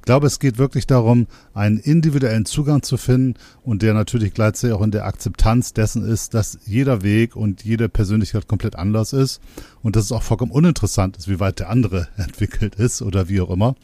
Ich 0.04 0.06
glaube, 0.06 0.26
es 0.26 0.38
geht 0.38 0.58
wirklich 0.58 0.86
darum, 0.86 1.28
einen 1.54 1.78
individuellen 1.78 2.44
Zugang 2.44 2.82
zu 2.82 2.98
finden 2.98 3.38
und 3.62 3.80
der 3.80 3.94
natürlich 3.94 4.34
gleichzeitig 4.34 4.76
auch 4.76 4.82
in 4.82 4.90
der 4.90 5.06
Akzeptanz 5.06 5.72
dessen 5.72 6.06
ist, 6.06 6.34
dass 6.34 6.58
jeder 6.66 7.00
Weg 7.00 7.36
und 7.36 7.64
jede 7.64 7.88
Persönlichkeit 7.88 8.46
komplett 8.46 8.76
anders 8.76 9.14
ist 9.14 9.40
und 9.82 9.96
dass 9.96 10.04
es 10.04 10.12
auch 10.12 10.22
vollkommen 10.22 10.52
uninteressant 10.52 11.16
ist, 11.16 11.26
wie 11.26 11.40
weit 11.40 11.58
der 11.58 11.70
andere 11.70 12.08
entwickelt 12.18 12.74
ist 12.74 13.00
oder 13.00 13.30
wie 13.30 13.40
auch 13.40 13.48
immer, 13.48 13.76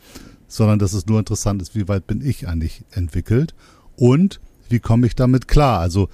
sondern 0.46 0.78
dass 0.78 0.92
es 0.92 1.06
nur 1.06 1.18
interessant 1.18 1.62
ist, 1.62 1.74
wie 1.74 1.88
weit 1.88 2.06
bin 2.06 2.20
ich 2.20 2.46
eigentlich 2.46 2.84
entwickelt 2.90 3.54
und 3.96 4.42
wie 4.68 4.78
komme 4.78 5.06
ich 5.06 5.14
damit 5.14 5.48
klar? 5.48 5.80
Also 5.80 6.10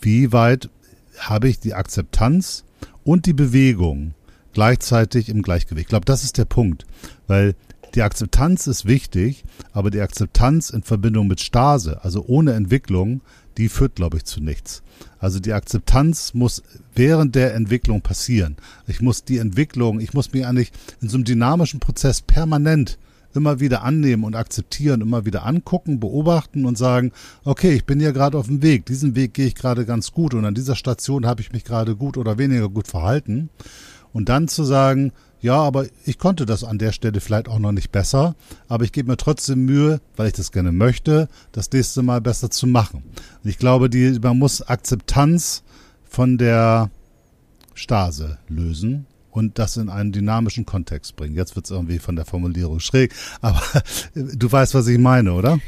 wie 0.00 0.32
weit 0.32 0.70
habe 1.20 1.46
ich 1.48 1.60
die 1.60 1.74
Akzeptanz 1.74 2.64
und 3.04 3.26
die 3.26 3.32
Bewegung 3.32 4.14
gleichzeitig 4.54 5.28
im 5.28 5.42
Gleichgewicht? 5.42 5.84
Ich 5.84 5.88
glaube, 5.88 6.04
das 6.04 6.24
ist 6.24 6.36
der 6.36 6.46
Punkt, 6.46 6.84
weil 7.28 7.54
die 7.96 8.02
Akzeptanz 8.02 8.66
ist 8.66 8.84
wichtig, 8.84 9.44
aber 9.72 9.90
die 9.90 10.02
Akzeptanz 10.02 10.68
in 10.68 10.82
Verbindung 10.82 11.26
mit 11.28 11.40
Stase, 11.40 12.04
also 12.04 12.24
ohne 12.26 12.52
Entwicklung, 12.52 13.22
die 13.56 13.70
führt, 13.70 13.94
glaube 13.94 14.18
ich, 14.18 14.24
zu 14.24 14.42
nichts. 14.42 14.82
Also 15.18 15.40
die 15.40 15.54
Akzeptanz 15.54 16.34
muss 16.34 16.62
während 16.94 17.34
der 17.34 17.54
Entwicklung 17.54 18.02
passieren. 18.02 18.56
Ich 18.86 19.00
muss 19.00 19.24
die 19.24 19.38
Entwicklung, 19.38 20.00
ich 20.00 20.12
muss 20.12 20.30
mich 20.32 20.46
eigentlich 20.46 20.72
in 21.00 21.08
so 21.08 21.16
einem 21.16 21.24
dynamischen 21.24 21.80
Prozess 21.80 22.20
permanent 22.20 22.98
immer 23.34 23.60
wieder 23.60 23.82
annehmen 23.82 24.24
und 24.24 24.36
akzeptieren, 24.36 25.00
immer 25.00 25.24
wieder 25.24 25.46
angucken, 25.46 25.98
beobachten 25.98 26.66
und 26.66 26.76
sagen, 26.76 27.12
okay, 27.44 27.72
ich 27.72 27.86
bin 27.86 28.00
ja 28.00 28.10
gerade 28.10 28.36
auf 28.36 28.46
dem 28.46 28.62
Weg, 28.62 28.86
diesen 28.86 29.14
Weg 29.14 29.32
gehe 29.32 29.46
ich 29.46 29.54
gerade 29.54 29.86
ganz 29.86 30.12
gut 30.12 30.34
und 30.34 30.44
an 30.44 30.54
dieser 30.54 30.76
Station 30.76 31.26
habe 31.26 31.40
ich 31.40 31.52
mich 31.52 31.64
gerade 31.64 31.96
gut 31.96 32.18
oder 32.18 32.36
weniger 32.36 32.68
gut 32.68 32.88
verhalten. 32.88 33.48
Und 34.12 34.30
dann 34.30 34.48
zu 34.48 34.64
sagen, 34.64 35.12
ja, 35.40 35.56
aber 35.56 35.86
ich 36.04 36.18
konnte 36.18 36.46
das 36.46 36.64
an 36.64 36.78
der 36.78 36.92
Stelle 36.92 37.20
vielleicht 37.20 37.48
auch 37.48 37.58
noch 37.58 37.72
nicht 37.72 37.92
besser, 37.92 38.34
aber 38.68 38.84
ich 38.84 38.92
gebe 38.92 39.10
mir 39.10 39.16
trotzdem 39.16 39.64
Mühe, 39.64 40.00
weil 40.16 40.28
ich 40.28 40.32
das 40.32 40.52
gerne 40.52 40.72
möchte, 40.72 41.28
das 41.52 41.70
nächste 41.70 42.02
Mal 42.02 42.20
besser 42.20 42.50
zu 42.50 42.66
machen. 42.66 43.02
Und 43.42 43.50
ich 43.50 43.58
glaube, 43.58 43.90
die, 43.90 44.18
man 44.20 44.38
muss 44.38 44.62
Akzeptanz 44.62 45.62
von 46.04 46.38
der 46.38 46.90
Stase 47.74 48.38
lösen 48.48 49.06
und 49.30 49.58
das 49.58 49.76
in 49.76 49.90
einen 49.90 50.12
dynamischen 50.12 50.64
Kontext 50.64 51.14
bringen. 51.14 51.36
Jetzt 51.36 51.56
wird 51.56 51.66
es 51.66 51.70
irgendwie 51.70 51.98
von 51.98 52.16
der 52.16 52.24
Formulierung 52.24 52.80
schräg, 52.80 53.14
aber 53.42 53.62
du 54.14 54.50
weißt, 54.50 54.74
was 54.74 54.86
ich 54.86 54.98
meine, 54.98 55.34
oder? 55.34 55.58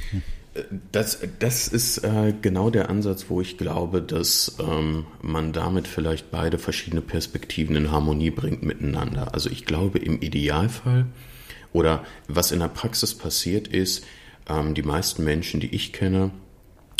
Das, 0.92 1.20
das 1.38 1.68
ist 1.68 1.98
äh, 1.98 2.32
genau 2.40 2.70
der 2.70 2.90
Ansatz, 2.90 3.26
wo 3.28 3.40
ich 3.40 3.58
glaube, 3.58 4.02
dass 4.02 4.56
ähm, 4.60 5.06
man 5.22 5.52
damit 5.52 5.88
vielleicht 5.88 6.30
beide 6.30 6.58
verschiedene 6.58 7.02
Perspektiven 7.02 7.76
in 7.76 7.90
Harmonie 7.90 8.30
bringt 8.30 8.62
miteinander. 8.62 9.34
Also 9.34 9.50
ich 9.50 9.64
glaube 9.64 9.98
im 9.98 10.20
Idealfall 10.20 11.06
oder 11.72 12.04
was 12.28 12.52
in 12.52 12.60
der 12.60 12.68
Praxis 12.68 13.14
passiert 13.14 13.68
ist, 13.68 14.04
ähm, 14.48 14.74
die 14.74 14.82
meisten 14.82 15.24
Menschen, 15.24 15.60
die 15.60 15.74
ich 15.74 15.92
kenne 15.92 16.30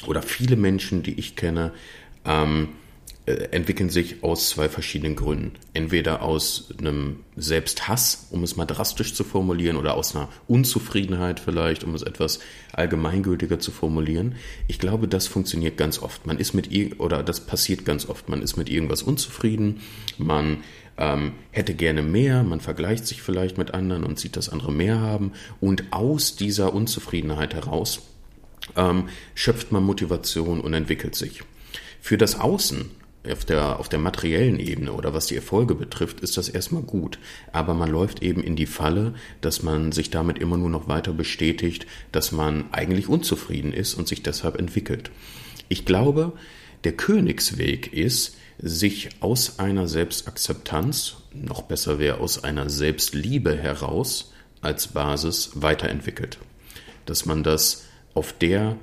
oder 0.07 0.23
viele 0.23 0.57
Menschen, 0.57 1.03
die 1.03 1.19
ich 1.19 1.37
kenne, 1.37 1.73
ähm, 2.25 2.65
äh, 2.65 2.88
entwickeln 3.29 3.91
sich 3.91 4.23
aus 4.23 4.51
zwei 4.51 4.69
verschiedenen 4.69 5.17
Gründen. 5.17 5.53
Entweder 5.75 6.23
aus 6.23 6.69
einem 6.79 7.21
Selbsthass, 7.37 8.29
um 8.31 8.43
es 8.43 8.57
mal 8.57 8.65
drastisch 8.65 9.15
zu 9.15 9.25
formulieren, 9.25 9.77
oder 9.77 9.95
aus 9.95 10.15
einer 10.15 10.29
Unzufriedenheit 10.47 11.41
vielleicht, 11.41 11.85
um 11.85 11.95
es 11.95 12.03
etwas 12.03 12.41
allgemeingültiger 12.73 13.59
zu 13.59 13.71
formulieren. 13.71 14.37
Ich 14.67 14.79
glaube, 14.79 15.09
das 15.09 15.27
funktioniert 15.27 15.77
ganz 15.77 16.01
oft. 16.01 16.27
Man 16.27 16.39
ist 16.39 16.55
mit 16.55 16.71
ihr 16.71 17.01
oder 17.01 17.23
das 17.23 17.41
passiert 17.41 17.85
ganz 17.85 18.09
oft. 18.09 18.29
Man 18.29 18.43
ist 18.43 18.57
mit 18.57 18.69
irgendwas 18.69 19.03
unzufrieden, 19.03 19.81
man 20.17 20.59
ähm, 20.97 21.33
hätte 21.51 21.75
gerne 21.75 22.03
mehr, 22.03 22.43
man 22.43 22.61
vergleicht 22.61 23.07
sich 23.07 23.23
vielleicht 23.23 23.59
mit 23.59 23.73
anderen 23.75 24.05
und 24.05 24.19
sieht, 24.19 24.37
dass 24.37 24.49
andere 24.49 24.73
mehr 24.73 25.01
haben. 25.01 25.33
Und 25.61 25.93
aus 25.93 26.37
dieser 26.37 26.73
Unzufriedenheit 26.73 27.55
heraus 27.55 28.03
ähm, 28.77 29.09
schöpft 29.35 29.73
man 29.73 29.85
Motivation 29.85 30.61
und 30.61 30.75
entwickelt 30.75 31.15
sich. 31.15 31.43
Für 32.01 32.19
das 32.19 32.39
Außen 32.39 32.91
auf 33.33 33.45
der, 33.45 33.79
auf 33.79 33.89
der 33.89 33.99
materiellen 33.99 34.59
Ebene 34.59 34.93
oder 34.93 35.15
was 35.15 35.27
die 35.27 35.37
Erfolge 35.37 35.75
betrifft, 35.75 36.21
ist 36.21 36.37
das 36.37 36.49
erstmal 36.49 36.83
gut. 36.83 37.19
Aber 37.53 37.75
man 37.75 37.91
läuft 37.91 38.23
eben 38.23 38.43
in 38.43 38.57
die 38.57 38.67
Falle, 38.67 39.15
dass 39.41 39.63
man 39.63 39.93
sich 39.93 40.11
damit 40.11 40.39
immer 40.39 40.57
nur 40.57 40.71
noch 40.71 40.89
weiter 40.89 41.13
bestätigt, 41.13 41.87
dass 42.13 42.33
man 42.33 42.73
eigentlich 42.73 43.09
unzufrieden 43.09 43.73
ist 43.73 43.95
und 43.95 44.09
sich 44.09 44.23
deshalb 44.23 44.59
entwickelt. 44.59 45.11
Ich 45.69 45.85
glaube, 45.85 46.33
der 46.85 46.93
Königsweg 46.93 47.93
ist, 47.93 48.37
sich 48.61 49.11
aus 49.21 49.59
einer 49.59 49.87
Selbstakzeptanz, 49.87 51.17
noch 51.33 51.63
besser 51.63 51.99
wäre 51.99 52.19
aus 52.19 52.43
einer 52.43 52.69
Selbstliebe 52.69 53.57
heraus 53.57 54.33
als 54.61 54.89
Basis 54.89 55.51
weiterentwickelt. 55.55 56.39
Dass 57.07 57.25
man 57.25 57.43
das 57.43 57.85
auf 58.15 58.33
der 58.33 58.77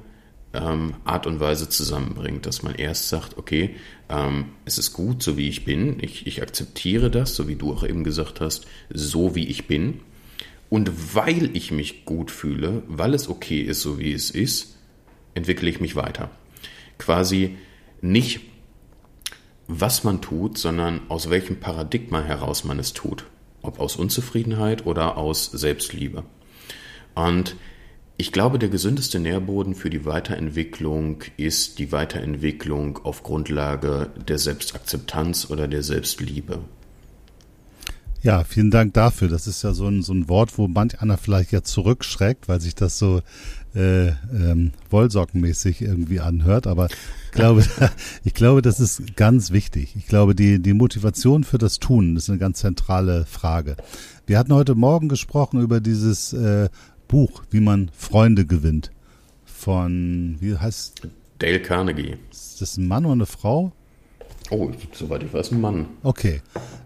ähm, 0.56 0.96
Art 1.04 1.28
und 1.28 1.40
Weise 1.40 1.70
zusammenbringt, 1.70 2.46
dass 2.46 2.64
man 2.64 2.76
erst 2.76 3.10
sagt, 3.10 3.38
okay, 3.38 3.76
ähm, 4.10 4.46
es 4.66 4.78
ist 4.78 4.94
gut, 4.94 5.22
so 5.22 5.38
wie 5.38 5.48
ich 5.48 5.66
bin, 5.66 5.98
ich, 6.02 6.28
ich 6.28 6.42
akzeptiere 6.42 7.12
das, 7.12 7.36
so 7.36 7.48
wie 7.48 7.56
du 7.56 7.74
auch 7.74 7.84
eben 7.84 8.04
gesagt 8.04 8.42
hast, 8.42 8.66
so 8.90 9.36
wie 9.36 9.48
ich 9.48 9.68
bin. 9.68 10.02
Und 10.70 11.16
weil 11.16 11.56
ich 11.56 11.72
mich 11.72 12.06
gut 12.06 12.32
fühle, 12.32 12.84
weil 12.88 13.14
es 13.14 13.30
okay 13.30 13.62
ist, 13.62 13.82
so 13.82 14.00
wie 14.00 14.14
es 14.14 14.32
ist, 14.32 14.78
entwickle 15.34 15.70
ich 15.70 15.80
mich 15.80 15.96
weiter. 15.96 16.32
Quasi 16.98 17.58
nicht, 18.02 18.42
was 19.68 20.04
man 20.04 20.22
tut, 20.22 20.58
sondern 20.58 21.02
aus 21.10 21.30
welchem 21.30 21.60
Paradigma 21.60 22.22
heraus 22.22 22.64
man 22.64 22.80
es 22.80 22.94
tut. 22.94 23.26
Ob 23.62 23.80
aus 23.80 23.96
Unzufriedenheit 23.96 24.86
oder 24.86 25.18
aus 25.18 25.46
Selbstliebe. 25.46 26.24
Und 27.16 27.56
ich 28.18 28.32
glaube, 28.32 28.60
der 28.60 28.70
gesündeste 28.70 29.20
Nährboden 29.20 29.76
für 29.76 29.90
die 29.90 30.06
Weiterentwicklung 30.06 31.24
ist 31.36 31.80
die 31.80 31.92
Weiterentwicklung 31.92 33.00
auf 33.04 33.24
Grundlage 33.24 34.10
der 34.28 34.38
Selbstakzeptanz 34.38 35.50
oder 35.50 35.68
der 35.68 35.84
Selbstliebe. 35.84 36.60
Ja, 38.22 38.44
vielen 38.44 38.72
Dank 38.72 38.94
dafür. 38.94 39.28
Das 39.28 39.46
ist 39.46 39.64
ja 39.64 39.74
so 39.74 39.88
ein, 39.88 40.02
so 40.02 40.14
ein 40.14 40.28
Wort, 40.30 40.58
wo 40.58 40.68
manch 40.68 41.00
einer 41.00 41.18
vielleicht 41.18 41.52
ja 41.52 41.62
zurückschreckt, 41.62 42.48
weil 42.48 42.60
sich 42.60 42.74
das 42.74 42.98
so 42.98 43.22
äh, 43.76 44.08
ähm, 44.08 44.72
Wollsockenmäßig 44.90 45.82
irgendwie 45.82 46.22
anhört. 46.22 46.66
Aber 46.66 46.88
ich 46.88 47.32
glaube, 47.34 47.64
ich 48.24 48.34
glaube, 48.34 48.64
das 48.64 48.80
ist 48.80 49.16
ganz 49.16 49.52
wichtig. 49.52 49.96
Ich 49.96 50.08
glaube, 50.08 50.34
die, 50.34 50.60
die 50.60 50.74
Motivation 50.74 51.44
für 51.44 51.60
das 51.60 51.78
Tun 51.78 52.16
ist 52.16 52.30
eine 52.30 52.40
ganz 52.40 52.60
zentrale 52.60 53.26
Frage. 53.26 53.76
Wir 54.26 54.40
hatten 54.40 54.54
heute 54.54 54.74
Morgen 54.74 55.08
gesprochen 55.08 55.62
über 55.62 55.80
dieses 55.80 56.34
äh, 56.34 56.70
Buch, 57.08 57.44
wie 57.52 57.60
man 57.60 57.90
Freunde 57.96 58.46
gewinnt. 58.46 58.92
Von, 59.46 60.38
wie 60.40 60.58
heißt? 60.58 61.08
Dale 61.40 61.62
Carnegie. 61.62 62.16
Ist 62.32 62.62
das 62.62 62.78
ein 62.78 62.88
Mann 62.88 63.06
oder 63.06 63.14
eine 63.14 63.26
Frau? 63.26 63.72
Oh, 64.52 64.72
soweit 64.92 65.24
ich 65.24 65.34
weiß, 65.34 65.52
ein 65.52 65.62
Mann. 65.62 65.88
Okay, 66.04 66.42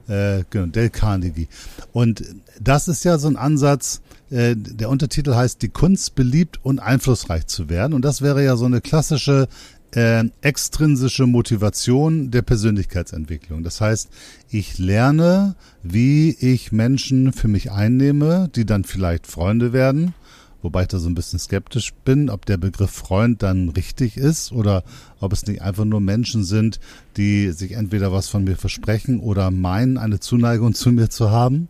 äh, 0.08 0.43
genau, 0.49 0.67
Dale 0.67 0.89
Carnegie. 0.89 1.47
Und 1.91 2.23
das 2.60 2.88
ist 2.88 3.03
ja 3.03 3.17
so 3.17 3.27
ein 3.27 3.36
Ansatz, 3.36 4.01
äh, 4.32 4.55
der 4.55 4.89
Untertitel 4.89 5.36
heißt 5.36 5.62
Die 5.62 5.69
Kunst 5.69 6.15
beliebt 6.15 6.60
und 6.63 6.79
einflussreich 6.79 7.47
zu 7.47 7.69
werden. 7.69 7.93
Und 7.93 8.03
das 8.03 8.21
wäre 8.21 8.43
ja 8.43 8.55
so 8.55 8.65
eine 8.65 8.82
klassische 8.82 9.47
äh, 9.95 10.23
extrinsische 10.41 11.25
Motivation 11.25 12.32
der 12.32 12.41
Persönlichkeitsentwicklung. 12.41 13.63
Das 13.63 13.82
heißt, 13.82 14.10
ich 14.49 14.78
lerne, 14.78 15.56
wie 15.84 16.32
ich 16.32 16.71
Menschen 16.71 17.34
für 17.34 17.47
mich 17.47 17.71
einnehme, 17.71 18.49
die 18.54 18.65
dann 18.65 18.84
vielleicht 18.84 19.28
Freunde 19.28 19.73
werden 19.73 20.13
wobei 20.62 20.84
ich 20.84 20.88
da 20.88 20.99
so 20.99 21.10
ein 21.10 21.15
bisschen 21.15 21.39
skeptisch 21.39 21.93
bin, 22.06 22.30
ob 22.30 22.45
der 22.45 22.58
Begriff 22.58 22.91
Freund 22.91 23.41
dann 23.43 23.69
richtig 23.69 24.17
ist 24.17 24.52
oder 24.52 24.84
ob 25.19 25.34
es 25.34 25.45
nicht 25.45 25.62
einfach 25.62 25.86
nur 25.86 26.02
Menschen 26.02 26.43
sind, 26.43 26.80
die 27.17 27.52
sich 27.52 27.73
entweder 27.73 28.12
was 28.12 28.28
von 28.30 28.43
mir 28.43 28.56
versprechen 28.56 29.19
oder 29.19 29.52
meinen, 29.52 29.97
eine 29.97 30.19
Zuneigung 30.19 30.73
zu 30.73 30.91
mir 30.91 31.10
zu 31.10 31.32
haben. 31.32 31.69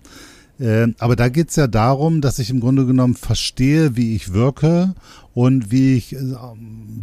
Äh, 0.59 0.87
aber 0.99 1.15
da 1.15 1.29
geht's 1.29 1.55
ja 1.55 1.67
darum, 1.67 2.21
dass 2.21 2.37
ich 2.39 2.49
im 2.49 2.59
Grunde 2.59 2.85
genommen 2.85 3.15
verstehe, 3.15 3.95
wie 3.95 4.15
ich 4.15 4.33
wirke 4.33 4.93
und 5.33 5.71
wie 5.71 5.95
ich 5.95 6.13
äh, 6.13 6.19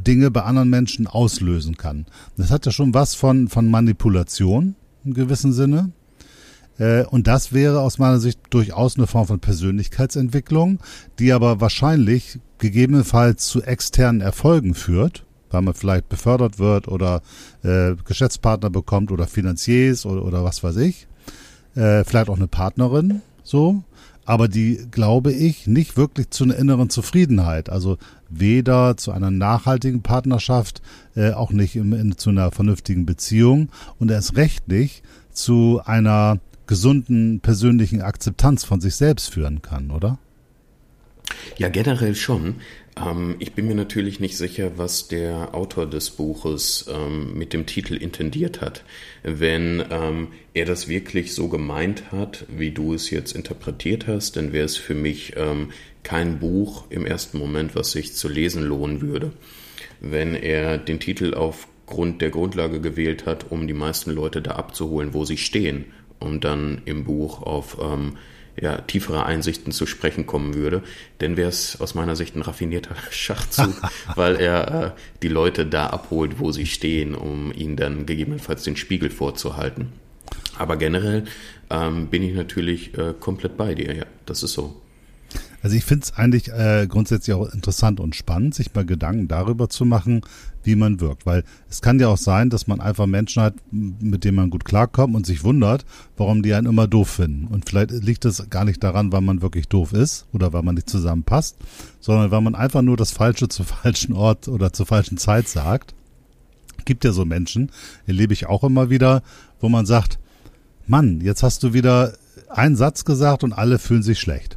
Dinge 0.06 0.30
bei 0.30 0.42
anderen 0.42 0.68
Menschen 0.68 1.06
auslösen 1.06 1.76
kann. 1.76 2.06
Das 2.36 2.50
hat 2.50 2.66
ja 2.66 2.72
schon 2.72 2.92
was 2.92 3.14
von, 3.14 3.48
von 3.48 3.70
Manipulation 3.70 4.76
im 5.04 5.14
gewissen 5.14 5.54
Sinne. 5.54 5.92
Äh, 6.78 7.04
und 7.04 7.26
das 7.26 7.54
wäre 7.54 7.80
aus 7.80 7.98
meiner 7.98 8.20
Sicht 8.20 8.40
durchaus 8.50 8.98
eine 8.98 9.06
Form 9.06 9.26
von 9.26 9.40
Persönlichkeitsentwicklung, 9.40 10.80
die 11.18 11.32
aber 11.32 11.58
wahrscheinlich 11.58 12.38
gegebenenfalls 12.58 13.46
zu 13.46 13.62
externen 13.62 14.20
Erfolgen 14.20 14.74
führt, 14.74 15.24
weil 15.50 15.62
man 15.62 15.72
vielleicht 15.72 16.10
befördert 16.10 16.58
wird 16.58 16.88
oder 16.88 17.22
äh, 17.62 17.94
Geschäftspartner 18.04 18.68
bekommt 18.68 19.10
oder 19.12 19.26
Finanziers 19.26 20.04
oder, 20.04 20.22
oder 20.22 20.44
was 20.44 20.62
weiß 20.62 20.76
ich. 20.76 21.08
Vielleicht 21.78 22.30
auch 22.30 22.38
eine 22.38 22.48
Partnerin, 22.48 23.20
so. 23.46 23.82
Aber 24.24 24.48
die, 24.48 24.86
glaube 24.90 25.32
ich, 25.32 25.68
nicht 25.68 25.96
wirklich 25.96 26.30
zu 26.30 26.44
einer 26.44 26.56
inneren 26.56 26.90
Zufriedenheit. 26.90 27.70
Also 27.70 27.96
weder 28.28 28.96
zu 28.96 29.12
einer 29.12 29.30
nachhaltigen 29.30 30.02
Partnerschaft, 30.02 30.82
äh, 31.14 31.30
auch 31.30 31.52
nicht 31.52 31.76
im, 31.76 31.92
in, 31.92 32.16
zu 32.18 32.30
einer 32.30 32.50
vernünftigen 32.50 33.06
Beziehung 33.06 33.68
und 34.00 34.10
erst 34.10 34.36
recht 34.36 34.66
nicht 34.66 35.04
zu 35.30 35.80
einer 35.84 36.40
gesunden 36.66 37.38
persönlichen 37.40 38.02
Akzeptanz 38.02 38.64
von 38.64 38.80
sich 38.80 38.96
selbst 38.96 39.32
führen 39.32 39.62
kann, 39.62 39.92
oder? 39.92 40.18
Ja, 41.58 41.68
generell 41.68 42.14
schon. 42.14 42.56
Ähm, 42.96 43.36
ich 43.38 43.52
bin 43.52 43.66
mir 43.66 43.74
natürlich 43.74 44.20
nicht 44.20 44.36
sicher, 44.36 44.72
was 44.76 45.08
der 45.08 45.54
Autor 45.54 45.86
des 45.86 46.10
Buches 46.10 46.86
ähm, 46.92 47.36
mit 47.36 47.52
dem 47.52 47.66
Titel 47.66 47.94
intendiert 47.94 48.60
hat. 48.60 48.84
Wenn 49.22 49.84
ähm, 49.90 50.28
er 50.54 50.64
das 50.64 50.88
wirklich 50.88 51.34
so 51.34 51.48
gemeint 51.48 52.12
hat, 52.12 52.44
wie 52.48 52.70
du 52.70 52.94
es 52.94 53.10
jetzt 53.10 53.32
interpretiert 53.32 54.06
hast, 54.06 54.36
dann 54.36 54.52
wäre 54.52 54.64
es 54.64 54.76
für 54.76 54.94
mich 54.94 55.34
ähm, 55.36 55.70
kein 56.02 56.38
Buch 56.38 56.84
im 56.90 57.06
ersten 57.06 57.38
Moment, 57.38 57.74
was 57.74 57.92
sich 57.92 58.14
zu 58.14 58.28
lesen 58.28 58.62
lohnen 58.62 59.00
würde. 59.00 59.32
Wenn 60.00 60.34
er 60.34 60.78
den 60.78 61.00
Titel 61.00 61.34
aufgrund 61.34 62.20
der 62.22 62.30
Grundlage 62.30 62.80
gewählt 62.80 63.26
hat, 63.26 63.50
um 63.50 63.66
die 63.66 63.74
meisten 63.74 64.10
Leute 64.10 64.42
da 64.42 64.52
abzuholen, 64.52 65.14
wo 65.14 65.24
sie 65.24 65.38
stehen 65.38 65.86
und 66.18 66.44
dann 66.44 66.82
im 66.84 67.04
Buch 67.04 67.42
auf 67.42 67.78
ähm, 67.80 68.16
ja, 68.60 68.78
tiefere 68.78 69.26
Einsichten 69.26 69.72
zu 69.72 69.86
sprechen 69.86 70.26
kommen 70.26 70.54
würde, 70.54 70.82
dann 71.18 71.36
wäre 71.36 71.48
es 71.48 71.80
aus 71.80 71.94
meiner 71.94 72.16
Sicht 72.16 72.36
ein 72.36 72.42
raffinierter 72.42 72.96
Schachzug, 73.10 73.74
weil 74.14 74.36
er 74.36 74.84
äh, 74.84 74.90
die 75.22 75.28
Leute 75.28 75.66
da 75.66 75.88
abholt, 75.88 76.38
wo 76.38 76.52
sie 76.52 76.66
stehen, 76.66 77.14
um 77.14 77.52
ihnen 77.52 77.76
dann 77.76 78.06
gegebenenfalls 78.06 78.64
den 78.64 78.76
Spiegel 78.76 79.10
vorzuhalten. 79.10 79.92
Aber 80.58 80.76
generell 80.76 81.24
ähm, 81.70 82.08
bin 82.08 82.22
ich 82.22 82.34
natürlich 82.34 82.96
äh, 82.96 83.14
komplett 83.18 83.56
bei 83.56 83.74
dir, 83.74 83.94
ja, 83.94 84.06
das 84.24 84.42
ist 84.42 84.52
so. 84.52 84.80
Also 85.62 85.76
ich 85.76 85.84
finde 85.84 86.04
es 86.04 86.14
eigentlich 86.14 86.48
äh, 86.48 86.86
grundsätzlich 86.88 87.34
auch 87.34 87.52
interessant 87.52 87.98
und 87.98 88.14
spannend, 88.14 88.54
sich 88.54 88.72
mal 88.74 88.86
Gedanken 88.86 89.26
darüber 89.28 89.68
zu 89.68 89.84
machen, 89.84 90.20
wie 90.66 90.76
man 90.76 91.00
wirkt. 91.00 91.26
Weil 91.26 91.44
es 91.70 91.80
kann 91.80 91.98
ja 91.98 92.08
auch 92.08 92.18
sein, 92.18 92.50
dass 92.50 92.66
man 92.66 92.80
einfach 92.80 93.06
Menschen 93.06 93.42
hat, 93.42 93.54
mit 93.70 94.24
denen 94.24 94.36
man 94.36 94.50
gut 94.50 94.64
klarkommt 94.64 95.14
und 95.14 95.26
sich 95.26 95.44
wundert, 95.44 95.84
warum 96.16 96.42
die 96.42 96.54
einen 96.54 96.66
immer 96.66 96.86
doof 96.86 97.08
finden. 97.08 97.46
Und 97.46 97.68
vielleicht 97.68 97.90
liegt 97.90 98.24
es 98.24 98.50
gar 98.50 98.64
nicht 98.64 98.82
daran, 98.82 99.12
weil 99.12 99.20
man 99.20 99.42
wirklich 99.42 99.68
doof 99.68 99.92
ist 99.92 100.26
oder 100.32 100.52
weil 100.52 100.62
man 100.62 100.74
nicht 100.74 100.90
zusammenpasst, 100.90 101.56
sondern 102.00 102.30
weil 102.30 102.40
man 102.40 102.54
einfach 102.54 102.82
nur 102.82 102.96
das 102.96 103.12
Falsche 103.12 103.48
zu 103.48 103.64
falschen 103.64 104.12
Ort 104.12 104.48
oder 104.48 104.72
zur 104.72 104.86
falschen 104.86 105.18
Zeit 105.18 105.48
sagt. 105.48 105.94
Gibt 106.84 107.04
ja 107.04 107.12
so 107.12 107.24
Menschen, 107.24 107.70
erlebe 108.06 108.32
ich 108.32 108.46
auch 108.46 108.62
immer 108.62 108.90
wieder, 108.90 109.22
wo 109.60 109.68
man 109.68 109.86
sagt, 109.86 110.18
Mann, 110.86 111.20
jetzt 111.20 111.42
hast 111.42 111.62
du 111.62 111.72
wieder 111.72 112.12
einen 112.48 112.76
Satz 112.76 113.04
gesagt 113.04 113.42
und 113.42 113.52
alle 113.52 113.78
fühlen 113.78 114.02
sich 114.02 114.20
schlecht. 114.20 114.56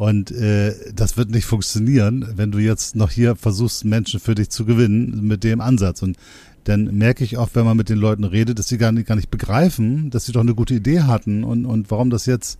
Und 0.00 0.30
äh, 0.30 0.74
das 0.94 1.18
wird 1.18 1.28
nicht 1.28 1.44
funktionieren, 1.44 2.26
wenn 2.34 2.50
du 2.50 2.58
jetzt 2.58 2.96
noch 2.96 3.10
hier 3.10 3.36
versuchst, 3.36 3.84
Menschen 3.84 4.18
für 4.18 4.34
dich 4.34 4.48
zu 4.48 4.64
gewinnen 4.64 5.26
mit 5.26 5.44
dem 5.44 5.60
Ansatz. 5.60 6.00
Und 6.00 6.16
dann 6.64 6.96
merke 6.96 7.22
ich 7.22 7.36
auch, 7.36 7.50
wenn 7.52 7.66
man 7.66 7.76
mit 7.76 7.90
den 7.90 7.98
Leuten 7.98 8.24
redet, 8.24 8.58
dass 8.58 8.68
sie 8.68 8.78
gar 8.78 8.92
nicht, 8.92 9.06
gar 9.06 9.16
nicht 9.16 9.30
begreifen, 9.30 10.08
dass 10.08 10.24
sie 10.24 10.32
doch 10.32 10.40
eine 10.40 10.54
gute 10.54 10.72
Idee 10.72 11.02
hatten 11.02 11.44
und, 11.44 11.66
und 11.66 11.90
warum 11.90 12.08
das 12.08 12.24
jetzt 12.24 12.58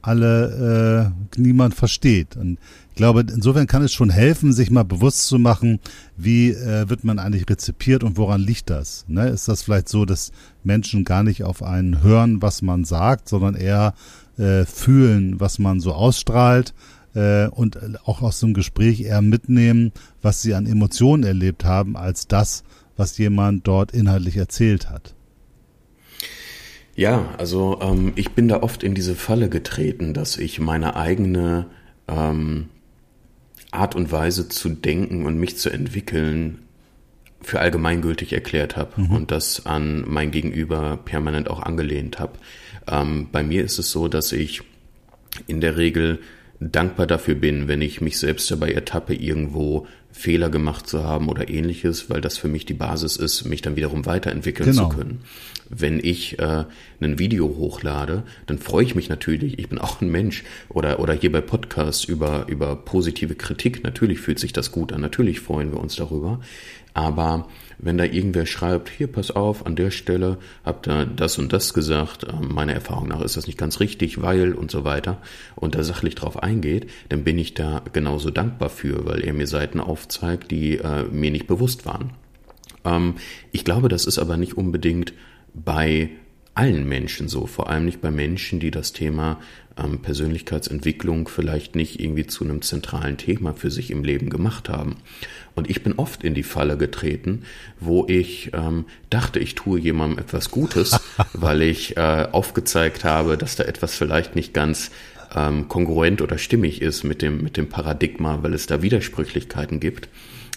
alle 0.00 1.12
äh, 1.36 1.38
niemand 1.38 1.74
versteht. 1.74 2.38
Und 2.38 2.58
ich 2.88 2.96
glaube, 2.96 3.20
insofern 3.20 3.66
kann 3.66 3.82
es 3.82 3.92
schon 3.92 4.08
helfen, 4.08 4.54
sich 4.54 4.70
mal 4.70 4.84
bewusst 4.84 5.26
zu 5.26 5.38
machen, 5.38 5.80
wie 6.16 6.52
äh, 6.52 6.88
wird 6.88 7.04
man 7.04 7.18
eigentlich 7.18 7.50
rezipiert 7.50 8.02
und 8.02 8.16
woran 8.16 8.40
liegt 8.40 8.70
das? 8.70 9.04
Ne? 9.08 9.28
Ist 9.28 9.46
das 9.46 9.60
vielleicht 9.60 9.90
so, 9.90 10.06
dass 10.06 10.32
Menschen 10.64 11.04
gar 11.04 11.22
nicht 11.22 11.44
auf 11.44 11.62
einen 11.62 12.02
hören, 12.02 12.40
was 12.40 12.62
man 12.62 12.84
sagt, 12.84 13.28
sondern 13.28 13.56
eher 13.56 13.92
äh, 14.38 14.64
fühlen, 14.64 15.40
was 15.40 15.58
man 15.58 15.80
so 15.80 15.92
ausstrahlt 15.92 16.74
äh, 17.14 17.48
und 17.48 17.78
auch 18.06 18.22
aus 18.22 18.40
dem 18.40 18.54
Gespräch 18.54 19.00
eher 19.00 19.22
mitnehmen, 19.22 19.92
was 20.22 20.42
sie 20.42 20.54
an 20.54 20.66
Emotionen 20.66 21.24
erlebt 21.24 21.64
haben, 21.64 21.96
als 21.96 22.28
das, 22.28 22.64
was 22.96 23.18
jemand 23.18 23.66
dort 23.66 23.92
inhaltlich 23.92 24.36
erzählt 24.36 24.90
hat. 24.90 25.14
Ja, 26.94 27.32
also 27.38 27.78
ähm, 27.80 28.12
ich 28.16 28.32
bin 28.32 28.48
da 28.48 28.62
oft 28.62 28.82
in 28.82 28.94
diese 28.94 29.14
Falle 29.14 29.48
getreten, 29.48 30.14
dass 30.14 30.36
ich 30.36 30.58
meine 30.58 30.96
eigene 30.96 31.66
ähm, 32.08 32.70
Art 33.70 33.94
und 33.94 34.10
Weise 34.10 34.48
zu 34.48 34.68
denken 34.70 35.24
und 35.24 35.38
mich 35.38 35.56
zu 35.58 35.70
entwickeln 35.70 36.58
für 37.40 37.60
allgemeingültig 37.60 38.32
erklärt 38.32 38.76
habe 38.76 39.00
mhm. 39.00 39.10
und 39.12 39.30
das 39.30 39.64
an 39.64 40.04
mein 40.08 40.32
Gegenüber 40.32 40.98
permanent 41.04 41.48
auch 41.48 41.62
angelehnt 41.62 42.18
habe. 42.18 42.32
Ähm, 42.90 43.28
bei 43.30 43.42
mir 43.42 43.64
ist 43.64 43.78
es 43.78 43.90
so, 43.90 44.08
dass 44.08 44.32
ich 44.32 44.62
in 45.46 45.60
der 45.60 45.76
Regel 45.76 46.18
dankbar 46.60 47.06
dafür 47.06 47.36
bin, 47.36 47.68
wenn 47.68 47.82
ich 47.82 48.00
mich 48.00 48.18
selbst 48.18 48.50
dabei 48.50 48.72
ertappe, 48.72 49.14
irgendwo 49.14 49.86
Fehler 50.10 50.50
gemacht 50.50 50.88
zu 50.88 51.04
haben 51.04 51.28
oder 51.28 51.48
ähnliches, 51.48 52.10
weil 52.10 52.20
das 52.20 52.38
für 52.38 52.48
mich 52.48 52.66
die 52.66 52.74
Basis 52.74 53.16
ist, 53.16 53.44
mich 53.44 53.62
dann 53.62 53.76
wiederum 53.76 54.06
weiterentwickeln 54.06 54.70
genau. 54.70 54.88
zu 54.88 54.96
können. 54.96 55.20
Wenn 55.68 56.00
ich 56.02 56.38
äh, 56.40 56.64
ein 57.00 57.18
Video 57.18 57.46
hochlade, 57.46 58.24
dann 58.46 58.58
freue 58.58 58.84
ich 58.84 58.94
mich 58.96 59.08
natürlich, 59.08 59.58
ich 59.58 59.68
bin 59.68 59.78
auch 59.78 60.00
ein 60.00 60.10
Mensch 60.10 60.42
oder, 60.68 60.98
oder 60.98 61.14
hier 61.14 61.30
bei 61.30 61.40
Podcasts 61.40 62.04
über, 62.04 62.46
über 62.48 62.74
positive 62.74 63.36
Kritik, 63.36 63.84
natürlich 63.84 64.18
fühlt 64.18 64.40
sich 64.40 64.52
das 64.52 64.72
gut 64.72 64.92
an, 64.92 65.00
natürlich 65.00 65.40
freuen 65.40 65.70
wir 65.70 65.78
uns 65.78 65.94
darüber, 65.94 66.40
aber 66.94 67.46
wenn 67.78 67.98
da 67.98 68.04
irgendwer 68.04 68.46
schreibt, 68.46 68.88
hier, 68.88 69.06
pass 69.06 69.30
auf, 69.30 69.64
an 69.66 69.76
der 69.76 69.90
Stelle 69.90 70.38
habt 70.64 70.88
ihr 70.88 71.06
das 71.06 71.38
und 71.38 71.52
das 71.52 71.74
gesagt, 71.74 72.26
ähm, 72.28 72.52
meiner 72.52 72.72
Erfahrung 72.72 73.08
nach 73.08 73.22
ist 73.22 73.36
das 73.36 73.46
nicht 73.46 73.58
ganz 73.58 73.80
richtig, 73.80 74.20
weil 74.20 74.52
und 74.52 74.70
so 74.70 74.84
weiter, 74.84 75.18
und 75.54 75.74
da 75.74 75.82
sachlich 75.82 76.14
drauf 76.14 76.42
eingeht, 76.42 76.90
dann 77.08 77.24
bin 77.24 77.38
ich 77.38 77.54
da 77.54 77.82
genauso 77.92 78.30
dankbar 78.30 78.68
für, 78.68 79.06
weil 79.06 79.24
er 79.24 79.32
mir 79.32 79.46
Seiten 79.46 79.80
aufzeigt, 79.80 80.50
die 80.50 80.78
äh, 80.78 81.04
mir 81.04 81.30
nicht 81.30 81.46
bewusst 81.46 81.86
waren. 81.86 82.12
Ähm, 82.84 83.14
ich 83.52 83.64
glaube, 83.64 83.88
das 83.88 84.06
ist 84.06 84.18
aber 84.18 84.36
nicht 84.36 84.56
unbedingt 84.56 85.12
bei 85.54 86.10
allen 86.58 86.88
Menschen 86.88 87.28
so, 87.28 87.46
vor 87.46 87.70
allem 87.70 87.84
nicht 87.84 88.00
bei 88.00 88.10
Menschen, 88.10 88.58
die 88.58 88.72
das 88.72 88.92
Thema 88.92 89.38
ähm, 89.78 90.02
Persönlichkeitsentwicklung 90.02 91.28
vielleicht 91.28 91.76
nicht 91.76 92.00
irgendwie 92.00 92.26
zu 92.26 92.42
einem 92.42 92.62
zentralen 92.62 93.16
Thema 93.16 93.54
für 93.54 93.70
sich 93.70 93.92
im 93.92 94.02
Leben 94.02 94.28
gemacht 94.28 94.68
haben. 94.68 94.96
Und 95.54 95.70
ich 95.70 95.84
bin 95.84 95.94
oft 95.94 96.24
in 96.24 96.34
die 96.34 96.42
Falle 96.42 96.76
getreten, 96.76 97.42
wo 97.78 98.06
ich 98.08 98.50
ähm, 98.54 98.86
dachte, 99.08 99.38
ich 99.38 99.54
tue 99.54 99.78
jemandem 99.78 100.18
etwas 100.18 100.50
Gutes, 100.50 100.98
weil 101.32 101.62
ich 101.62 101.96
äh, 101.96 102.26
aufgezeigt 102.32 103.04
habe, 103.04 103.38
dass 103.38 103.54
da 103.54 103.62
etwas 103.62 103.94
vielleicht 103.94 104.34
nicht 104.34 104.52
ganz 104.52 104.90
ähm, 105.36 105.68
kongruent 105.68 106.22
oder 106.22 106.38
stimmig 106.38 106.82
ist 106.82 107.04
mit 107.04 107.22
dem, 107.22 107.40
mit 107.40 107.56
dem 107.56 107.68
Paradigma, 107.68 108.42
weil 108.42 108.52
es 108.52 108.66
da 108.66 108.82
Widersprüchlichkeiten 108.82 109.78
gibt 109.78 110.08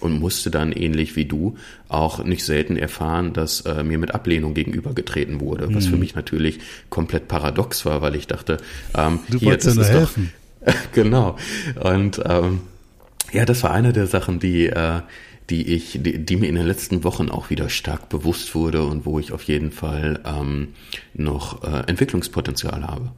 und 0.01 0.19
musste 0.19 0.51
dann 0.51 0.71
ähnlich 0.71 1.15
wie 1.15 1.25
du 1.25 1.55
auch 1.87 2.23
nicht 2.23 2.43
selten 2.43 2.75
erfahren, 2.75 3.33
dass 3.33 3.61
äh, 3.61 3.83
mir 3.83 3.97
mit 3.97 4.13
Ablehnung 4.13 4.53
gegenübergetreten 4.53 5.39
wurde, 5.39 5.67
mhm. 5.67 5.75
was 5.75 5.85
für 5.85 5.93
mhm. 5.93 5.99
mich 5.99 6.15
natürlich 6.15 6.59
komplett 6.89 7.27
paradox 7.27 7.85
war, 7.85 8.01
weil 8.01 8.15
ich 8.15 8.27
dachte, 8.27 8.57
ähm, 8.97 9.19
du 9.29 9.39
hier, 9.39 9.57
das 9.57 9.77
ist 9.77 9.89
helfen. 9.89 10.31
doch 10.65 10.73
genau 10.93 11.37
und 11.81 12.21
ähm, 12.25 12.61
ja, 13.31 13.45
das 13.45 13.63
war 13.63 13.71
eine 13.71 13.93
der 13.93 14.07
Sachen, 14.07 14.39
die 14.39 14.67
äh, 14.67 15.01
die 15.49 15.67
ich, 15.67 15.99
die, 16.01 16.17
die, 16.17 16.37
mir 16.37 16.47
in 16.47 16.55
den 16.55 16.65
letzten 16.65 17.03
Wochen 17.03 17.29
auch 17.29 17.49
wieder 17.49 17.69
stark 17.69 18.09
bewusst 18.09 18.55
wurde 18.55 18.83
und 18.85 19.05
wo 19.05 19.19
ich 19.19 19.33
auf 19.33 19.43
jeden 19.43 19.71
Fall 19.71 20.21
ähm, 20.25 20.69
noch 21.13 21.63
äh, 21.63 21.83
Entwicklungspotenzial 21.87 22.87
habe. 22.87 23.11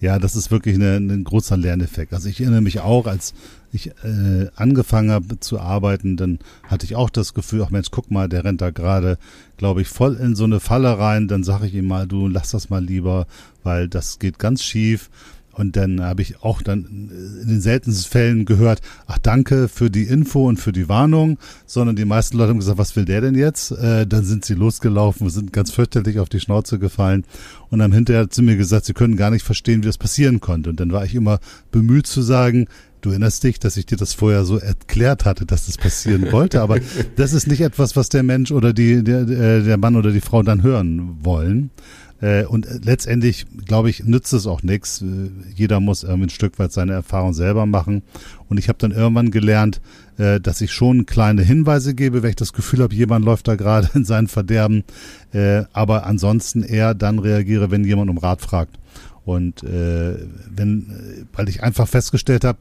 Ja, 0.00 0.18
das 0.18 0.36
ist 0.36 0.50
wirklich 0.50 0.74
eine, 0.74 0.96
ein 0.96 1.24
großer 1.24 1.56
Lerneffekt. 1.56 2.12
Also 2.12 2.28
ich 2.28 2.40
erinnere 2.40 2.60
mich 2.60 2.80
auch, 2.80 3.06
als 3.06 3.34
ich 3.72 3.88
äh, 4.04 4.48
angefangen 4.54 5.10
habe 5.10 5.40
zu 5.40 5.58
arbeiten, 5.58 6.16
dann 6.16 6.38
hatte 6.68 6.84
ich 6.84 6.94
auch 6.94 7.10
das 7.10 7.34
Gefühl, 7.34 7.62
ach 7.64 7.70
Mensch, 7.70 7.88
guck 7.90 8.10
mal, 8.10 8.28
der 8.28 8.44
rennt 8.44 8.60
da 8.60 8.70
gerade, 8.70 9.18
glaube 9.56 9.80
ich, 9.80 9.88
voll 9.88 10.16
in 10.16 10.36
so 10.36 10.44
eine 10.44 10.60
Falle 10.60 10.98
rein. 10.98 11.26
Dann 11.26 11.42
sage 11.42 11.66
ich 11.66 11.74
ihm 11.74 11.86
mal, 11.86 12.06
du 12.06 12.28
lass 12.28 12.50
das 12.50 12.70
mal 12.70 12.84
lieber, 12.84 13.26
weil 13.62 13.88
das 13.88 14.18
geht 14.18 14.38
ganz 14.38 14.62
schief. 14.62 15.08
und 15.54 15.76
dann 15.76 16.00
habe 16.00 16.22
ich 16.22 16.42
auch 16.42 16.62
dann 16.62 17.10
in 17.42 17.48
den 17.48 17.60
seltensten 17.60 18.10
Fällen 18.10 18.44
gehört, 18.44 18.80
ach 19.06 19.18
danke 19.18 19.68
für 19.68 19.90
die 19.90 20.04
Info 20.04 20.48
und 20.48 20.58
für 20.58 20.72
die 20.72 20.88
Warnung, 20.88 21.38
sondern 21.66 21.94
die 21.96 22.04
meisten 22.04 22.38
Leute 22.38 22.50
haben 22.50 22.58
gesagt, 22.58 22.78
was 22.78 22.96
will 22.96 23.04
der 23.04 23.20
denn 23.20 23.34
jetzt? 23.34 23.70
Äh, 23.72 24.06
dann 24.06 24.24
sind 24.24 24.44
sie 24.44 24.54
losgelaufen, 24.54 25.28
sind 25.28 25.52
ganz 25.52 25.70
fürchterlich 25.70 26.18
auf 26.18 26.28
die 26.28 26.40
Schnauze 26.40 26.78
gefallen 26.78 27.24
und 27.70 27.82
haben 27.82 27.92
hinterher 27.92 28.30
zu 28.30 28.42
mir 28.42 28.56
gesagt, 28.56 28.86
sie 28.86 28.94
können 28.94 29.16
gar 29.16 29.30
nicht 29.30 29.44
verstehen, 29.44 29.82
wie 29.82 29.86
das 29.86 29.98
passieren 29.98 30.40
konnte. 30.40 30.70
Und 30.70 30.80
dann 30.80 30.92
war 30.92 31.04
ich 31.04 31.14
immer 31.14 31.38
bemüht 31.70 32.06
zu 32.06 32.22
sagen, 32.22 32.66
Du 33.02 33.10
erinnerst 33.10 33.42
dich, 33.42 33.58
dass 33.58 33.76
ich 33.76 33.84
dir 33.84 33.96
das 33.96 34.14
vorher 34.14 34.44
so 34.44 34.58
erklärt 34.58 35.24
hatte, 35.24 35.44
dass 35.44 35.66
das 35.66 35.76
passieren 35.76 36.30
wollte, 36.30 36.62
aber 36.62 36.78
das 37.16 37.32
ist 37.32 37.48
nicht 37.48 37.60
etwas, 37.60 37.96
was 37.96 38.08
der 38.08 38.22
Mensch 38.22 38.52
oder 38.52 38.72
die, 38.72 39.02
der, 39.02 39.22
äh, 39.22 39.62
der 39.64 39.76
Mann 39.76 39.96
oder 39.96 40.12
die 40.12 40.20
Frau 40.20 40.44
dann 40.44 40.62
hören 40.62 41.18
wollen. 41.20 41.70
Äh, 42.20 42.44
und 42.44 42.68
letztendlich, 42.84 43.46
glaube 43.66 43.90
ich, 43.90 44.04
nützt 44.04 44.32
es 44.32 44.46
auch 44.46 44.62
nichts. 44.62 45.02
Äh, 45.02 45.30
jeder 45.52 45.80
muss 45.80 46.04
irgendwie 46.04 46.26
ein 46.26 46.30
Stück 46.30 46.60
weit 46.60 46.72
seine 46.72 46.92
Erfahrung 46.92 47.34
selber 47.34 47.66
machen. 47.66 48.02
Und 48.48 48.58
ich 48.58 48.68
habe 48.68 48.78
dann 48.78 48.92
irgendwann 48.92 49.30
gelernt, 49.30 49.80
dass 50.18 50.60
ich 50.60 50.72
schon 50.72 51.06
kleine 51.06 51.42
Hinweise 51.42 51.94
gebe, 51.94 52.22
wenn 52.22 52.30
ich 52.30 52.36
das 52.36 52.52
Gefühl 52.52 52.82
habe, 52.82 52.94
jemand 52.94 53.24
läuft 53.24 53.48
da 53.48 53.56
gerade 53.56 53.88
in 53.94 54.04
sein 54.04 54.28
Verderben. 54.28 54.84
Aber 55.72 56.04
ansonsten 56.04 56.62
eher 56.62 56.92
dann 56.92 57.18
reagiere, 57.18 57.70
wenn 57.70 57.82
jemand 57.82 58.10
um 58.10 58.18
Rat 58.18 58.42
fragt. 58.42 58.78
Und 59.24 59.62
äh, 59.62 60.16
wenn, 60.50 61.26
weil 61.32 61.48
ich 61.48 61.62
einfach 61.62 61.86
festgestellt 61.86 62.44
habe, 62.44 62.58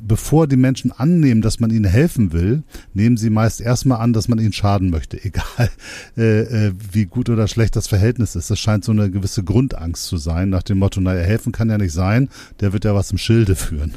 bevor 0.00 0.46
die 0.46 0.56
Menschen 0.56 0.92
annehmen, 0.92 1.42
dass 1.42 1.58
man 1.58 1.70
ihnen 1.70 1.84
helfen 1.84 2.32
will, 2.32 2.62
nehmen 2.92 3.16
sie 3.16 3.30
meist 3.30 3.60
erstmal 3.60 4.00
an, 4.00 4.12
dass 4.12 4.28
man 4.28 4.38
ihnen 4.38 4.52
schaden 4.52 4.90
möchte, 4.90 5.22
egal 5.24 5.70
äh, 6.16 6.66
äh, 6.68 6.72
wie 6.92 7.06
gut 7.06 7.28
oder 7.28 7.48
schlecht 7.48 7.74
das 7.74 7.88
Verhältnis 7.88 8.36
ist. 8.36 8.50
Das 8.50 8.60
scheint 8.60 8.84
so 8.84 8.92
eine 8.92 9.10
gewisse 9.10 9.42
Grundangst 9.42 10.04
zu 10.04 10.16
sein, 10.16 10.50
nach 10.50 10.62
dem 10.62 10.78
Motto, 10.78 11.00
naja, 11.00 11.22
helfen 11.22 11.52
kann 11.52 11.68
ja 11.68 11.78
nicht 11.78 11.92
sein, 11.92 12.28
der 12.60 12.72
wird 12.72 12.84
ja 12.84 12.94
was 12.94 13.10
im 13.10 13.18
Schilde 13.18 13.56
führen. 13.56 13.94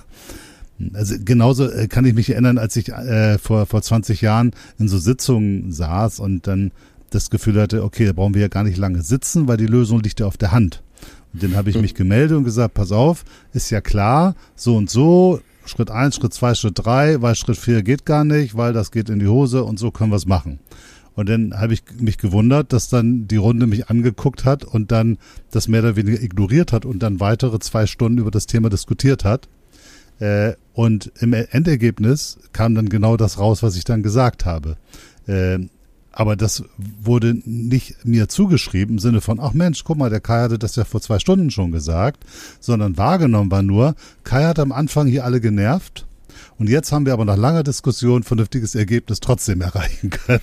Also 0.94 1.16
genauso 1.24 1.70
äh, 1.70 1.88
kann 1.88 2.06
ich 2.06 2.14
mich 2.14 2.32
erinnern, 2.32 2.58
als 2.58 2.76
ich 2.76 2.90
äh, 2.90 3.38
vor, 3.38 3.66
vor 3.68 3.82
20 3.82 4.22
Jahren 4.22 4.52
in 4.80 4.88
so 4.88 4.98
Sitzungen 4.98 5.72
saß 5.72 6.20
und 6.20 6.48
dann 6.48 6.72
das 7.10 7.30
Gefühl 7.30 7.60
hatte, 7.60 7.84
okay, 7.84 8.06
da 8.06 8.14
brauchen 8.14 8.34
wir 8.34 8.42
ja 8.42 8.48
gar 8.48 8.64
nicht 8.64 8.78
lange 8.78 9.02
sitzen, 9.02 9.48
weil 9.48 9.58
die 9.58 9.66
Lösung 9.66 10.02
liegt 10.02 10.20
ja 10.20 10.26
auf 10.26 10.38
der 10.38 10.52
Hand. 10.52 10.84
Und 11.34 11.44
dann 11.44 11.56
habe 11.56 11.70
ich 11.70 11.80
mich 11.80 11.94
gemeldet 11.94 12.38
und 12.38 12.44
gesagt, 12.44 12.74
pass 12.74 12.92
auf, 12.92 13.24
ist 13.54 13.70
ja 13.70 13.82
klar, 13.82 14.36
so 14.56 14.76
und 14.76 14.90
so, 14.90 15.40
Schritt 15.66 15.92
eins, 15.92 16.16
Schritt 16.16 16.34
zwei, 16.34 16.56
Schritt 16.56 16.74
drei, 16.76 17.22
weil 17.22 17.36
Schritt 17.36 17.58
vier 17.58 17.84
geht 17.84 18.06
gar 18.06 18.24
nicht, 18.24 18.56
weil 18.56 18.74
das 18.74 18.92
geht 18.92 19.10
in 19.10 19.20
die 19.20 19.28
Hose 19.28 19.64
und 19.64 19.78
so 19.78 19.92
können 19.92 20.12
wir 20.12 20.16
es 20.16 20.26
machen. 20.26 20.60
Und 21.18 21.30
dann 21.30 21.60
habe 21.60 21.74
ich 21.74 21.82
mich 22.00 22.20
gewundert, 22.20 22.74
dass 22.74 22.90
dann 22.90 23.28
die 23.28 23.38
Runde 23.38 23.66
mich 23.66 23.90
angeguckt 23.90 24.46
hat 24.46 24.64
und 24.64 24.92
dann 24.92 25.18
das 25.50 25.68
mehr 25.68 25.82
oder 25.82 25.96
weniger 25.96 26.22
ignoriert 26.22 26.72
hat 26.72 26.86
und 26.86 27.00
dann 27.00 27.20
weitere 27.20 27.58
zwei 27.60 27.88
Stunden 27.88 28.20
über 28.20 28.30
das 28.30 28.46
Thema 28.46 28.70
diskutiert 28.70 29.26
hat. 29.26 29.50
Äh, 30.20 30.54
und 30.74 31.12
im 31.20 31.34
Endergebnis 31.34 32.38
kam 32.54 32.76
dann 32.76 32.88
genau 32.88 33.18
das 33.18 33.40
raus, 33.40 33.64
was 33.64 33.76
ich 33.76 33.84
dann 33.84 34.04
gesagt 34.04 34.46
habe. 34.46 34.78
Äh, 35.26 35.60
aber 36.18 36.36
das 36.36 36.64
wurde 37.00 37.38
nicht 37.46 38.04
mir 38.04 38.28
zugeschrieben 38.28 38.96
im 38.96 39.00
Sinne 39.00 39.22
von, 39.22 39.40
ach 39.40 39.54
Mensch, 39.54 39.84
guck 39.84 40.00
mal, 40.00 40.10
der 40.10 40.20
Kai 40.20 40.42
hatte 40.42 40.58
das 40.58 40.76
ja 40.76 40.84
vor 40.84 41.00
zwei 41.00 41.20
Stunden 41.20 41.52
schon 41.52 41.72
gesagt, 41.72 42.24
sondern 42.60 42.98
wahrgenommen 42.98 43.52
war 43.52 43.62
nur, 43.62 43.94
Kai 44.24 44.46
hat 44.46 44.58
am 44.58 44.72
Anfang 44.72 45.06
hier 45.06 45.26
alle 45.26 45.40
genervt 45.40 46.08
und 46.58 46.70
jetzt 46.70 46.92
haben 46.92 47.06
wir 47.06 47.14
aber 47.14 47.24
nach 47.24 47.38
langer 47.38 47.62
Diskussion 47.62 48.24
vernünftiges 48.24 48.74
Ergebnis 48.74 49.20
trotzdem 49.20 49.62
erreichen 49.62 50.10
können. 50.10 50.42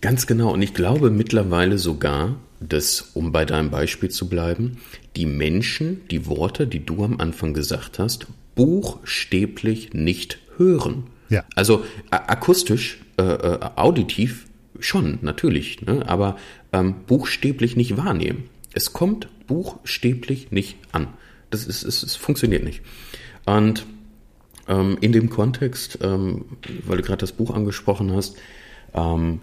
Ganz 0.00 0.28
genau. 0.28 0.52
Und 0.52 0.62
ich 0.62 0.74
glaube 0.74 1.10
mittlerweile 1.10 1.78
sogar, 1.78 2.36
dass, 2.60 3.10
um 3.14 3.32
bei 3.32 3.44
deinem 3.44 3.70
Beispiel 3.70 4.10
zu 4.10 4.28
bleiben, 4.28 4.78
die 5.16 5.26
Menschen 5.26 6.02
die 6.12 6.26
Worte, 6.26 6.68
die 6.68 6.86
du 6.86 7.02
am 7.02 7.18
Anfang 7.18 7.52
gesagt 7.52 7.98
hast, 7.98 8.28
buchstäblich 8.54 9.92
nicht 9.92 10.38
hören. 10.56 11.08
Ja. 11.30 11.42
Also 11.56 11.84
akustisch, 12.10 13.00
äh, 13.18 13.22
äh, 13.24 13.58
auditiv 13.74 14.46
schon, 14.80 15.18
natürlich, 15.22 15.82
ne? 15.82 16.08
aber 16.08 16.36
ähm, 16.72 16.94
buchstäblich 17.06 17.76
nicht 17.76 17.96
wahrnehmen. 17.96 18.48
Es 18.72 18.92
kommt 18.92 19.28
buchstäblich 19.46 20.52
nicht 20.52 20.76
an. 20.92 21.08
Das 21.50 21.66
ist, 21.66 21.82
es, 21.82 22.02
es 22.02 22.16
funktioniert 22.16 22.64
nicht. 22.64 22.82
Und 23.44 23.86
ähm, 24.68 24.98
in 25.00 25.12
dem 25.12 25.30
Kontext, 25.30 25.98
ähm, 26.02 26.44
weil 26.86 26.98
du 26.98 27.02
gerade 27.02 27.18
das 27.18 27.32
Buch 27.32 27.52
angesprochen 27.52 28.12
hast, 28.12 28.36
ähm, 28.94 29.40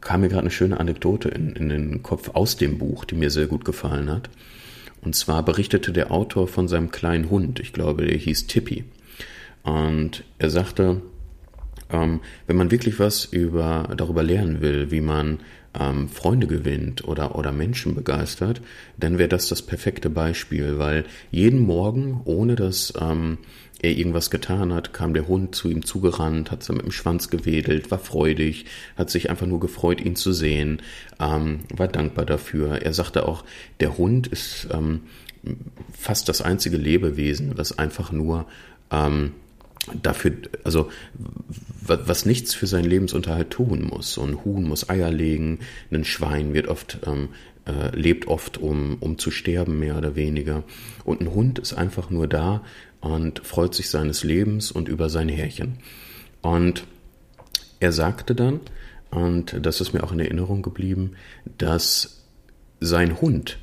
kam 0.00 0.20
mir 0.20 0.28
gerade 0.28 0.42
eine 0.42 0.50
schöne 0.50 0.80
Anekdote 0.80 1.28
in, 1.28 1.54
in 1.54 1.68
den 1.68 2.02
Kopf 2.02 2.30
aus 2.34 2.56
dem 2.56 2.78
Buch, 2.78 3.04
die 3.04 3.14
mir 3.14 3.30
sehr 3.30 3.46
gut 3.46 3.64
gefallen 3.64 4.10
hat. 4.10 4.30
Und 5.02 5.14
zwar 5.14 5.44
berichtete 5.44 5.92
der 5.92 6.10
Autor 6.10 6.48
von 6.48 6.68
seinem 6.68 6.90
kleinen 6.90 7.30
Hund, 7.30 7.60
ich 7.60 7.72
glaube, 7.72 8.06
der 8.06 8.16
hieß 8.16 8.46
Tippy. 8.46 8.84
Und 9.62 10.24
er 10.38 10.50
sagte, 10.50 11.02
ähm, 11.90 12.20
wenn 12.46 12.56
man 12.56 12.70
wirklich 12.70 12.98
was 12.98 13.24
über, 13.24 13.88
darüber 13.96 14.22
lernen 14.22 14.60
will, 14.60 14.90
wie 14.90 15.00
man 15.00 15.38
ähm, 15.78 16.08
Freunde 16.08 16.46
gewinnt 16.46 17.06
oder, 17.06 17.36
oder 17.36 17.52
Menschen 17.52 17.94
begeistert, 17.94 18.60
dann 18.96 19.18
wäre 19.18 19.28
das 19.28 19.48
das 19.48 19.62
perfekte 19.62 20.10
Beispiel, 20.10 20.78
weil 20.78 21.04
jeden 21.30 21.60
Morgen, 21.60 22.20
ohne 22.24 22.56
dass 22.56 22.92
ähm, 23.00 23.38
er 23.80 23.96
irgendwas 23.96 24.30
getan 24.30 24.72
hat, 24.72 24.92
kam 24.92 25.14
der 25.14 25.28
Hund 25.28 25.54
zu 25.54 25.68
ihm 25.68 25.84
zugerannt, 25.84 26.50
hat 26.50 26.68
mit 26.68 26.82
dem 26.82 26.90
Schwanz 26.90 27.30
gewedelt, 27.30 27.90
war 27.90 27.98
freudig, 27.98 28.64
hat 28.96 29.10
sich 29.10 29.30
einfach 29.30 29.46
nur 29.46 29.60
gefreut, 29.60 30.00
ihn 30.00 30.16
zu 30.16 30.32
sehen, 30.32 30.82
ähm, 31.20 31.60
war 31.74 31.88
dankbar 31.88 32.26
dafür. 32.26 32.82
Er 32.82 32.92
sagte 32.92 33.26
auch, 33.26 33.44
der 33.80 33.96
Hund 33.96 34.26
ist 34.26 34.68
ähm, 34.72 35.02
fast 35.92 36.28
das 36.28 36.42
einzige 36.42 36.76
Lebewesen, 36.76 37.56
was 37.56 37.78
einfach 37.78 38.10
nur 38.10 38.46
ähm, 38.90 39.32
dafür, 40.02 40.32
also 40.64 40.90
was 41.80 42.26
nichts 42.26 42.54
für 42.54 42.66
seinen 42.66 42.84
Lebensunterhalt 42.84 43.50
tun 43.50 43.82
muss. 43.82 44.12
So 44.12 44.22
ein 44.22 44.44
Huhn 44.44 44.64
muss 44.64 44.88
Eier 44.88 45.10
legen, 45.10 45.60
ein 45.90 46.04
Schwein 46.04 46.54
wird 46.54 46.68
oft 46.68 46.98
ähm, 47.06 47.30
äh, 47.66 47.94
lebt 47.96 48.28
oft 48.28 48.58
um 48.58 48.96
um 49.00 49.18
zu 49.18 49.30
sterben 49.30 49.78
mehr 49.78 49.96
oder 49.96 50.16
weniger 50.16 50.64
und 51.04 51.20
ein 51.20 51.32
Hund 51.34 51.58
ist 51.58 51.74
einfach 51.74 52.10
nur 52.10 52.26
da 52.26 52.62
und 53.00 53.40
freut 53.40 53.74
sich 53.74 53.90
seines 53.90 54.24
Lebens 54.24 54.70
und 54.70 54.88
über 54.88 55.08
sein 55.08 55.28
Härchen. 55.28 55.78
Und 56.42 56.84
er 57.80 57.92
sagte 57.92 58.34
dann, 58.34 58.60
und 59.10 59.56
das 59.62 59.80
ist 59.80 59.92
mir 59.92 60.02
auch 60.02 60.12
in 60.12 60.20
Erinnerung 60.20 60.62
geblieben, 60.62 61.12
dass 61.56 62.24
sein 62.80 63.20
Hund 63.20 63.58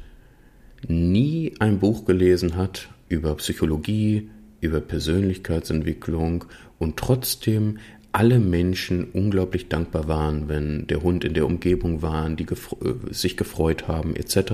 nie 0.87 1.53
ein 1.59 1.79
Buch 1.79 2.05
gelesen 2.05 2.55
hat 2.55 2.89
über 3.09 3.35
Psychologie, 3.35 4.29
über 4.65 4.81
Persönlichkeitsentwicklung 4.81 6.45
und 6.77 6.97
trotzdem 6.97 7.77
alle 8.11 8.39
Menschen 8.39 9.05
unglaublich 9.11 9.67
dankbar 9.67 10.07
waren, 10.07 10.47
wenn 10.47 10.87
der 10.87 11.03
Hund 11.03 11.25
in 11.25 11.33
der 11.33 11.45
Umgebung 11.45 12.01
war, 12.01 12.29
die 12.29 12.45
gefre 12.45 12.77
äh, 13.09 13.13
sich 13.13 13.35
gefreut 13.35 13.89
haben 13.89 14.15
etc. 14.15 14.53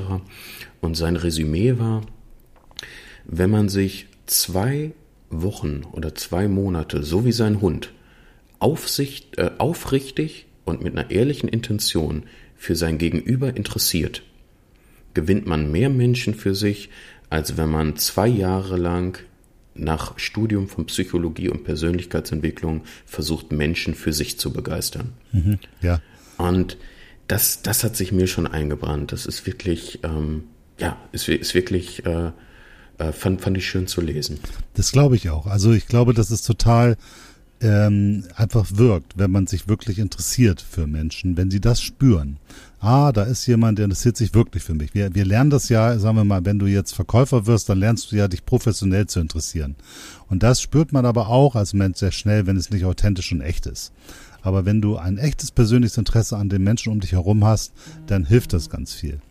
Und 0.79 0.97
sein 0.97 1.15
Resümee 1.15 1.77
war, 1.77 2.01
wenn 3.25 3.51
man 3.51 3.69
sich 3.69 4.07
zwei 4.25 4.93
Wochen 5.29 5.83
oder 5.91 6.15
zwei 6.15 6.47
Monate, 6.47 7.03
so 7.03 7.23
wie 7.23 7.31
sein 7.31 7.61
Hund, 7.61 7.93
aufsicht, 8.57 9.37
äh, 9.37 9.51
aufrichtig 9.59 10.47
und 10.65 10.81
mit 10.81 10.97
einer 10.97 11.11
ehrlichen 11.11 11.47
Intention 11.47 12.23
für 12.55 12.75
sein 12.75 12.97
Gegenüber 12.97 13.55
interessiert, 13.55 14.23
gewinnt 15.13 15.45
man 15.45 15.71
mehr 15.71 15.89
Menschen 15.89 16.33
für 16.33 16.55
sich, 16.55 16.89
als 17.29 17.57
wenn 17.57 17.69
man 17.69 17.95
zwei 17.95 18.27
Jahre 18.27 18.77
lang 18.77 19.19
nach 19.81 20.17
Studium 20.17 20.67
von 20.67 20.85
Psychologie 20.85 21.49
und 21.49 21.63
Persönlichkeitsentwicklung 21.63 22.83
versucht, 23.05 23.51
Menschen 23.51 23.95
für 23.95 24.13
sich 24.13 24.39
zu 24.39 24.51
begeistern. 24.53 25.13
Mhm, 25.31 25.59
ja. 25.81 26.01
Und 26.37 26.77
das, 27.27 27.61
das 27.61 27.83
hat 27.83 27.95
sich 27.95 28.11
mir 28.11 28.27
schon 28.27 28.47
eingebrannt. 28.47 29.11
Das 29.11 29.25
ist 29.25 29.45
wirklich, 29.45 29.99
ähm, 30.03 30.43
ja, 30.77 30.97
ist, 31.11 31.27
ist 31.27 31.53
wirklich, 31.53 32.05
äh, 32.05 32.31
äh, 32.97 33.11
fand, 33.11 33.41
fand 33.41 33.57
ich 33.57 33.67
schön 33.67 33.87
zu 33.87 34.01
lesen. 34.01 34.39
Das 34.73 34.91
glaube 34.91 35.15
ich 35.15 35.29
auch. 35.29 35.47
Also 35.47 35.71
ich 35.71 35.87
glaube, 35.87 36.13
das 36.13 36.31
ist 36.31 36.43
total 36.43 36.97
ähm, 37.61 38.25
einfach 38.35 38.65
wirkt, 38.73 39.17
wenn 39.17 39.31
man 39.31 39.47
sich 39.47 39.67
wirklich 39.67 39.99
interessiert 39.99 40.61
für 40.61 40.87
Menschen, 40.87 41.37
wenn 41.37 41.51
sie 41.51 41.61
das 41.61 41.81
spüren. 41.81 42.37
Ah, 42.83 43.11
da 43.11 43.21
ist 43.21 43.45
jemand, 43.45 43.77
der 43.77 43.85
interessiert 43.85 44.17
sich 44.17 44.33
wirklich 44.33 44.63
für 44.63 44.73
mich. 44.73 44.95
Wir, 44.95 45.13
wir 45.13 45.23
lernen 45.23 45.51
das 45.51 45.69
ja, 45.69 45.99
sagen 45.99 46.17
wir 46.17 46.23
mal, 46.23 46.43
wenn 46.45 46.57
du 46.57 46.65
jetzt 46.65 46.95
Verkäufer 46.95 47.45
wirst, 47.45 47.69
dann 47.69 47.77
lernst 47.77 48.11
du 48.11 48.15
ja, 48.15 48.27
dich 48.27 48.43
professionell 48.43 49.05
zu 49.05 49.19
interessieren. 49.19 49.75
Und 50.29 50.41
das 50.41 50.61
spürt 50.61 50.91
man 50.91 51.05
aber 51.05 51.27
auch 51.27 51.55
als 51.55 51.73
Mensch 51.73 51.99
sehr 51.99 52.11
schnell, 52.11 52.47
wenn 52.47 52.57
es 52.57 52.71
nicht 52.71 52.83
authentisch 52.85 53.31
und 53.31 53.41
echt 53.41 53.67
ist. 53.67 53.91
Aber 54.41 54.65
wenn 54.65 54.81
du 54.81 54.97
ein 54.97 55.19
echtes 55.19 55.51
persönliches 55.51 55.99
Interesse 55.99 56.37
an 56.37 56.49
den 56.49 56.63
Menschen 56.63 56.91
um 56.91 56.99
dich 56.99 57.11
herum 57.11 57.45
hast, 57.45 57.71
dann 58.07 58.25
hilft 58.25 58.53
das 58.53 58.71
ganz 58.71 58.95
viel. 58.95 59.21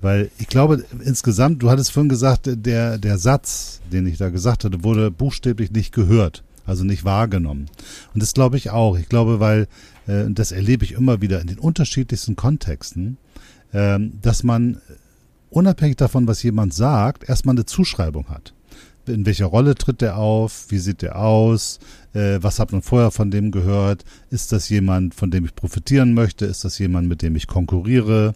Weil 0.00 0.30
ich 0.38 0.46
glaube, 0.46 0.82
insgesamt, 1.04 1.62
du 1.62 1.68
hattest 1.68 1.92
vorhin 1.92 2.08
gesagt, 2.08 2.48
der, 2.50 2.96
der 2.96 3.18
Satz, 3.18 3.82
den 3.92 4.06
ich 4.06 4.16
da 4.16 4.30
gesagt 4.30 4.64
hatte, 4.64 4.84
wurde 4.84 5.10
buchstäblich 5.10 5.70
nicht 5.70 5.92
gehört 5.92 6.42
also 6.66 6.84
nicht 6.84 7.04
wahrgenommen. 7.04 7.66
Und 8.12 8.22
das 8.22 8.34
glaube 8.34 8.56
ich 8.56 8.70
auch. 8.70 8.98
Ich 8.98 9.08
glaube, 9.08 9.40
weil, 9.40 9.68
äh, 10.06 10.24
das 10.28 10.52
erlebe 10.52 10.84
ich 10.84 10.92
immer 10.92 11.20
wieder 11.20 11.40
in 11.40 11.46
den 11.46 11.58
unterschiedlichsten 11.58 12.36
Kontexten, 12.36 13.18
äh, 13.72 13.98
dass 14.20 14.42
man 14.42 14.80
unabhängig 15.50 15.96
davon, 15.96 16.26
was 16.26 16.42
jemand 16.42 16.74
sagt, 16.74 17.28
erstmal 17.28 17.54
eine 17.54 17.66
Zuschreibung 17.66 18.28
hat. 18.28 18.52
in 19.08 19.24
welcher 19.24 19.46
Rolle 19.46 19.76
tritt 19.76 20.02
er 20.02 20.16
auf, 20.16 20.66
wie 20.68 20.78
sieht 20.78 21.02
er 21.04 21.16
aus, 21.20 21.78
äh, 22.12 22.38
was 22.40 22.58
hat 22.58 22.72
man 22.72 22.82
vorher 22.82 23.12
von 23.12 23.30
dem 23.30 23.52
gehört, 23.52 24.04
ist 24.30 24.50
das 24.50 24.68
jemand, 24.68 25.14
von 25.14 25.30
dem 25.30 25.44
ich 25.44 25.54
profitieren 25.54 26.12
möchte, 26.12 26.44
ist 26.44 26.64
das 26.64 26.78
jemand, 26.78 27.08
mit 27.08 27.22
dem 27.22 27.36
ich 27.36 27.46
konkurriere, 27.46 28.34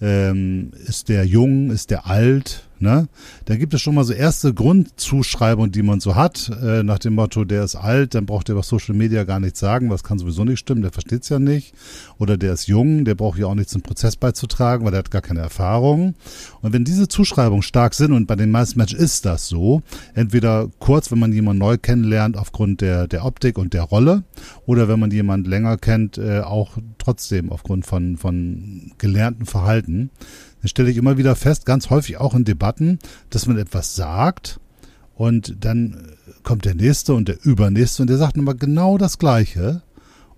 ähm, 0.00 0.70
ist 0.86 1.08
der 1.08 1.24
jung, 1.24 1.70
ist 1.70 1.90
der 1.90 2.06
alt, 2.06 2.68
ne? 2.82 3.08
Da 3.46 3.56
gibt 3.56 3.72
es 3.72 3.80
schon 3.80 3.94
mal 3.94 4.04
so 4.04 4.12
erste 4.12 4.52
Grundzuschreibungen, 4.52 5.72
die 5.72 5.82
man 5.82 6.00
so 6.00 6.14
hat, 6.14 6.50
äh, 6.62 6.82
nach 6.82 6.98
dem 6.98 7.14
Motto, 7.14 7.44
der 7.44 7.64
ist 7.64 7.76
alt, 7.76 8.14
dann 8.14 8.26
braucht 8.26 8.48
er 8.48 8.52
über 8.52 8.62
Social 8.62 8.94
Media 8.94 9.24
gar 9.24 9.40
nichts 9.40 9.60
sagen, 9.60 9.88
was 9.88 10.04
kann 10.04 10.18
sowieso 10.18 10.44
nicht 10.44 10.58
stimmen, 10.58 10.82
der 10.82 10.92
versteht's 10.92 11.28
ja 11.28 11.38
nicht. 11.38 11.74
Oder 12.18 12.36
der 12.36 12.52
ist 12.52 12.66
jung, 12.66 13.04
der 13.04 13.14
braucht 13.14 13.38
ja 13.38 13.46
auch 13.46 13.54
nichts 13.54 13.74
im 13.74 13.82
Prozess 13.82 14.16
beizutragen, 14.16 14.84
weil 14.84 14.90
der 14.90 14.98
hat 14.98 15.10
gar 15.10 15.22
keine 15.22 15.40
Erfahrung. 15.40 16.14
Und 16.60 16.72
wenn 16.72 16.84
diese 16.84 17.08
Zuschreibungen 17.08 17.62
stark 17.62 17.94
sind, 17.94 18.12
und 18.12 18.26
bei 18.26 18.36
den 18.36 18.50
meisten 18.50 18.78
Menschen 18.78 18.98
ist 18.98 19.24
das 19.24 19.48
so, 19.48 19.82
entweder 20.14 20.68
kurz, 20.78 21.10
wenn 21.10 21.18
man 21.18 21.32
jemanden 21.32 21.60
neu 21.60 21.78
kennenlernt, 21.78 22.36
aufgrund 22.36 22.80
der, 22.80 23.06
der 23.06 23.24
Optik 23.24 23.56
und 23.58 23.72
der 23.72 23.82
Rolle, 23.82 24.24
oder 24.66 24.88
wenn 24.88 25.00
man 25.00 25.10
jemanden 25.10 25.48
länger 25.48 25.78
kennt, 25.78 26.18
äh, 26.18 26.40
auch 26.40 26.76
trotzdem 26.98 27.50
aufgrund 27.50 27.86
von, 27.86 28.16
von 28.16 28.92
gelernten 28.98 29.46
Verhalten, 29.46 30.10
dann 30.62 30.68
stelle 30.68 30.90
ich 30.90 30.96
immer 30.96 31.18
wieder 31.18 31.36
fest, 31.36 31.66
ganz 31.66 31.90
häufig 31.90 32.18
auch 32.18 32.34
in 32.34 32.44
Debatten, 32.44 32.98
dass 33.30 33.46
man 33.46 33.58
etwas 33.58 33.94
sagt 33.94 34.60
und 35.14 35.56
dann 35.60 36.12
kommt 36.42 36.64
der 36.64 36.74
Nächste 36.74 37.14
und 37.14 37.28
der 37.28 37.44
Übernächste 37.44 38.02
und 38.02 38.08
der 38.08 38.18
sagt 38.18 38.36
nochmal 38.36 38.56
genau 38.56 38.96
das 38.96 39.18
Gleiche 39.18 39.82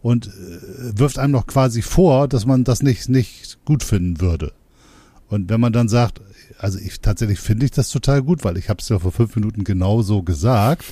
und 0.02 0.26
äh, 0.26 0.98
wirft 0.98 1.18
einem 1.18 1.32
noch 1.32 1.46
quasi 1.46 1.82
vor, 1.82 2.26
dass 2.28 2.46
man 2.46 2.64
das 2.64 2.82
nicht, 2.82 3.08
nicht 3.08 3.58
gut 3.64 3.82
finden 3.82 4.20
würde. 4.20 4.52
Und 5.28 5.48
wenn 5.48 5.60
man 5.60 5.72
dann 5.72 5.88
sagt, 5.88 6.20
also 6.58 6.78
ich 6.78 7.00
tatsächlich 7.00 7.40
finde 7.40 7.66
ich 7.66 7.72
das 7.72 7.90
total 7.90 8.22
gut, 8.22 8.44
weil 8.44 8.56
ich 8.56 8.68
habe 8.68 8.80
es 8.80 8.88
ja 8.88 8.98
vor 8.98 9.12
fünf 9.12 9.34
Minuten 9.36 9.64
genau 9.64 10.02
so 10.02 10.22
gesagt, 10.22 10.84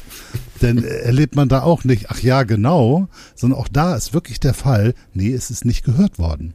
dann 0.60 0.82
erlebt 0.82 1.36
man 1.36 1.48
da 1.48 1.62
auch 1.62 1.84
nicht, 1.84 2.10
ach 2.10 2.20
ja, 2.20 2.42
genau, 2.42 3.08
sondern 3.34 3.60
auch 3.60 3.68
da 3.68 3.94
ist 3.94 4.14
wirklich 4.14 4.40
der 4.40 4.54
Fall, 4.54 4.94
nee, 5.14 5.32
es 5.32 5.50
ist 5.50 5.64
nicht 5.64 5.84
gehört 5.84 6.18
worden. 6.18 6.54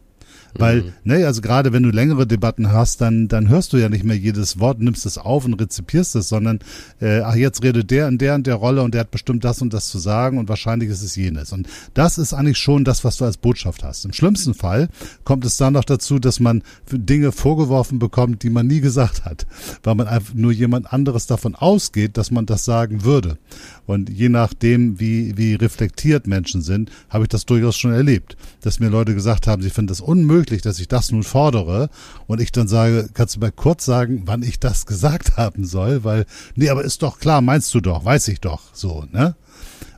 Weil, 0.60 0.82
mhm. 0.82 0.94
ne, 1.04 1.26
also 1.26 1.42
gerade 1.42 1.74
wenn 1.74 1.84
du 1.84 1.90
längere 1.90 2.28
Debatten 2.28 2.72
hast, 2.72 3.02
dann, 3.02 3.28
dann 3.28 3.50
hörst 3.50 3.74
du 3.74 3.78
ja 3.78 3.90
nicht 3.90 4.04
mehr 4.04 4.18
jedes 4.18 4.60
Wort, 4.60 4.80
nimmst 4.80 5.06
es 5.06 5.18
auf 5.18 5.46
und 5.46 5.54
rezipierst 5.56 6.16
es, 6.16 6.30
sondern, 6.30 6.60
äh, 7.02 7.20
ach, 7.22 7.36
jetzt 7.36 7.64
redet 7.64 7.92
der 7.92 8.08
in 8.08 8.18
der 8.18 8.36
und 8.36 8.48
der 8.48 8.56
Rolle 8.56 8.82
und 8.82 8.94
der 8.94 9.02
hat 9.02 9.12
bestimmt 9.12 9.44
das 9.44 9.62
und 9.62 9.74
das 9.74 9.90
zu 9.90 10.00
sagen 10.00 10.38
und 10.38 10.50
wahrscheinlich 10.50 10.90
ist 10.90 11.02
es 11.02 11.16
jenes. 11.16 11.52
Und 11.52 11.68
das 11.94 12.18
ist 12.18 12.34
eigentlich 12.34 12.58
schon 12.58 12.84
das, 12.84 13.04
was 13.04 13.18
du 13.18 13.26
als 13.26 13.38
Botschaft 13.38 13.84
hast. 13.84 14.06
Im 14.06 14.14
schlimmsten 14.14 14.54
Fall 14.54 14.90
kommt 15.24 15.46
es 15.46 15.58
dann 15.58 15.74
noch 15.74 15.84
dazu, 15.84 16.20
dass 16.20 16.40
man 16.40 16.64
Dinge 16.92 17.32
vorgeworfen 17.32 18.00
bekommt, 18.00 18.44
die 18.44 18.50
man 18.50 18.68
nie 18.68 18.82
gesagt 18.82 19.26
hat, 19.26 19.46
weil 19.84 19.96
man 19.96 20.08
einfach 20.08 20.34
nur 20.34 20.52
jemand 20.52 20.92
anderes 20.92 21.28
davon 21.28 21.56
ausgeht, 21.56 22.18
dass 22.18 22.32
man 22.32 22.46
das 22.46 22.66
sagen 22.66 23.04
würde. 23.04 23.38
Und 23.86 24.10
je 24.10 24.30
nachdem, 24.30 25.00
wie, 25.00 25.38
wie 25.38 25.56
reflektiert 25.56 26.28
Menschen 26.28 26.62
sind, 26.62 26.92
habe 27.10 27.26
ich 27.26 27.30
das 27.30 27.46
durchaus 27.46 27.78
schon 27.78 27.94
erlebt, 27.94 28.36
dass 28.62 28.80
mir 28.80 28.90
Leute 28.90 29.14
gesagt 29.14 29.48
haben, 29.48 29.62
sie 29.62 29.70
finden 29.70 29.92
es 29.92 30.02
unmöglich, 30.02 30.47
dass 30.50 30.80
ich 30.80 30.88
das 30.88 31.12
nun 31.12 31.24
fordere. 31.24 31.90
Und 32.28 32.42
ich 32.42 32.52
dann 32.52 32.68
sage, 32.68 33.10
kannst 33.14 33.36
du 33.36 33.40
mal 33.40 33.52
kurz 33.52 33.86
sagen, 33.86 34.24
wann 34.26 34.44
ich 34.44 34.60
das 34.60 34.86
gesagt 34.86 35.38
haben 35.38 35.66
soll? 35.66 36.04
Weil, 36.04 36.26
nee, 36.56 36.70
aber 36.70 36.84
ist 36.84 37.04
doch 37.04 37.20
klar, 37.20 37.42
meinst 37.42 37.74
du 37.74 37.82
doch, 37.82 38.06
weiß 38.06 38.28
ich 38.30 38.42
doch, 38.42 38.62
so, 38.74 39.06
ne? 39.12 39.36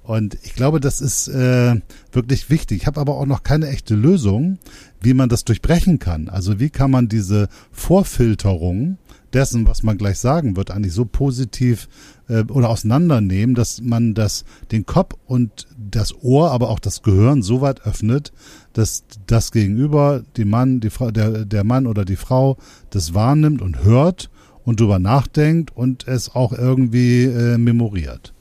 Und 0.04 0.40
ich 0.42 0.56
glaube, 0.56 0.80
das 0.80 1.02
ist 1.02 1.28
äh, 1.28 1.76
wirklich 2.12 2.50
wichtig. 2.50 2.82
Ich 2.82 2.88
habe 2.88 3.00
aber 3.00 3.16
auch 3.16 3.28
noch 3.28 3.44
keine 3.44 3.68
echte 3.68 3.94
Lösung, 3.94 4.58
wie 5.00 5.14
man 5.14 5.30
das 5.30 5.46
durchbrechen 5.46 6.00
kann. 6.00 6.30
Also 6.30 6.60
wie 6.60 6.72
kann 6.72 6.90
man 6.90 7.10
diese 7.10 7.48
Vorfilterung 7.72 8.98
dessen, 9.34 9.68
was 9.68 9.84
man 9.84 9.98
gleich 9.98 10.20
sagen 10.20 10.56
wird, 10.56 10.72
eigentlich 10.72 10.94
so 10.94 11.06
positiv 11.06 11.88
äh, 12.28 12.44
oder 12.44 12.70
auseinandernehmen, 12.70 13.56
dass 13.56 13.82
man 13.82 14.14
das, 14.14 14.46
den 14.72 14.86
Kopf 14.86 15.16
und 15.26 15.68
das 15.78 16.14
Ohr, 16.24 16.52
aber 16.52 16.70
auch 16.70 16.80
das 16.80 17.02
Gehirn 17.02 17.42
so 17.42 17.62
weit 17.62 17.86
öffnet, 17.86 18.32
dass 18.74 19.04
das 19.28 19.52
Gegenüber, 19.52 20.24
die 20.38 20.46
Mann, 20.46 20.80
die 20.80 20.90
Frau, 20.90 21.12
der, 21.12 21.46
der 21.46 21.64
Mann 21.64 21.88
oder 21.88 22.06
die 22.06 22.16
Frau 22.16 22.58
das 22.90 23.14
wahrnimmt 23.14 23.62
und 23.62 23.84
hört 23.84 24.30
und 24.64 24.80
drüber 24.80 25.00
nachdenkt 25.00 25.76
und 25.76 26.08
es 26.08 26.34
auch 26.36 26.54
irgendwie 26.54 27.26
äh, 27.26 27.58
memoriert. 27.58 28.34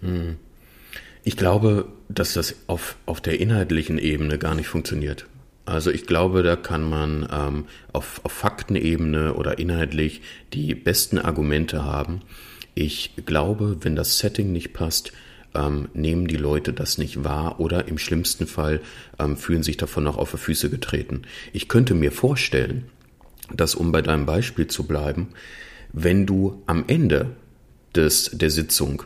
Hm. 0.00 0.36
Ich 1.24 1.36
glaube, 1.36 1.86
dass 2.08 2.34
das 2.34 2.56
auf, 2.66 2.96
auf 3.06 3.20
der 3.20 3.40
inhaltlichen 3.40 3.98
Ebene 3.98 4.38
gar 4.38 4.54
nicht 4.54 4.66
funktioniert. 4.66 5.26
Also 5.64 5.90
ich 5.90 6.06
glaube, 6.06 6.42
da 6.42 6.56
kann 6.56 6.88
man 6.88 7.28
ähm, 7.32 7.66
auf, 7.92 8.20
auf 8.24 8.32
Faktenebene 8.32 9.34
oder 9.34 9.58
inhaltlich 9.58 10.22
die 10.52 10.74
besten 10.74 11.18
Argumente 11.18 11.84
haben. 11.84 12.22
Ich 12.74 13.12
glaube, 13.26 13.76
wenn 13.80 13.94
das 13.94 14.18
Setting 14.18 14.52
nicht 14.52 14.72
passt, 14.72 15.12
ähm, 15.54 15.88
nehmen 15.94 16.26
die 16.26 16.36
Leute 16.36 16.72
das 16.72 16.98
nicht 16.98 17.24
wahr 17.24 17.60
oder 17.60 17.86
im 17.86 17.98
schlimmsten 17.98 18.46
Fall 18.46 18.80
ähm, 19.18 19.36
fühlen 19.36 19.62
sich 19.62 19.76
davon 19.76 20.04
noch 20.04 20.16
auf 20.16 20.32
die 20.32 20.38
Füße 20.38 20.70
getreten. 20.70 21.22
Ich 21.52 21.68
könnte 21.68 21.94
mir 21.94 22.10
vorstellen, 22.10 22.86
dass, 23.54 23.74
um 23.74 23.92
bei 23.92 24.02
deinem 24.02 24.26
Beispiel 24.26 24.66
zu 24.66 24.84
bleiben, 24.84 25.28
wenn 25.92 26.26
du 26.26 26.62
am 26.66 26.84
Ende 26.86 27.36
des, 27.94 28.30
der 28.32 28.50
Sitzung 28.50 29.02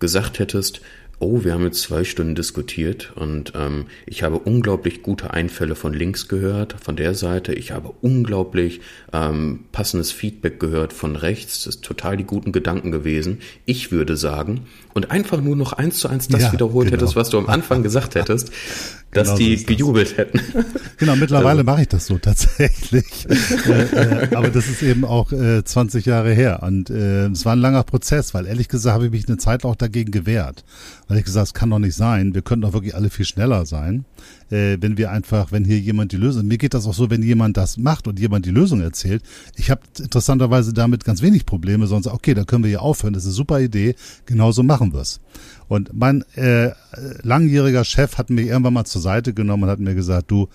gesagt 0.00 0.38
hättest, 0.38 0.80
oh, 1.20 1.42
wir 1.42 1.52
haben 1.52 1.64
jetzt 1.64 1.82
zwei 1.82 2.04
Stunden 2.04 2.34
diskutiert 2.34 3.12
und 3.16 3.52
ähm, 3.56 3.86
ich 4.06 4.22
habe 4.22 4.38
unglaublich 4.38 5.02
gute 5.02 5.32
Einfälle 5.32 5.74
von 5.74 5.92
links 5.92 6.28
gehört, 6.28 6.76
von 6.80 6.96
der 6.96 7.14
Seite. 7.14 7.52
Ich 7.52 7.72
habe 7.72 7.92
unglaublich 8.00 8.80
ähm, 9.12 9.64
passendes 9.72 10.12
Feedback 10.12 10.60
gehört 10.60 10.92
von 10.92 11.16
rechts. 11.16 11.64
Das 11.64 11.76
ist 11.76 11.84
total 11.84 12.16
die 12.16 12.24
guten 12.24 12.52
Gedanken 12.52 12.92
gewesen. 12.92 13.40
Ich 13.64 13.90
würde 13.90 14.16
sagen, 14.16 14.66
und 14.94 15.10
einfach 15.10 15.40
nur 15.40 15.56
noch 15.56 15.72
eins 15.72 15.98
zu 15.98 16.08
eins 16.08 16.28
das 16.28 16.42
ja, 16.42 16.52
wiederholt 16.52 16.88
genau. 16.88 17.00
hättest, 17.00 17.16
was 17.16 17.30
du 17.30 17.38
am 17.38 17.48
Anfang 17.48 17.82
gesagt 17.82 18.14
hättest, 18.14 18.52
dass 19.12 19.28
genau 19.28 19.38
die 19.38 19.56
so 19.56 19.66
gejubelt 19.66 20.10
das. 20.10 20.18
hätten. 20.18 20.40
Genau, 20.98 21.14
mittlerweile 21.14 21.60
also. 21.60 21.64
mache 21.64 21.82
ich 21.82 21.88
das 21.88 22.06
so 22.06 22.18
tatsächlich. 22.18 23.26
äh, 23.68 23.82
äh, 23.82 24.34
aber 24.34 24.48
das 24.50 24.66
ist 24.68 24.82
eben 24.82 25.04
auch 25.04 25.30
äh, 25.30 25.62
20 25.62 26.04
Jahre 26.06 26.34
her. 26.34 26.60
Und 26.64 26.90
äh, 26.90 27.26
es 27.26 27.44
war 27.44 27.52
ein 27.52 27.60
langer 27.60 27.84
Prozess, 27.84 28.34
weil 28.34 28.46
ehrlich 28.46 28.68
gesagt 28.68 28.94
habe 28.94 29.06
ich 29.06 29.12
mich 29.12 29.28
eine 29.28 29.38
Zeit 29.38 29.64
auch 29.64 29.76
dagegen 29.76 30.10
gewehrt. 30.10 30.64
Weil 31.06 31.18
ich 31.18 31.24
gesagt, 31.24 31.46
es 31.46 31.54
kann 31.54 31.70
doch 31.70 31.78
nicht 31.78 31.94
sein. 31.94 32.34
Wir 32.34 32.42
könnten 32.42 32.62
doch 32.62 32.72
wirklich 32.72 32.96
alle 32.96 33.10
viel 33.10 33.24
schneller 33.24 33.64
sein, 33.64 34.06
äh, 34.50 34.76
wenn 34.80 34.98
wir 34.98 35.12
einfach, 35.12 35.52
wenn 35.52 35.64
hier 35.64 35.78
jemand 35.78 36.10
die 36.10 36.16
Lösung. 36.16 36.48
Mir 36.48 36.58
geht 36.58 36.74
das 36.74 36.84
auch 36.86 36.94
so, 36.94 37.08
wenn 37.10 37.22
jemand 37.22 37.56
das 37.56 37.76
macht 37.76 38.08
und 38.08 38.18
jemand 38.18 38.44
die 38.44 38.50
Lösung 38.50 38.80
erzählt. 38.80 39.22
Ich 39.56 39.70
habe 39.70 39.82
interessanterweise 39.98 40.72
damit 40.72 41.04
ganz 41.04 41.22
wenig 41.22 41.46
Probleme, 41.46 41.86
sonst 41.86 42.08
okay, 42.08 42.34
da 42.34 42.42
können 42.42 42.64
wir 42.64 42.70
hier 42.70 42.82
aufhören. 42.82 43.14
Das 43.14 43.22
ist 43.22 43.28
eine 43.28 43.34
super 43.34 43.60
Idee. 43.60 43.94
Genauso 44.26 44.64
machen 44.64 44.92
wir's. 44.92 45.20
Und 45.68 45.90
mein 45.92 46.22
äh, 46.34 46.72
langjähriger 47.22 47.84
Chef 47.84 48.16
hat 48.16 48.30
mich 48.30 48.46
irgendwann 48.46 48.74
mal 48.74 48.84
zur 48.84 49.02
Seite 49.02 49.34
genommen 49.34 49.64
und 49.64 49.70
hat 49.70 49.80
mir 49.80 49.94
gesagt, 49.94 50.30
du, 50.30 50.48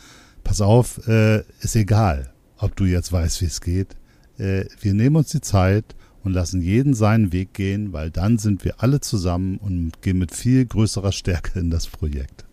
pass 0.43 0.60
auf, 0.60 1.08
äh, 1.08 1.43
ist 1.62 1.76
egal, 1.76 2.34
ob 2.58 2.76
du 2.76 2.86
jetzt 2.86 3.12
weißt, 3.12 3.41
wie 3.41 3.45
es 3.45 3.62
geht. 3.62 3.95
Äh, 4.38 4.65
wir 4.82 4.93
nehmen 4.93 5.15
uns 5.15 5.30
die 5.30 5.41
Zeit 5.41 5.95
und 6.23 6.34
lassen 6.34 6.62
jeden 6.62 6.93
seinen 6.93 7.32
Weg 7.32 7.54
gehen, 7.54 7.93
weil 7.93 8.10
dann 8.10 8.38
sind 8.38 8.65
wir 8.65 8.82
alle 8.82 9.02
zusammen 9.02 9.58
und 9.58 10.02
gehen 10.02 10.17
mit 10.17 10.34
viel 10.34 10.65
größerer 10.65 11.12
Stärke 11.12 11.60
in 11.60 11.69
das 11.69 11.88
Projekt. 11.88 12.45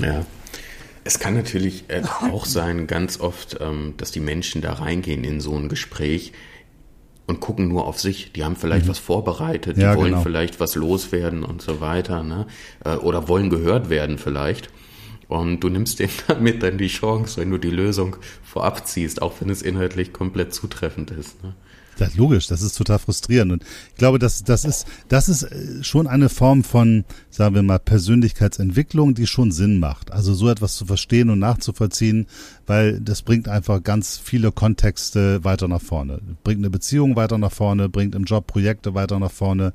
Ja. 0.00 0.26
Es 1.04 1.20
kann 1.20 1.34
natürlich 1.34 1.84
äh, 1.86 2.02
auch 2.32 2.46
sein, 2.46 2.88
ganz 2.88 3.20
oft, 3.20 3.58
ähm, 3.60 3.94
dass 3.96 4.10
die 4.10 4.18
Menschen 4.18 4.60
da 4.60 4.72
reingehen 4.72 5.22
in 5.22 5.40
so 5.40 5.56
ein 5.56 5.68
Gespräch 5.68 6.32
und 7.26 7.40
gucken 7.40 7.68
nur 7.68 7.86
auf 7.86 8.00
sich. 8.00 8.32
Die 8.32 8.44
haben 8.44 8.56
vielleicht 8.56 8.86
mhm. 8.86 8.90
was 8.90 8.98
vorbereitet, 8.98 9.76
die 9.76 9.82
ja, 9.82 9.96
wollen 9.96 10.12
genau. 10.12 10.22
vielleicht 10.22 10.60
was 10.60 10.74
loswerden 10.74 11.42
und 11.42 11.62
so 11.62 11.80
weiter, 11.80 12.22
ne? 12.22 12.46
Äh, 12.84 12.96
oder 12.96 13.28
wollen 13.28 13.50
gehört 13.50 13.90
werden 13.90 14.18
vielleicht. 14.18 14.70
Und 15.28 15.60
du 15.60 15.68
nimmst 15.68 15.98
denen 15.98 16.12
damit 16.28 16.62
dann 16.62 16.78
die 16.78 16.88
Chance, 16.88 17.40
wenn 17.40 17.50
du 17.50 17.58
die 17.58 17.70
Lösung 17.70 18.16
vorab 18.42 18.86
ziehst, 18.86 19.22
auch 19.22 19.34
wenn 19.40 19.50
es 19.50 19.62
inhaltlich 19.62 20.12
komplett 20.12 20.54
zutreffend 20.54 21.10
ist. 21.10 21.42
Ne? 21.42 21.54
Das 21.98 22.10
ist 22.10 22.16
logisch, 22.16 22.46
das 22.46 22.62
ist 22.62 22.76
total 22.76 22.98
frustrierend. 22.98 23.52
Und 23.52 23.64
ich 23.90 23.96
glaube, 23.96 24.18
das, 24.18 24.44
das 24.44 24.64
ist, 24.64 24.86
das 25.08 25.28
ist 25.28 25.44
äh, 25.44 25.82
schon 25.82 26.06
eine 26.06 26.28
Form 26.28 26.62
von, 26.62 27.04
sagen 27.30 27.54
wir 27.54 27.62
mal, 27.62 27.78
Persönlichkeitsentwicklung, 27.78 29.14
die 29.14 29.26
schon 29.26 29.50
Sinn 29.50 29.78
macht. 29.78 30.12
Also 30.12 30.34
so 30.34 30.48
etwas 30.48 30.74
zu 30.74 30.86
verstehen 30.86 31.30
und 31.30 31.38
nachzuvollziehen, 31.38 32.26
weil 32.66 33.00
das 33.00 33.22
bringt 33.22 33.48
einfach 33.48 33.82
ganz 33.82 34.18
viele 34.22 34.52
Kontexte 34.52 35.42
weiter 35.44 35.68
nach 35.68 35.82
vorne. 35.82 36.20
Bringt 36.44 36.60
eine 36.60 36.70
Beziehung 36.70 37.16
weiter 37.16 37.38
nach 37.38 37.52
vorne, 37.52 37.88
bringt 37.88 38.14
im 38.14 38.24
Job 38.24 38.46
Projekte 38.46 38.94
weiter 38.94 39.18
nach 39.18 39.32
vorne, 39.32 39.72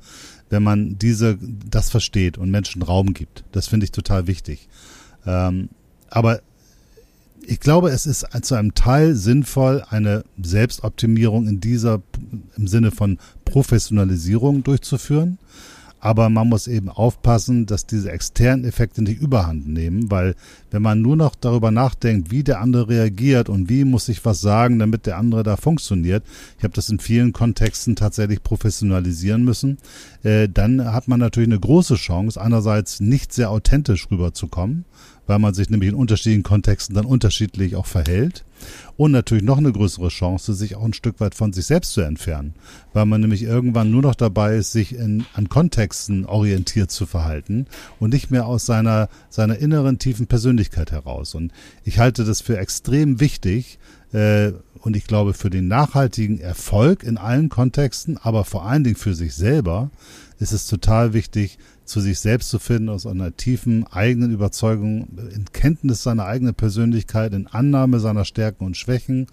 wenn 0.50 0.62
man 0.62 0.98
diese, 0.98 1.38
das 1.40 1.90
versteht 1.90 2.38
und 2.38 2.50
Menschen 2.50 2.82
Raum 2.82 3.14
gibt. 3.14 3.44
Das 3.52 3.66
finde 3.66 3.84
ich 3.84 3.92
total 3.92 4.26
wichtig. 4.26 4.68
Ähm, 5.26 5.70
aber 6.10 6.42
ich 7.44 7.60
glaube, 7.60 7.90
es 7.90 8.06
ist 8.06 8.26
zu 8.42 8.54
einem 8.54 8.74
Teil 8.74 9.14
sinnvoll, 9.14 9.82
eine 9.88 10.24
Selbstoptimierung 10.40 11.46
in 11.46 11.60
dieser, 11.60 12.02
im 12.56 12.68
Sinne 12.68 12.90
von 12.90 13.18
Professionalisierung 13.44 14.62
durchzuführen. 14.62 15.38
aber 16.04 16.28
man 16.30 16.48
muss 16.48 16.66
eben 16.66 16.88
aufpassen, 16.88 17.64
dass 17.64 17.86
diese 17.86 18.10
externen 18.10 18.64
Effekte 18.64 19.02
nicht 19.02 19.20
überhand 19.20 19.68
nehmen, 19.68 20.10
weil 20.10 20.34
wenn 20.72 20.82
man 20.82 21.00
nur 21.00 21.14
noch 21.14 21.36
darüber 21.36 21.70
nachdenkt, 21.70 22.32
wie 22.32 22.42
der 22.42 22.60
andere 22.60 22.88
reagiert 22.88 23.48
und 23.48 23.68
wie 23.68 23.84
muss 23.84 24.08
ich 24.08 24.24
was 24.24 24.40
sagen, 24.40 24.80
damit 24.80 25.06
der 25.06 25.16
andere 25.16 25.44
da 25.44 25.56
funktioniert, 25.56 26.24
ich 26.58 26.64
habe 26.64 26.74
das 26.74 26.88
in 26.88 26.98
vielen 26.98 27.32
Kontexten 27.32 27.94
tatsächlich 27.94 28.42
professionalisieren 28.42 29.44
müssen, 29.44 29.78
äh, 30.24 30.48
dann 30.48 30.92
hat 30.92 31.06
man 31.06 31.20
natürlich 31.20 31.48
eine 31.48 31.60
große 31.60 31.94
Chance, 31.94 32.40
einerseits 32.40 32.98
nicht 32.98 33.32
sehr 33.32 33.52
authentisch 33.52 34.10
rüberzukommen, 34.10 34.84
weil 35.32 35.38
man 35.38 35.54
sich 35.54 35.70
nämlich 35.70 35.88
in 35.88 35.94
unterschiedlichen 35.94 36.42
Kontexten 36.42 36.94
dann 36.94 37.06
unterschiedlich 37.06 37.74
auch 37.74 37.86
verhält. 37.86 38.44
Und 38.98 39.12
natürlich 39.12 39.42
noch 39.42 39.56
eine 39.56 39.72
größere 39.72 40.08
Chance, 40.08 40.52
sich 40.52 40.76
auch 40.76 40.84
ein 40.84 40.92
Stück 40.92 41.20
weit 41.20 41.34
von 41.34 41.54
sich 41.54 41.64
selbst 41.64 41.94
zu 41.94 42.02
entfernen, 42.02 42.52
weil 42.92 43.06
man 43.06 43.22
nämlich 43.22 43.42
irgendwann 43.42 43.90
nur 43.90 44.02
noch 44.02 44.14
dabei 44.14 44.56
ist, 44.56 44.72
sich 44.72 44.94
in, 44.94 45.24
an 45.32 45.48
Kontexten 45.48 46.26
orientiert 46.26 46.90
zu 46.90 47.06
verhalten 47.06 47.66
und 47.98 48.12
nicht 48.12 48.30
mehr 48.30 48.44
aus 48.44 48.66
seiner, 48.66 49.08
seiner 49.30 49.56
inneren 49.56 49.98
tiefen 49.98 50.26
Persönlichkeit 50.26 50.92
heraus. 50.92 51.34
Und 51.34 51.50
ich 51.82 51.98
halte 51.98 52.24
das 52.24 52.42
für 52.42 52.58
extrem 52.58 53.18
wichtig, 53.18 53.78
äh, 54.12 54.52
und 54.80 54.96
ich 54.96 55.06
glaube 55.06 55.32
für 55.32 55.48
den 55.48 55.66
nachhaltigen 55.66 56.40
Erfolg 56.40 57.04
in 57.04 57.16
allen 57.16 57.48
Kontexten, 57.48 58.18
aber 58.18 58.44
vor 58.44 58.66
allen 58.66 58.84
Dingen 58.84 58.96
für 58.96 59.14
sich 59.14 59.34
selber, 59.34 59.90
ist 60.40 60.52
es 60.52 60.66
total 60.66 61.14
wichtig, 61.14 61.58
zu 61.84 62.00
sich 62.00 62.18
selbst 62.20 62.48
zu 62.48 62.58
finden, 62.58 62.88
aus 62.88 63.06
einer 63.06 63.36
tiefen 63.36 63.86
eigenen 63.86 64.32
Überzeugung, 64.32 65.08
in 65.34 65.46
Kenntnis 65.52 66.02
seiner 66.02 66.26
eigenen 66.26 66.54
Persönlichkeit, 66.54 67.34
in 67.34 67.46
Annahme 67.46 68.00
seiner 68.00 68.24
Stärken 68.24 68.64
und 68.64 68.76
Schwächen, 68.76 69.26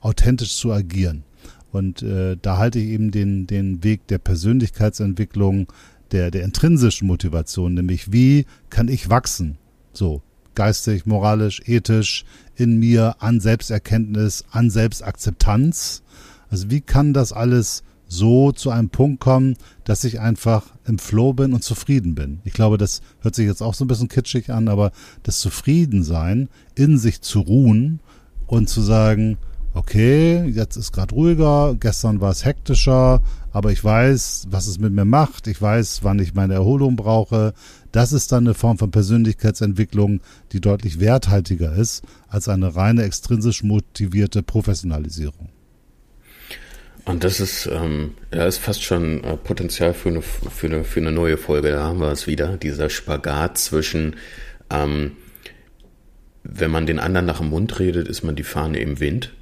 authentisch 0.00 0.56
zu 0.56 0.72
agieren. 0.72 1.24
Und 1.70 2.02
äh, 2.02 2.36
da 2.40 2.58
halte 2.58 2.78
ich 2.78 2.90
eben 2.90 3.10
den, 3.10 3.46
den 3.46 3.82
Weg 3.82 4.06
der 4.08 4.18
Persönlichkeitsentwicklung, 4.18 5.72
der, 6.10 6.30
der 6.30 6.44
intrinsischen 6.44 7.06
Motivation, 7.06 7.74
nämlich 7.74 8.12
wie 8.12 8.44
kann 8.68 8.88
ich 8.88 9.08
wachsen? 9.08 9.56
So, 9.94 10.22
geistig, 10.54 11.06
moralisch, 11.06 11.62
ethisch, 11.64 12.24
in 12.56 12.78
mir, 12.78 13.16
an 13.20 13.40
Selbsterkenntnis, 13.40 14.44
an 14.50 14.68
Selbstakzeptanz. 14.68 16.02
Also 16.50 16.70
wie 16.70 16.82
kann 16.82 17.14
das 17.14 17.32
alles 17.32 17.82
so 18.12 18.52
zu 18.52 18.70
einem 18.70 18.90
Punkt 18.90 19.20
kommen, 19.20 19.56
dass 19.84 20.04
ich 20.04 20.20
einfach 20.20 20.66
im 20.84 20.98
Flow 20.98 21.32
bin 21.32 21.54
und 21.54 21.64
zufrieden 21.64 22.14
bin. 22.14 22.40
Ich 22.44 22.52
glaube, 22.52 22.78
das 22.78 23.00
hört 23.20 23.34
sich 23.34 23.46
jetzt 23.46 23.62
auch 23.62 23.74
so 23.74 23.84
ein 23.84 23.88
bisschen 23.88 24.08
kitschig 24.08 24.50
an, 24.50 24.68
aber 24.68 24.92
das 25.22 25.40
Zufriedensein, 25.40 26.48
in 26.74 26.98
sich 26.98 27.22
zu 27.22 27.40
ruhen 27.40 28.00
und 28.46 28.68
zu 28.68 28.82
sagen, 28.82 29.38
okay, 29.74 30.44
jetzt 30.44 30.76
ist 30.76 30.92
gerade 30.92 31.14
ruhiger, 31.14 31.74
gestern 31.80 32.20
war 32.20 32.30
es 32.30 32.44
hektischer, 32.44 33.22
aber 33.50 33.72
ich 33.72 33.82
weiß, 33.82 34.48
was 34.50 34.66
es 34.66 34.78
mit 34.78 34.92
mir 34.92 35.06
macht, 35.06 35.46
ich 35.46 35.60
weiß, 35.60 36.04
wann 36.04 36.18
ich 36.18 36.34
meine 36.34 36.54
Erholung 36.54 36.96
brauche. 36.96 37.54
Das 37.92 38.12
ist 38.12 38.32
dann 38.32 38.46
eine 38.46 38.54
Form 38.54 38.76
von 38.76 38.90
Persönlichkeitsentwicklung, 38.90 40.20
die 40.52 40.60
deutlich 40.60 41.00
werthaltiger 41.00 41.72
ist 41.72 42.02
als 42.28 42.48
eine 42.48 42.76
reine 42.76 43.04
extrinsisch 43.04 43.62
motivierte 43.62 44.42
Professionalisierung. 44.42 45.48
Und 47.04 47.24
das 47.24 47.40
ist, 47.40 47.66
ähm, 47.66 48.14
ja, 48.32 48.46
ist 48.46 48.58
fast 48.58 48.82
schon 48.82 49.24
äh, 49.24 49.36
Potenzial 49.36 49.92
für 49.92 50.08
eine, 50.08 50.22
für, 50.22 50.66
eine, 50.66 50.84
für 50.84 51.00
eine 51.00 51.10
neue 51.10 51.36
Folge. 51.36 51.72
Da 51.72 51.82
haben 51.82 52.00
wir 52.00 52.12
es 52.12 52.26
wieder. 52.26 52.56
Dieser 52.56 52.90
Spagat 52.90 53.58
zwischen, 53.58 54.16
ähm, 54.70 55.16
wenn 56.44 56.70
man 56.70 56.86
den 56.86 57.00
anderen 57.00 57.26
nach 57.26 57.38
dem 57.38 57.50
Mund 57.50 57.78
redet, 57.80 58.06
ist 58.06 58.22
man 58.22 58.36
die 58.36 58.44
Fahne 58.44 58.78
im 58.78 59.00
Wind. 59.00 59.32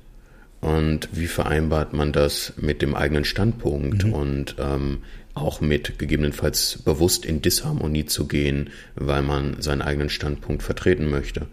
Und 0.61 1.09
wie 1.13 1.27
vereinbart 1.27 1.93
man 1.93 2.13
das 2.13 2.55
mit 2.57 2.83
dem 2.83 2.95
eigenen 2.95 3.25
Standpunkt 3.25 4.05
mhm. 4.05 4.13
und 4.13 4.57
ähm, 4.59 4.99
auch 5.35 5.61
mit 5.61 5.99
gegebenenfalls 5.99 6.83
bewusst 6.85 7.25
in 7.25 7.41
Disharmonie 7.41 8.05
zu 8.07 8.27
gehen, 8.27 8.71
weil 8.95 9.23
man 9.23 9.61
seinen 9.63 9.81
eigenen 9.81 10.11
Standpunkt 10.11 10.63
vertreten 10.63 11.09
möchte. 11.09 11.47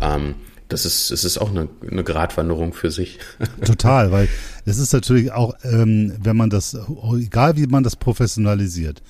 Ähm, 0.00 0.34
das 0.70 0.84
ist, 0.84 1.10
es 1.10 1.24
ist 1.24 1.38
auch 1.38 1.50
eine, 1.50 1.68
eine 1.88 2.04
Gratwanderung 2.04 2.72
für 2.72 2.90
sich. 2.90 3.18
Total, 3.64 4.10
weil 4.12 4.28
es 4.64 4.78
ist 4.78 4.92
natürlich 4.92 5.32
auch, 5.32 5.54
ähm, 5.64 6.14
wenn 6.22 6.36
man 6.36 6.48
das, 6.50 6.76
egal 7.18 7.56
wie 7.56 7.66
man 7.66 7.82
das 7.82 7.96
professionalisiert, 7.96 9.02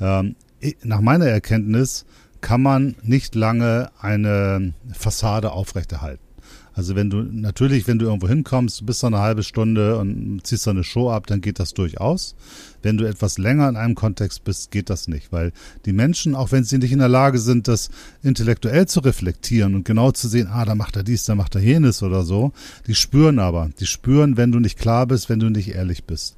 ähm, 0.00 0.36
nach 0.82 1.00
meiner 1.00 1.26
Erkenntnis 1.26 2.04
kann 2.40 2.62
man 2.62 2.96
nicht 3.02 3.34
lange 3.34 3.90
eine 4.00 4.74
Fassade 4.92 5.52
aufrechterhalten. 5.52 6.21
Also 6.74 6.96
wenn 6.96 7.10
du, 7.10 7.22
natürlich, 7.22 7.86
wenn 7.86 7.98
du 7.98 8.06
irgendwo 8.06 8.28
hinkommst, 8.28 8.80
du 8.80 8.86
bist 8.86 9.02
da 9.02 9.08
eine 9.08 9.18
halbe 9.18 9.42
Stunde 9.42 9.98
und 9.98 10.40
ziehst 10.42 10.66
da 10.66 10.70
eine 10.70 10.84
Show 10.84 11.10
ab, 11.10 11.26
dann 11.26 11.40
geht 11.40 11.58
das 11.58 11.74
durchaus. 11.74 12.34
Wenn 12.82 12.96
du 12.96 13.04
etwas 13.04 13.38
länger 13.38 13.68
in 13.68 13.76
einem 13.76 13.94
Kontext 13.94 14.44
bist, 14.44 14.70
geht 14.70 14.90
das 14.90 15.06
nicht, 15.06 15.32
weil 15.32 15.52
die 15.84 15.92
Menschen, 15.92 16.34
auch 16.34 16.50
wenn 16.50 16.64
sie 16.64 16.78
nicht 16.78 16.92
in 16.92 16.98
der 16.98 17.08
Lage 17.08 17.38
sind, 17.38 17.68
das 17.68 17.90
intellektuell 18.22 18.86
zu 18.86 19.00
reflektieren 19.00 19.74
und 19.74 19.84
genau 19.84 20.10
zu 20.12 20.28
sehen, 20.28 20.48
ah, 20.50 20.64
da 20.64 20.74
macht 20.74 20.96
er 20.96 21.02
dies, 21.02 21.24
da 21.24 21.34
macht 21.34 21.54
er 21.54 21.60
jenes 21.60 22.02
oder 22.02 22.22
so, 22.22 22.52
die 22.86 22.94
spüren 22.94 23.38
aber, 23.38 23.70
die 23.78 23.86
spüren, 23.86 24.36
wenn 24.36 24.52
du 24.52 24.58
nicht 24.58 24.78
klar 24.78 25.06
bist, 25.06 25.28
wenn 25.28 25.40
du 25.40 25.50
nicht 25.50 25.74
ehrlich 25.74 26.04
bist. 26.04 26.36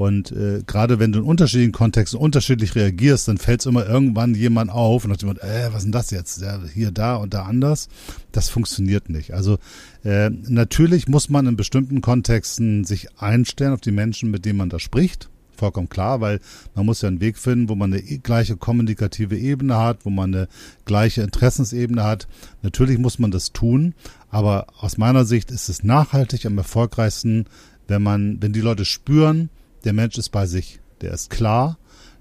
Und 0.00 0.32
äh, 0.32 0.62
gerade 0.66 0.98
wenn 0.98 1.12
du 1.12 1.18
in 1.18 1.26
unterschiedlichen 1.26 1.72
Kontexten 1.72 2.18
unterschiedlich 2.18 2.74
reagierst, 2.74 3.28
dann 3.28 3.36
fällt 3.36 3.60
es 3.60 3.66
immer 3.66 3.86
irgendwann 3.86 4.34
jemand 4.34 4.70
auf 4.70 5.04
und 5.04 5.10
sagt 5.10 5.20
jemand, 5.20 5.42
äh, 5.42 5.68
was 5.72 5.80
ist 5.80 5.84
denn 5.84 5.92
das 5.92 6.10
jetzt? 6.10 6.40
Ja, 6.40 6.58
hier, 6.72 6.90
da 6.90 7.16
und 7.16 7.34
da 7.34 7.42
anders. 7.42 7.90
Das 8.32 8.48
funktioniert 8.48 9.10
nicht. 9.10 9.34
Also 9.34 9.58
äh, 10.02 10.30
natürlich 10.30 11.06
muss 11.06 11.28
man 11.28 11.46
in 11.46 11.54
bestimmten 11.54 12.00
Kontexten 12.00 12.84
sich 12.84 13.20
einstellen 13.20 13.74
auf 13.74 13.82
die 13.82 13.90
Menschen, 13.90 14.30
mit 14.30 14.46
denen 14.46 14.56
man 14.56 14.70
da 14.70 14.78
spricht. 14.78 15.28
Vollkommen 15.54 15.90
klar, 15.90 16.22
weil 16.22 16.40
man 16.74 16.86
muss 16.86 17.02
ja 17.02 17.08
einen 17.08 17.20
Weg 17.20 17.36
finden, 17.36 17.68
wo 17.68 17.74
man 17.74 17.92
eine 17.92 18.00
gleiche 18.00 18.56
kommunikative 18.56 19.36
Ebene 19.36 19.76
hat, 19.76 20.06
wo 20.06 20.08
man 20.08 20.34
eine 20.34 20.48
gleiche 20.86 21.20
Interessensebene 21.20 22.02
hat. 22.02 22.26
Natürlich 22.62 22.96
muss 22.96 23.18
man 23.18 23.32
das 23.32 23.52
tun, 23.52 23.92
aber 24.30 24.68
aus 24.78 24.96
meiner 24.96 25.26
Sicht 25.26 25.50
ist 25.50 25.68
es 25.68 25.84
nachhaltig 25.84 26.46
am 26.46 26.56
erfolgreichsten, 26.56 27.44
wenn 27.86 28.02
man, 28.02 28.40
wenn 28.40 28.54
die 28.54 28.62
Leute 28.62 28.86
spüren, 28.86 29.50
der 29.84 29.92
Mensch 29.92 30.18
ist 30.18 30.30
bei 30.30 30.46
sich. 30.46 30.80
Der 31.00 31.12
ist 31.12 31.30
klar, 31.30 31.78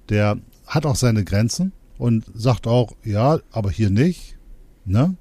der 0.09 0.37
hat 0.65 0.85
auch 0.85 0.95
seine 0.95 1.23
Grenzen 1.23 1.73
und 1.97 2.25
sagt 2.33 2.67
auch, 2.67 2.93
ja, 3.03 3.39
aber 3.51 3.71
hier 3.71 3.89
nicht. 3.89 4.37
Ne? 4.85 5.15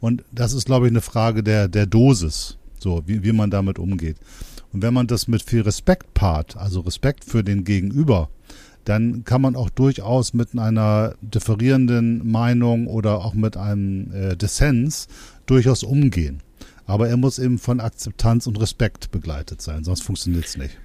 Und 0.00 0.24
das 0.32 0.52
ist, 0.52 0.66
glaube 0.66 0.86
ich, 0.86 0.92
eine 0.92 1.00
Frage 1.00 1.42
der, 1.42 1.68
der 1.68 1.86
Dosis, 1.86 2.58
so 2.78 3.02
wie, 3.06 3.22
wie 3.22 3.32
man 3.32 3.50
damit 3.50 3.78
umgeht. 3.78 4.16
Und 4.72 4.82
wenn 4.82 4.94
man 4.94 5.06
das 5.06 5.28
mit 5.28 5.42
viel 5.42 5.62
Respekt 5.62 6.14
paart, 6.14 6.56
also 6.56 6.80
Respekt 6.80 7.24
für 7.24 7.42
den 7.42 7.64
Gegenüber, 7.64 8.28
dann 8.84 9.24
kann 9.24 9.42
man 9.42 9.54
auch 9.54 9.70
durchaus 9.70 10.32
mit 10.34 10.58
einer 10.58 11.14
differierenden 11.20 12.30
Meinung 12.30 12.86
oder 12.86 13.18
auch 13.18 13.34
mit 13.34 13.56
einem 13.56 14.12
äh, 14.12 14.36
Dissens 14.36 15.08
durchaus 15.46 15.82
umgehen. 15.82 16.42
Aber 16.86 17.08
er 17.08 17.18
muss 17.18 17.38
eben 17.38 17.58
von 17.58 17.80
Akzeptanz 17.80 18.46
und 18.46 18.58
Respekt 18.60 19.10
begleitet 19.10 19.60
sein, 19.60 19.84
sonst 19.84 20.02
funktioniert 20.02 20.46
es 20.46 20.56
nicht. 20.56 20.78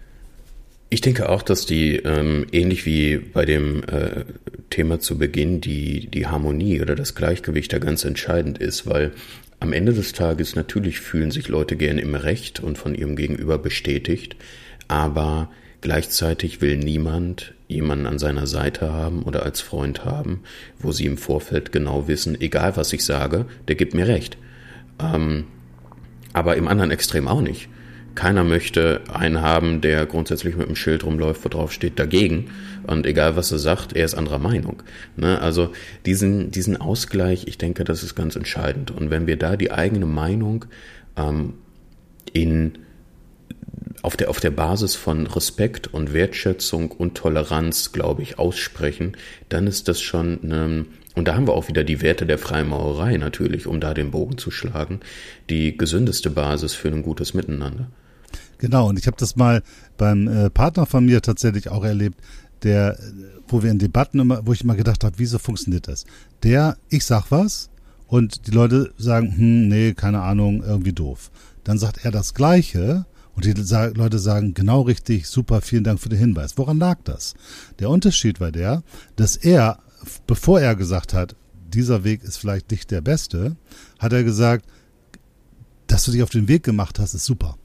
Ich 0.94 1.02
denke 1.02 1.28
auch, 1.28 1.42
dass 1.42 1.66
die, 1.66 1.96
ähm, 1.96 2.46
ähnlich 2.52 2.86
wie 2.86 3.18
bei 3.18 3.46
dem 3.46 3.82
äh, 3.86 4.26
Thema 4.70 5.00
zu 5.00 5.18
Beginn, 5.18 5.60
die, 5.60 6.06
die 6.06 6.28
Harmonie 6.28 6.82
oder 6.82 6.94
das 6.94 7.16
Gleichgewicht 7.16 7.74
da 7.74 7.80
ganz 7.80 8.06
entscheidend 8.06 8.60
ist, 8.60 8.86
weil 8.86 9.12
am 9.60 9.74
Ende 9.74 9.94
des 9.94 10.14
Tages 10.14 10.56
natürlich 10.56 11.00
fühlen 11.00 11.32
sich 11.32 11.48
Leute 11.48 11.78
gern 11.78 11.98
im 11.98 12.14
Recht 12.14 12.60
und 12.60 12.78
von 12.78 12.94
ihrem 12.94 13.16
Gegenüber 13.16 13.58
bestätigt, 13.58 14.36
aber 14.88 15.50
gleichzeitig 15.82 16.62
will 16.62 16.78
niemand 16.78 17.56
jemanden 17.68 18.06
an 18.06 18.20
seiner 18.20 18.46
Seite 18.46 18.94
haben 18.94 19.24
oder 19.24 19.42
als 19.42 19.62
Freund 19.62 20.06
haben, 20.06 20.42
wo 20.78 20.92
sie 20.92 21.08
im 21.08 21.18
Vorfeld 21.18 21.72
genau 21.72 22.08
wissen, 22.08 22.40
egal 22.40 22.78
was 22.78 22.94
ich 22.94 23.04
sage, 23.04 23.48
der 23.68 23.74
gibt 23.74 23.96
mir 23.96 24.06
recht. 24.06 24.38
Ähm, 25.00 25.46
aber 26.34 26.56
im 26.56 26.68
anderen 26.68 26.92
Extrem 26.92 27.28
auch 27.28 27.42
nicht. 27.42 27.68
Keiner 28.16 28.44
möchte 28.44 29.02
einen 29.12 29.42
haben, 29.42 29.82
der 29.82 30.06
grundsätzlich 30.06 30.56
mit 30.56 30.68
einem 30.68 30.76
Schild 30.76 31.04
rumläuft, 31.04 31.44
wo 31.44 31.50
drauf 31.50 31.72
steht 31.72 31.98
dagegen. 31.98 32.52
Und 32.86 33.06
egal 33.06 33.36
was 33.36 33.52
er 33.52 33.60
sagt, 33.60 33.94
er 33.94 34.06
ist 34.06 34.14
anderer 34.14 34.40
Meinung. 34.40 34.84
Ne? 35.16 35.42
Also 35.42 35.72
diesen, 36.06 36.52
diesen 36.52 36.78
Ausgleich, 36.78 37.48
ich 37.48 37.58
denke, 37.58 37.84
das 37.84 38.04
ist 38.04 38.16
ganz 38.16 38.36
entscheidend. 38.36 38.92
Und 38.92 39.10
wenn 39.10 39.26
wir 39.26 39.38
da 39.38 39.56
die 39.56 39.72
eigene 39.72 40.06
Meinung 40.06 40.66
ähm, 41.18 41.56
in 42.34 42.78
auf 44.02 44.18
der, 44.18 44.30
auf 44.30 44.42
der 44.42 44.52
Basis 44.52 44.96
von 44.96 45.28
Respekt 45.28 45.88
und 45.88 46.14
Wertschätzung 46.14 46.92
und 46.92 47.16
Toleranz, 47.16 47.94
glaube 47.94 48.22
ich, 48.22 48.38
aussprechen, 48.38 49.16
dann 49.48 49.66
ist 49.66 49.88
das 49.88 50.02
schon 50.02 50.40
eine, 50.44 50.86
und 51.16 51.28
da 51.28 51.36
haben 51.36 51.48
wir 51.48 51.54
auch 51.54 51.70
wieder 51.70 51.86
die 51.86 52.02
Werte 52.02 52.26
der 52.26 52.38
Freimaurerei 52.38 53.16
natürlich, 53.16 53.66
um 53.66 53.80
da 53.80 53.94
den 53.94 54.12
Bogen 54.12 54.38
zu 54.38 54.52
schlagen, 54.52 55.00
die 55.50 55.78
gesündeste 55.78 56.30
Basis 56.30 56.74
für 56.74 56.90
ein 56.90 57.02
gutes 57.02 57.34
Miteinander. 57.34 57.88
Genau, 58.64 58.88
und 58.88 58.98
ich 58.98 59.08
habe 59.08 59.18
das 59.18 59.36
mal 59.36 59.62
beim 59.98 60.26
äh, 60.30 60.50
Partner 60.50 60.86
von 60.86 61.06
mir 61.06 61.22
tatsächlich 61.22 61.68
auch 61.68 61.84
erlebt, 61.84 62.22
der, 62.62 62.98
wo 63.50 63.62
wir 63.62 63.70
in 63.70 63.78
Debatten 63.78 64.20
immer, 64.22 64.48
wo 64.48 64.54
ich 64.54 64.62
immer 64.62 64.78
gedacht 64.78 65.04
habe, 65.04 65.20
wieso 65.20 65.38
funktioniert 65.38 65.90
das? 65.90 66.06
Der, 66.44 66.78
ich 66.88 67.04
sag 67.04 67.30
was 67.30 67.70
und 68.08 68.48
die 68.48 68.52
Leute 68.52 68.94
sagen, 68.98 69.36
hm, 69.36 69.68
nee, 69.68 69.94
keine 69.94 70.22
Ahnung, 70.22 70.64
irgendwie 70.64 70.94
doof. 70.94 71.30
Dann 71.66 71.78
sagt 71.78 72.06
er 72.06 72.12
das 72.12 72.34
Gleiche 72.36 73.06
Und 73.36 73.44
die 73.44 73.52
Leute 73.52 74.18
sagen, 74.18 74.54
genau 74.54 74.84
richtig, 74.84 75.28
super, 75.28 75.60
vielen 75.60 75.84
Dank 75.84 76.00
für 76.00 76.08
den 76.08 76.20
Hinweis. 76.20 76.58
Woran 76.58 76.80
lag 76.80 77.00
das? 77.04 77.34
Der 77.80 77.90
Unterschied 77.90 78.40
war 78.40 78.54
der, 78.54 78.82
dass 79.18 79.36
er, 79.36 79.80
bevor 80.26 80.62
er 80.62 80.78
gesagt 80.78 81.14
hat, 81.14 81.36
dieser 81.74 82.06
Weg 82.06 82.24
ist 82.24 82.38
vielleicht 82.38 82.72
nicht 82.72 82.92
der 82.92 83.02
beste, 83.02 83.58
hat 84.00 84.14
er 84.14 84.24
gesagt, 84.24 84.66
dass 85.88 86.06
du 86.06 86.12
dich 86.12 86.24
auf 86.24 86.30
den 86.30 86.48
Weg 86.48 86.64
gemacht 86.64 86.98
hast, 86.98 87.14
ist 87.14 87.26
super. 87.26 87.58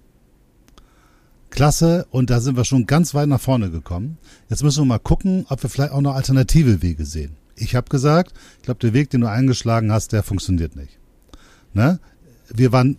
Klasse, 1.51 2.07
und 2.11 2.31
da 2.31 2.41
sind 2.41 2.57
wir 2.57 2.65
schon 2.65 2.87
ganz 2.87 3.15
weit 3.15 3.29
nach 3.29 3.41
vorne 3.41 3.71
gekommen. 3.71 4.19
Jetzt 4.49 4.63
müssen 4.63 4.83
wir 4.83 4.87
mal 4.87 4.99
gucken, 4.99 5.47
ob 5.49 5.63
wir 5.63 5.71
vielleicht 5.71 5.93
auch 5.93 6.01
noch 6.01 6.15
alternative 6.15 6.83
Wege 6.83 7.05
sehen. 7.05 7.37
Ich 7.57 7.75
habe 7.75 7.89
gesagt, 7.89 8.33
ich 8.59 8.63
glaube, 8.63 8.81
der 8.81 8.93
Weg, 8.93 9.11
den 9.11 9.23
du 9.23 9.31
eingeschlagen 9.31 9.91
hast, 9.91 10.13
der 10.13 10.23
funktioniert 10.23 10.77
nicht. 10.77 10.99
Ne? 11.73 11.99
Wir 12.55 12.73
waren, 12.73 12.99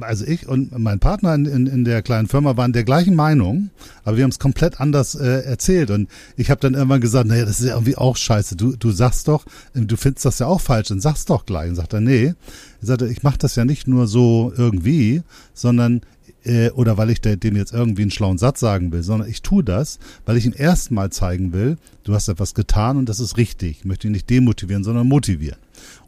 also 0.00 0.24
ich 0.24 0.46
und 0.46 0.78
mein 0.78 1.00
Partner 1.00 1.34
in, 1.34 1.46
in, 1.46 1.66
in 1.66 1.84
der 1.84 2.02
kleinen 2.02 2.28
Firma 2.28 2.56
waren 2.56 2.72
der 2.72 2.84
gleichen 2.84 3.16
Meinung, 3.16 3.70
aber 4.04 4.16
wir 4.16 4.24
haben 4.24 4.30
es 4.30 4.38
komplett 4.38 4.80
anders 4.80 5.14
äh, 5.14 5.42
erzählt. 5.42 5.90
Und 5.90 6.08
ich 6.36 6.50
habe 6.50 6.60
dann 6.60 6.74
irgendwann 6.74 7.00
gesagt, 7.00 7.26
naja, 7.26 7.44
das 7.44 7.60
ist 7.60 7.66
ja 7.66 7.74
irgendwie 7.74 7.96
auch 7.96 8.16
scheiße. 8.16 8.56
Du, 8.56 8.76
du 8.76 8.90
sagst 8.90 9.28
doch, 9.28 9.44
du 9.74 9.96
findest 9.96 10.24
das 10.24 10.38
ja 10.38 10.46
auch 10.46 10.60
falsch, 10.60 10.88
dann 10.88 11.00
sag's 11.00 11.24
doch 11.24 11.46
gleich. 11.46 11.68
Und 11.70 11.76
sagt 11.76 11.94
er, 11.94 12.00
nee, 12.00 12.26
er 12.26 12.86
sagte, 12.86 13.08
ich 13.08 13.22
mache 13.22 13.38
das 13.38 13.56
ja 13.56 13.64
nicht 13.64 13.88
nur 13.88 14.06
so 14.06 14.52
irgendwie, 14.56 15.22
sondern 15.54 16.02
äh, 16.46 16.70
oder 16.70 16.96
weil 16.96 17.10
ich 17.10 17.20
dem 17.20 17.56
jetzt 17.56 17.72
irgendwie 17.72 18.02
einen 18.02 18.10
schlauen 18.10 18.38
Satz 18.38 18.60
sagen 18.60 18.92
will, 18.92 19.02
sondern 19.02 19.28
ich 19.28 19.42
tue 19.42 19.64
das, 19.64 19.98
weil 20.24 20.36
ich 20.36 20.46
ihm 20.46 20.54
erstmal 20.56 21.10
zeigen 21.10 21.52
will, 21.52 21.76
du 22.04 22.14
hast 22.14 22.28
etwas 22.28 22.54
getan 22.54 22.96
und 22.96 23.08
das 23.08 23.20
ist 23.20 23.36
richtig. 23.36 23.78
Ich 23.80 23.84
möchte 23.84 24.06
ihn 24.06 24.12
nicht 24.12 24.30
demotivieren, 24.30 24.84
sondern 24.84 25.08
motivieren. 25.08 25.58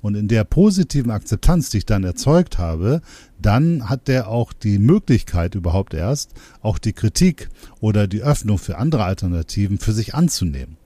Und 0.00 0.14
in 0.14 0.28
der 0.28 0.44
positiven 0.44 1.10
Akzeptanz, 1.10 1.70
die 1.70 1.78
ich 1.78 1.86
dann 1.86 2.04
erzeugt 2.04 2.58
habe, 2.58 3.02
dann 3.40 3.88
hat 3.88 4.08
der 4.08 4.28
auch 4.28 4.52
die 4.52 4.78
Möglichkeit 4.78 5.54
überhaupt 5.54 5.92
erst, 5.92 6.32
auch 6.62 6.78
die 6.78 6.92
Kritik 6.92 7.48
oder 7.80 8.06
die 8.06 8.22
Öffnung 8.22 8.58
für 8.58 8.78
andere 8.78 9.04
Alternativen 9.04 9.78
für 9.78 9.92
sich 9.92 10.14
anzunehmen. 10.14 10.76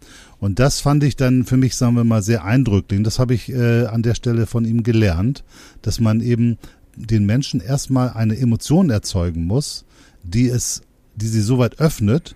Und 0.41 0.59
das 0.59 0.81
fand 0.81 1.05
ich 1.05 1.15
dann 1.15 1.45
für 1.45 1.57
mich, 1.57 1.77
sagen 1.77 1.95
wir 1.95 2.03
mal, 2.03 2.23
sehr 2.23 2.45
eindrücklich. 2.45 3.01
Das 3.05 3.21
habe 3.21 3.33
ich 3.33 3.53
äh, 3.53 3.87
an 3.87 4.03
der 4.03 4.17
Stelle 4.17 4.47
von 4.47 4.65
ihm 4.65 4.83
gelernt, 4.83 5.45
dass 5.83 6.01
man 6.01 6.21
eben 6.21 6.59
den 6.97 7.25
Menschen 7.25 7.61
erstmal 7.61 8.11
eine 8.11 8.37
Emotion 8.37 8.91
erzeugen 8.91 9.45
muss, 9.45 9.85
die 10.23 10.49
es, 10.49 10.83
die 11.15 11.29
sie 11.29 11.41
soweit 11.41 11.81
öffnet 11.81 12.35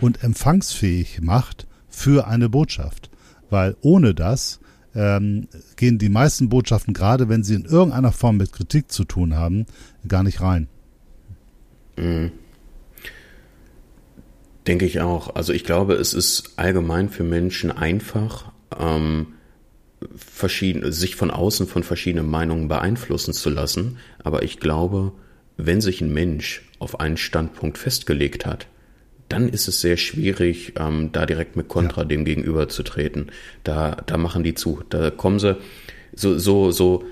und 0.00 0.22
empfangsfähig 0.22 1.20
macht 1.20 1.66
für 1.88 2.26
eine 2.26 2.48
Botschaft. 2.48 3.10
Weil 3.50 3.76
ohne 3.80 4.14
das 4.14 4.60
ähm, 4.94 5.48
gehen 5.76 5.98
die 5.98 6.08
meisten 6.08 6.48
Botschaften, 6.48 6.94
gerade 6.94 7.28
wenn 7.28 7.42
sie 7.42 7.54
in 7.54 7.64
irgendeiner 7.64 8.12
Form 8.12 8.36
mit 8.36 8.52
Kritik 8.52 8.90
zu 8.90 9.04
tun 9.04 9.34
haben, 9.34 9.66
gar 10.06 10.22
nicht 10.22 10.40
rein. 10.40 10.68
Mhm. 11.96 12.32
Denke 14.66 14.84
ich 14.84 15.00
auch. 15.00 15.34
Also 15.34 15.52
ich 15.52 15.64
glaube, 15.64 15.94
es 15.94 16.12
ist 16.12 16.52
allgemein 16.56 17.08
für 17.08 17.24
Menschen 17.24 17.70
einfach, 17.70 18.52
ähm, 18.78 19.28
verschiedene, 20.14 20.92
sich 20.92 21.16
von 21.16 21.30
außen 21.30 21.66
von 21.66 21.82
verschiedenen 21.82 22.28
Meinungen 22.28 22.68
beeinflussen 22.68 23.32
zu 23.32 23.50
lassen. 23.50 23.98
Aber 24.22 24.42
ich 24.42 24.60
glaube, 24.60 25.12
wenn 25.56 25.80
sich 25.80 26.00
ein 26.00 26.12
Mensch 26.12 26.62
auf 26.78 27.00
einen 27.00 27.16
Standpunkt 27.16 27.78
festgelegt 27.78 28.46
hat, 28.46 28.66
dann 29.28 29.48
ist 29.48 29.68
es 29.68 29.80
sehr 29.80 29.96
schwierig, 29.96 30.74
ähm, 30.78 31.10
da 31.12 31.26
direkt 31.26 31.56
mit 31.56 31.68
Kontra 31.68 32.02
ja. 32.02 32.08
dem 32.08 32.24
gegenüber 32.24 32.68
zu 32.68 32.82
treten. 32.82 33.26
Da, 33.64 33.96
da 34.06 34.16
machen 34.16 34.42
die 34.42 34.54
zu. 34.54 34.82
Da 34.88 35.10
kommen 35.10 35.38
sie 35.38 35.56
so, 36.14 36.38
so, 36.38 36.70
so, 36.70 37.04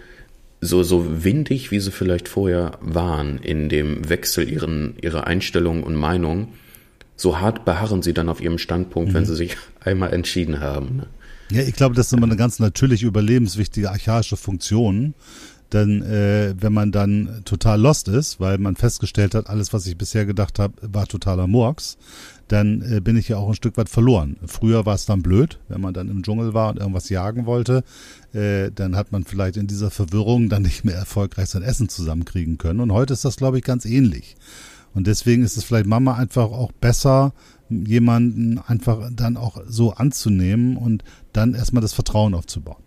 so, 0.60 0.82
so 0.82 1.24
windig, 1.24 1.70
wie 1.70 1.80
sie 1.80 1.90
vielleicht 1.90 2.28
vorher 2.28 2.78
waren 2.80 3.38
in 3.38 3.68
dem 3.68 4.08
Wechsel 4.08 4.50
ihren, 4.50 4.96
ihrer 5.02 5.26
Einstellungen 5.26 5.82
und 5.82 5.94
Meinungen. 5.94 6.54
So 7.16 7.38
hart 7.38 7.64
beharren 7.64 8.02
sie 8.02 8.14
dann 8.14 8.28
auf 8.28 8.40
ihrem 8.40 8.58
Standpunkt, 8.58 9.10
mhm. 9.10 9.14
wenn 9.14 9.26
sie 9.26 9.36
sich 9.36 9.56
einmal 9.80 10.14
entschieden 10.14 10.60
haben. 10.60 10.96
Ne? 10.96 11.06
Ja, 11.50 11.62
ich 11.62 11.74
glaube, 11.74 11.94
das 11.94 12.06
ist 12.06 12.12
immer 12.12 12.26
eine 12.26 12.36
ganz 12.36 12.58
natürliche, 12.58 13.06
überlebenswichtige 13.06 13.90
archaische 13.90 14.36
Funktion. 14.36 15.14
Denn 15.72 16.02
äh, 16.02 16.54
wenn 16.58 16.72
man 16.72 16.92
dann 16.92 17.42
total 17.44 17.80
lost 17.80 18.06
ist, 18.08 18.38
weil 18.38 18.58
man 18.58 18.76
festgestellt 18.76 19.34
hat, 19.34 19.48
alles, 19.48 19.72
was 19.72 19.86
ich 19.86 19.98
bisher 19.98 20.24
gedacht 20.24 20.58
habe, 20.58 20.74
war 20.80 21.06
totaler 21.06 21.48
Murks, 21.48 21.98
dann 22.46 22.82
äh, 22.82 23.00
bin 23.00 23.16
ich 23.16 23.28
ja 23.28 23.38
auch 23.38 23.48
ein 23.48 23.54
Stück 23.54 23.76
weit 23.76 23.88
verloren. 23.88 24.36
Früher 24.46 24.86
war 24.86 24.94
es 24.94 25.06
dann 25.06 25.22
blöd, 25.22 25.58
wenn 25.68 25.80
man 25.80 25.92
dann 25.92 26.08
im 26.08 26.22
Dschungel 26.22 26.54
war 26.54 26.70
und 26.70 26.78
irgendwas 26.78 27.08
jagen 27.08 27.46
wollte, 27.46 27.82
äh, 28.32 28.70
dann 28.72 28.94
hat 28.94 29.10
man 29.10 29.24
vielleicht 29.24 29.56
in 29.56 29.66
dieser 29.66 29.90
Verwirrung 29.90 30.48
dann 30.48 30.62
nicht 30.62 30.84
mehr 30.84 30.94
erfolgreich 30.94 31.48
sein 31.48 31.62
Essen 31.62 31.88
zusammenkriegen 31.88 32.58
können. 32.58 32.78
Und 32.78 32.92
heute 32.92 33.14
ist 33.14 33.24
das, 33.24 33.36
glaube 33.36 33.58
ich, 33.58 33.64
ganz 33.64 33.84
ähnlich. 33.84 34.36
Und 34.94 35.08
deswegen 35.08 35.42
ist 35.42 35.56
es 35.56 35.64
vielleicht 35.64 35.86
Mama 35.86 36.14
einfach 36.14 36.44
auch 36.44 36.70
besser, 36.72 37.34
jemanden 37.68 38.58
einfach 38.58 39.10
dann 39.12 39.36
auch 39.36 39.60
so 39.66 39.92
anzunehmen 39.92 40.76
und 40.76 41.04
dann 41.32 41.54
erstmal 41.54 41.82
das 41.82 41.92
Vertrauen 41.92 42.34
aufzubauen. 42.34 42.82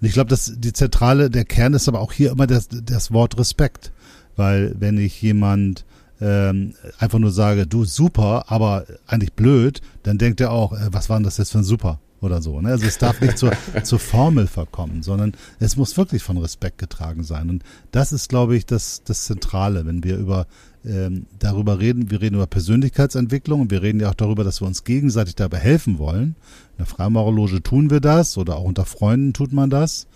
Und 0.00 0.06
ich 0.06 0.12
glaube, 0.12 0.30
dass 0.30 0.52
die 0.56 0.72
zentrale, 0.72 1.30
der 1.30 1.44
Kern 1.44 1.74
ist 1.74 1.88
aber 1.88 2.00
auch 2.00 2.12
hier 2.12 2.30
immer 2.30 2.46
das, 2.46 2.68
das 2.68 3.12
Wort 3.12 3.38
Respekt. 3.38 3.92
Weil 4.36 4.74
wenn 4.78 4.96
ich 4.96 5.20
jemand 5.20 5.84
ähm, 6.20 6.74
einfach 6.98 7.18
nur 7.18 7.32
sage, 7.32 7.66
du 7.66 7.84
super, 7.84 8.44
aber 8.48 8.86
eigentlich 9.06 9.34
blöd, 9.34 9.80
dann 10.02 10.18
denkt 10.18 10.40
er 10.40 10.52
auch, 10.52 10.72
äh, 10.72 10.88
was 10.92 11.08
war 11.08 11.18
denn 11.18 11.24
das 11.24 11.38
jetzt 11.38 11.52
für 11.52 11.58
ein 11.58 11.64
Super? 11.64 11.98
oder 12.20 12.42
so. 12.42 12.60
Ne? 12.60 12.68
Also 12.68 12.86
es 12.86 12.98
darf 12.98 13.20
nicht 13.20 13.38
zur, 13.38 13.52
zur 13.82 13.98
Formel 13.98 14.46
verkommen, 14.46 15.02
sondern 15.02 15.32
es 15.58 15.76
muss 15.76 15.96
wirklich 15.96 16.22
von 16.22 16.36
Respekt 16.36 16.78
getragen 16.78 17.24
sein. 17.24 17.48
Und 17.48 17.62
das 17.92 18.12
ist, 18.12 18.28
glaube 18.28 18.56
ich, 18.56 18.66
das, 18.66 19.02
das 19.04 19.24
Zentrale, 19.24 19.86
wenn 19.86 20.04
wir 20.04 20.16
über 20.16 20.46
ähm, 20.84 21.26
darüber 21.38 21.78
reden. 21.78 22.10
Wir 22.10 22.20
reden 22.20 22.36
über 22.36 22.46
Persönlichkeitsentwicklung 22.46 23.62
und 23.62 23.70
wir 23.70 23.82
reden 23.82 24.00
ja 24.00 24.10
auch 24.10 24.14
darüber, 24.14 24.44
dass 24.44 24.60
wir 24.60 24.66
uns 24.66 24.84
gegenseitig 24.84 25.34
dabei 25.34 25.58
helfen 25.58 25.98
wollen. 25.98 26.36
In 26.72 26.78
der 26.78 26.86
Freimaurerloge 26.86 27.62
tun 27.62 27.90
wir 27.90 28.00
das 28.00 28.38
oder 28.38 28.56
auch 28.56 28.64
unter 28.64 28.84
Freunden 28.84 29.32
tut 29.32 29.52
man 29.52 29.70
das. 29.70 30.06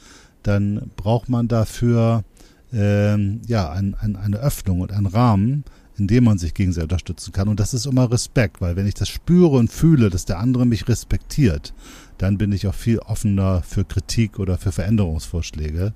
Dann 0.43 0.91
braucht 0.97 1.29
man 1.29 1.49
dafür 1.49 2.25
ähm, 2.73 3.43
ja 3.47 3.71
ein, 3.71 3.95
ein, 3.95 4.17
eine 4.17 4.39
Öffnung 4.39 4.81
und 4.81 4.93
einen 4.93 5.07
Rahmen, 5.07 5.65
in 5.97 6.07
dem 6.07 6.25
man 6.25 6.39
sich 6.39 6.55
gegenseitig 6.55 6.85
unterstützen 6.85 7.33
kann. 7.33 7.49
Und 7.49 7.61
das 7.61 7.75
ist 7.75 7.87
immer 7.87 8.11
Respekt, 8.11 8.61
weil 8.61 8.77
wenn 8.77 8.87
ich 8.87 8.95
das 8.95 9.09
spüre 9.09 9.57
und 9.57 9.71
fühle, 9.71 10.11
dass 10.11 10.25
der 10.25 10.39
andere 10.39 10.67
mich 10.67 10.89
respektiert, 10.89 11.73
dann 12.19 12.39
bin 12.39 12.53
ich 12.53 12.67
auch 12.67 12.75
viel 12.75 12.99
offener 12.99 13.62
für 13.62 13.85
Kritik 13.85 14.39
oder 14.39 14.59
für 14.59 14.73
Veränderungsvorschläge. 14.73 15.95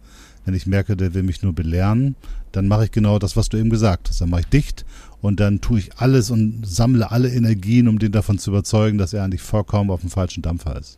Wenn 0.48 0.54
ich 0.54 0.66
merke, 0.66 0.96
der 0.96 1.12
will 1.12 1.24
mich 1.24 1.42
nur 1.42 1.52
belehren, 1.52 2.16
dann 2.52 2.68
mache 2.68 2.84
ich 2.84 2.90
genau 2.90 3.18
das, 3.18 3.36
was 3.36 3.50
du 3.50 3.58
eben 3.58 3.68
gesagt 3.68 4.08
hast. 4.08 4.22
Dann 4.22 4.30
mache 4.30 4.40
ich 4.40 4.46
dicht 4.46 4.86
und 5.20 5.40
dann 5.40 5.60
tue 5.60 5.78
ich 5.78 5.98
alles 5.98 6.30
und 6.30 6.62
sammle 6.66 7.10
alle 7.10 7.28
Energien, 7.30 7.86
um 7.86 7.98
den 7.98 8.12
davon 8.12 8.38
zu 8.38 8.48
überzeugen, 8.48 8.96
dass 8.96 9.12
er 9.12 9.24
eigentlich 9.24 9.42
vollkommen 9.42 9.90
auf 9.90 10.00
dem 10.00 10.08
falschen 10.08 10.40
Dampfer 10.40 10.78
ist. 10.78 10.96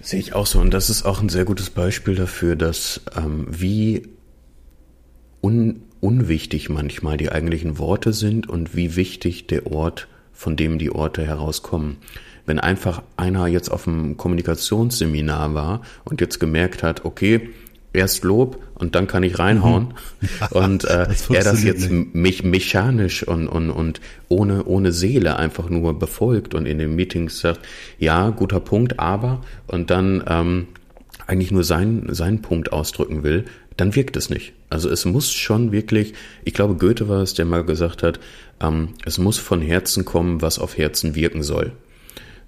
Sehe 0.00 0.18
ich 0.18 0.34
auch 0.34 0.48
so. 0.48 0.58
Und 0.58 0.74
das 0.74 0.90
ist 0.90 1.04
auch 1.04 1.22
ein 1.22 1.28
sehr 1.28 1.44
gutes 1.44 1.70
Beispiel 1.70 2.16
dafür, 2.16 2.56
dass 2.56 3.00
ähm, 3.16 3.46
wie 3.48 4.08
un 5.40 5.82
unwichtig 6.00 6.68
manchmal 6.68 7.16
die 7.16 7.30
eigentlichen 7.30 7.78
Worte 7.78 8.12
sind 8.12 8.48
und 8.48 8.74
wie 8.74 8.96
wichtig 8.96 9.46
der 9.46 9.68
Ort, 9.68 10.08
von 10.32 10.56
dem 10.56 10.80
die 10.80 10.90
Orte 10.90 11.24
herauskommen 11.24 11.98
wenn 12.46 12.58
einfach 12.58 13.02
einer 13.16 13.46
jetzt 13.46 13.70
auf 13.70 13.86
einem 13.86 14.16
Kommunikationsseminar 14.16 15.54
war 15.54 15.82
und 16.04 16.20
jetzt 16.20 16.40
gemerkt 16.40 16.82
hat, 16.82 17.04
okay, 17.04 17.50
erst 17.92 18.24
Lob 18.24 18.58
und 18.74 18.94
dann 18.94 19.06
kann 19.06 19.22
ich 19.22 19.38
reinhauen 19.38 19.94
mhm. 20.20 20.28
und 20.50 20.84
äh, 20.86 21.06
das 21.06 21.30
er 21.30 21.44
das 21.44 21.62
jetzt 21.62 21.90
mich 21.90 22.42
mechanisch 22.42 23.22
und, 23.26 23.48
und, 23.48 23.70
und 23.70 24.00
ohne, 24.28 24.64
ohne 24.64 24.92
Seele 24.92 25.36
einfach 25.36 25.68
nur 25.68 25.98
befolgt 25.98 26.54
und 26.54 26.66
in 26.66 26.78
den 26.78 26.94
Meetings 26.94 27.40
sagt, 27.40 27.60
ja, 27.98 28.30
guter 28.30 28.60
Punkt, 28.60 28.98
aber 28.98 29.42
und 29.66 29.90
dann 29.90 30.24
ähm, 30.26 30.68
eigentlich 31.26 31.50
nur 31.52 31.64
seinen, 31.64 32.12
seinen 32.14 32.42
Punkt 32.42 32.72
ausdrücken 32.72 33.22
will, 33.22 33.44
dann 33.76 33.94
wirkt 33.94 34.16
es 34.16 34.30
nicht. 34.30 34.52
Also 34.70 34.88
es 34.90 35.04
muss 35.04 35.32
schon 35.32 35.72
wirklich, 35.72 36.14
ich 36.44 36.54
glaube, 36.54 36.74
Goethe 36.74 37.08
war 37.08 37.22
es, 37.22 37.34
der 37.34 37.44
mal 37.44 37.64
gesagt 37.64 38.02
hat, 38.02 38.20
ähm, 38.60 38.90
es 39.04 39.18
muss 39.18 39.38
von 39.38 39.60
Herzen 39.60 40.04
kommen, 40.04 40.42
was 40.42 40.58
auf 40.58 40.76
Herzen 40.76 41.14
wirken 41.14 41.42
soll. 41.42 41.72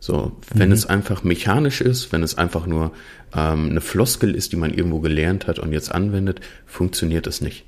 So, 0.04 0.32
wenn 0.52 0.68
mhm. 0.68 0.74
es 0.74 0.84
einfach 0.84 1.24
mechanisch 1.24 1.80
ist, 1.80 2.12
wenn 2.12 2.22
es 2.22 2.36
einfach 2.36 2.66
nur 2.66 2.92
ähm, 3.34 3.70
eine 3.70 3.80
Floskel 3.80 4.34
ist, 4.34 4.52
die 4.52 4.56
man 4.56 4.70
irgendwo 4.70 5.00
gelernt 5.00 5.46
hat 5.46 5.58
und 5.58 5.72
jetzt 5.72 5.90
anwendet, 5.90 6.42
funktioniert 6.66 7.26
es 7.26 7.40
nicht. 7.40 7.64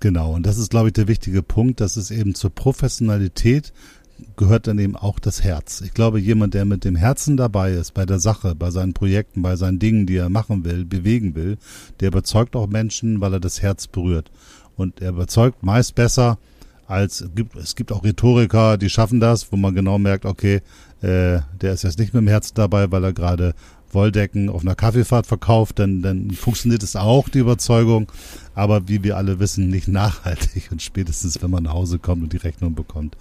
Genau, 0.00 0.32
und 0.32 0.46
das 0.46 0.56
ist, 0.56 0.70
glaube 0.70 0.88
ich, 0.88 0.94
der 0.94 1.08
wichtige 1.08 1.42
Punkt, 1.42 1.82
dass 1.82 1.98
es 1.98 2.10
eben 2.10 2.34
zur 2.34 2.48
Professionalität 2.48 3.74
gehört 4.36 4.66
dann 4.66 4.78
eben 4.78 4.96
auch 4.96 5.18
das 5.18 5.44
Herz. 5.44 5.82
Ich 5.82 5.92
glaube, 5.92 6.20
jemand, 6.20 6.54
der 6.54 6.64
mit 6.64 6.86
dem 6.86 6.96
Herzen 6.96 7.36
dabei 7.36 7.72
ist, 7.72 7.92
bei 7.92 8.06
der 8.06 8.18
Sache, 8.18 8.54
bei 8.54 8.70
seinen 8.70 8.94
Projekten, 8.94 9.42
bei 9.42 9.56
seinen 9.56 9.78
Dingen, 9.78 10.06
die 10.06 10.16
er 10.16 10.30
machen 10.30 10.64
will, 10.64 10.86
bewegen 10.86 11.34
will, 11.34 11.58
der 12.00 12.08
überzeugt 12.08 12.56
auch 12.56 12.66
Menschen, 12.66 13.20
weil 13.20 13.34
er 13.34 13.40
das 13.40 13.60
Herz 13.60 13.88
berührt. 13.88 14.30
Und 14.74 15.02
er 15.02 15.10
überzeugt 15.10 15.62
meist 15.62 15.96
besser, 15.96 16.38
als 16.86 17.24
es 17.60 17.74
gibt 17.74 17.92
auch 17.92 18.04
Rhetoriker, 18.04 18.78
die 18.78 18.88
schaffen 18.88 19.20
das, 19.20 19.50
wo 19.50 19.56
man 19.56 19.74
genau 19.74 19.98
merkt, 19.98 20.24
okay, 20.24 20.62
äh, 21.06 21.42
der 21.60 21.72
ist 21.72 21.84
jetzt 21.84 21.98
nicht 21.98 22.14
mit 22.14 22.22
dem 22.22 22.28
Herzen 22.28 22.54
dabei, 22.56 22.90
weil 22.90 23.04
er 23.04 23.12
gerade 23.12 23.54
Wolldecken 23.92 24.48
auf 24.48 24.62
einer 24.62 24.74
Kaffeefahrt 24.74 25.26
verkauft, 25.26 25.78
dann, 25.78 26.02
dann 26.02 26.32
funktioniert 26.32 26.82
es 26.82 26.96
auch, 26.96 27.28
die 27.28 27.38
Überzeugung. 27.38 28.10
Aber 28.54 28.88
wie 28.88 29.04
wir 29.04 29.16
alle 29.16 29.38
wissen, 29.38 29.68
nicht 29.68 29.86
nachhaltig. 29.88 30.70
Und 30.72 30.82
spätestens, 30.82 31.40
wenn 31.42 31.50
man 31.50 31.62
nach 31.62 31.74
Hause 31.74 31.98
kommt 31.98 32.24
und 32.24 32.32
die 32.32 32.38
Rechnung 32.38 32.74
bekommt, 32.74 33.16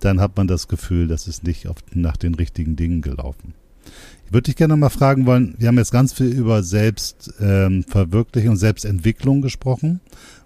dann 0.00 0.20
hat 0.20 0.36
man 0.36 0.46
das 0.46 0.68
Gefühl, 0.68 1.06
das 1.06 1.28
ist 1.28 1.44
nicht 1.44 1.68
oft 1.68 1.94
nach 1.94 2.16
den 2.16 2.34
richtigen 2.34 2.76
Dingen 2.76 3.02
gelaufen. 3.02 3.52
Ich 4.26 4.32
würde 4.32 4.46
dich 4.46 4.56
gerne 4.56 4.76
mal 4.76 4.90
fragen 4.90 5.26
wollen, 5.26 5.54
wir 5.58 5.68
haben 5.68 5.78
jetzt 5.78 5.92
ganz 5.92 6.12
viel 6.12 6.26
über 6.26 6.62
Selbstverwirklichung 6.62 8.52
ähm, 8.52 8.58
Selbstentwicklung 8.58 9.42
gesprochen 9.42 10.00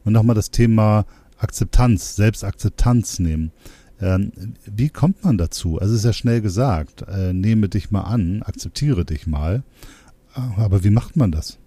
und 0.05 0.12
nochmal 0.12 0.37
das 0.37 0.51
Thema 0.51 1.05
Akzeptanz, 1.39 2.16
Selbstakzeptanz 2.16 3.18
nehmen. 3.18 3.53
Ähm, 4.03 4.33
wie 4.67 4.89
kommt 4.89 5.25
man 5.25 5.39
dazu? 5.39 5.79
Also 5.79 5.95
es 5.95 6.01
ist 6.01 6.05
ja 6.05 6.13
schnell 6.13 6.41
gesagt, 6.41 7.03
äh, 7.09 7.33
nehme 7.33 7.69
dich 7.69 7.91
mal 7.91 8.03
an, 8.03 8.43
akzeptiere 8.43 9.05
dich 9.05 9.27
mal. 9.27 9.63
Aber 10.35 10.83
wie 10.83 10.91
macht 10.91 11.17
man 11.17 11.31
das? 11.31 11.59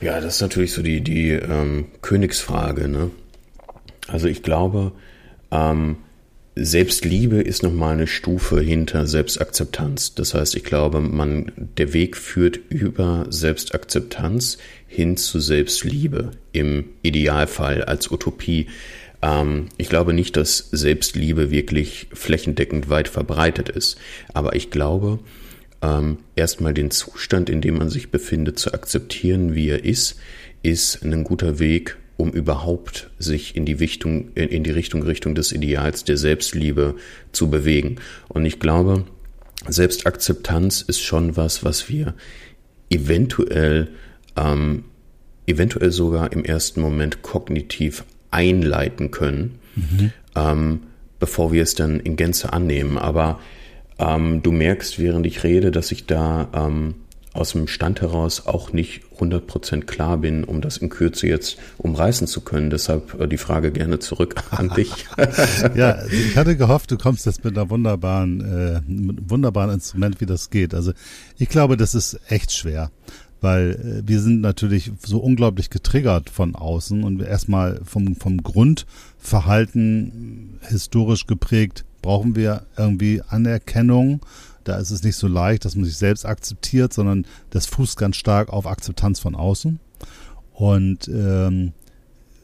Ja, 0.00 0.20
das 0.20 0.36
ist 0.36 0.40
natürlich 0.40 0.72
so 0.72 0.82
die, 0.82 1.00
die 1.00 1.30
ähm, 1.30 1.86
Königsfrage. 2.02 2.88
Ne? 2.88 3.10
Also 4.06 4.28
ich 4.28 4.42
glaube, 4.42 4.92
ähm, 5.50 5.96
Selbstliebe 6.54 7.40
ist 7.40 7.62
nochmal 7.62 7.94
eine 7.94 8.06
Stufe 8.06 8.60
hinter 8.60 9.06
Selbstakzeptanz. 9.06 10.14
Das 10.14 10.34
heißt, 10.34 10.56
ich 10.56 10.64
glaube, 10.64 11.00
man, 11.00 11.52
der 11.56 11.92
Weg 11.92 12.16
führt 12.16 12.56
über 12.68 13.26
Selbstakzeptanz 13.28 14.58
hin 14.86 15.16
zu 15.16 15.40
Selbstliebe 15.40 16.32
im 16.52 16.86
Idealfall 17.02 17.84
als 17.84 18.10
Utopie. 18.10 18.66
Ähm, 19.22 19.66
ich 19.76 19.88
glaube 19.88 20.12
nicht, 20.12 20.36
dass 20.36 20.70
Selbstliebe 20.70 21.50
wirklich 21.50 22.08
flächendeckend 22.12 22.88
weit 22.88 23.08
verbreitet 23.08 23.68
ist. 23.68 23.98
Aber 24.32 24.54
ich 24.56 24.70
glaube, 24.70 25.18
ähm, 25.82 26.18
erstmal 26.36 26.74
den 26.74 26.90
Zustand, 26.90 27.50
in 27.50 27.60
dem 27.60 27.78
man 27.78 27.90
sich 27.90 28.10
befindet, 28.10 28.58
zu 28.58 28.72
akzeptieren, 28.72 29.54
wie 29.54 29.68
er 29.68 29.84
ist, 29.84 30.18
ist 30.62 31.02
ein 31.04 31.24
guter 31.24 31.58
Weg, 31.58 31.96
um 32.16 32.32
überhaupt 32.32 33.10
sich 33.18 33.54
in 33.54 33.64
die 33.64 33.74
Richtung, 33.74 34.32
in 34.34 34.64
die 34.64 34.72
Richtung, 34.72 35.02
Richtung 35.04 35.36
des 35.36 35.52
Ideals 35.52 36.02
der 36.02 36.16
Selbstliebe 36.16 36.96
zu 37.30 37.48
bewegen. 37.48 37.96
Und 38.28 38.44
ich 38.44 38.58
glaube, 38.58 39.04
Selbstakzeptanz 39.68 40.82
ist 40.82 41.00
schon 41.00 41.36
was, 41.36 41.64
was 41.64 41.88
wir 41.88 42.14
eventuell, 42.90 43.88
ähm, 44.36 44.84
eventuell 45.46 45.92
sogar 45.92 46.32
im 46.32 46.44
ersten 46.44 46.80
Moment 46.80 47.22
kognitiv 47.22 48.04
einleiten 48.30 49.10
können, 49.10 49.58
mhm. 49.74 50.12
ähm, 50.34 50.80
bevor 51.18 51.52
wir 51.52 51.62
es 51.62 51.74
dann 51.74 52.00
in 52.00 52.16
Gänze 52.16 52.52
annehmen. 52.52 52.98
Aber 52.98 53.38
ähm, 53.98 54.42
du 54.42 54.52
merkst, 54.52 54.98
während 54.98 55.26
ich 55.26 55.42
rede, 55.44 55.70
dass 55.70 55.92
ich 55.92 56.06
da 56.06 56.48
ähm, 56.54 56.94
aus 57.38 57.52
dem 57.52 57.68
Stand 57.68 58.00
heraus 58.00 58.46
auch 58.46 58.72
nicht 58.72 59.02
100% 59.18 59.82
klar 59.82 60.18
bin, 60.18 60.44
um 60.44 60.60
das 60.60 60.78
in 60.78 60.88
Kürze 60.88 61.26
jetzt 61.26 61.58
umreißen 61.78 62.26
zu 62.26 62.40
können. 62.40 62.70
Deshalb 62.70 63.20
äh, 63.20 63.28
die 63.28 63.38
Frage 63.38 63.70
gerne 63.70 63.98
zurück 63.98 64.36
an 64.50 64.70
dich. 64.76 64.92
ja, 65.74 66.04
ich 66.06 66.36
hatte 66.36 66.56
gehofft, 66.56 66.90
du 66.90 66.98
kommst 66.98 67.26
jetzt 67.26 67.44
mit 67.44 67.56
einer 67.56 67.70
wunderbaren, 67.70 68.40
äh, 68.40 68.80
mit 68.90 69.18
einem 69.18 69.30
wunderbaren 69.30 69.70
Instrument, 69.72 70.20
wie 70.20 70.26
das 70.26 70.50
geht. 70.50 70.74
Also 70.74 70.92
ich 71.38 71.48
glaube, 71.48 71.76
das 71.76 71.94
ist 71.94 72.20
echt 72.28 72.52
schwer, 72.52 72.90
weil 73.40 73.70
äh, 73.70 74.08
wir 74.08 74.20
sind 74.20 74.40
natürlich 74.40 74.92
so 75.04 75.18
unglaublich 75.18 75.70
getriggert 75.70 76.30
von 76.30 76.54
außen 76.54 77.04
und 77.04 77.22
erstmal 77.22 77.80
vom, 77.84 78.16
vom 78.16 78.42
Grundverhalten 78.42 80.58
historisch 80.68 81.26
geprägt 81.26 81.84
brauchen 82.00 82.36
wir 82.36 82.62
irgendwie 82.76 83.22
Anerkennung 83.28 84.20
da 84.68 84.76
ist 84.76 84.90
es 84.90 85.02
nicht 85.02 85.16
so 85.16 85.28
leicht, 85.28 85.64
dass 85.64 85.76
man 85.76 85.86
sich 85.86 85.96
selbst 85.96 86.26
akzeptiert, 86.26 86.92
sondern 86.92 87.24
das 87.48 87.64
fußt 87.64 87.96
ganz 87.96 88.16
stark 88.16 88.50
auf 88.50 88.66
Akzeptanz 88.66 89.18
von 89.18 89.34
außen. 89.34 89.80
Und 90.52 91.08
ähm, 91.08 91.72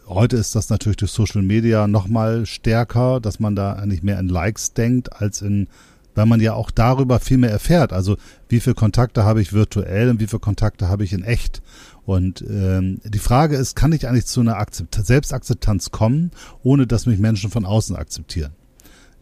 heute 0.06 0.36
ist 0.36 0.54
das 0.54 0.70
natürlich 0.70 0.96
durch 0.96 1.10
Social 1.10 1.42
Media 1.42 1.86
nochmal 1.86 2.46
stärker, 2.46 3.20
dass 3.20 3.40
man 3.40 3.54
da 3.54 3.74
eigentlich 3.74 4.02
mehr 4.02 4.18
in 4.18 4.28
Likes 4.28 4.72
denkt, 4.72 5.20
als 5.20 5.42
in, 5.42 5.68
weil 6.14 6.26
man 6.26 6.40
ja 6.40 6.54
auch 6.54 6.70
darüber 6.70 7.20
viel 7.20 7.38
mehr 7.38 7.50
erfährt. 7.50 7.92
Also 7.92 8.16
wie 8.48 8.60
viele 8.60 8.74
Kontakte 8.74 9.24
habe 9.24 9.42
ich 9.42 9.52
virtuell 9.52 10.10
und 10.10 10.20
wie 10.20 10.26
viele 10.26 10.40
Kontakte 10.40 10.88
habe 10.88 11.04
ich 11.04 11.12
in 11.12 11.22
echt. 11.22 11.62
Und 12.06 12.42
ähm, 12.42 13.00
die 13.04 13.18
Frage 13.18 13.56
ist, 13.56 13.76
kann 13.76 13.92
ich 13.92 14.06
eigentlich 14.06 14.26
zu 14.26 14.40
einer 14.40 14.58
Akzept 14.58 14.94
Selbstakzeptanz 14.94 15.90
kommen, 15.90 16.30
ohne 16.62 16.86
dass 16.86 17.06
mich 17.06 17.18
Menschen 17.18 17.50
von 17.50 17.64
außen 17.64 17.96
akzeptieren? 17.96 18.52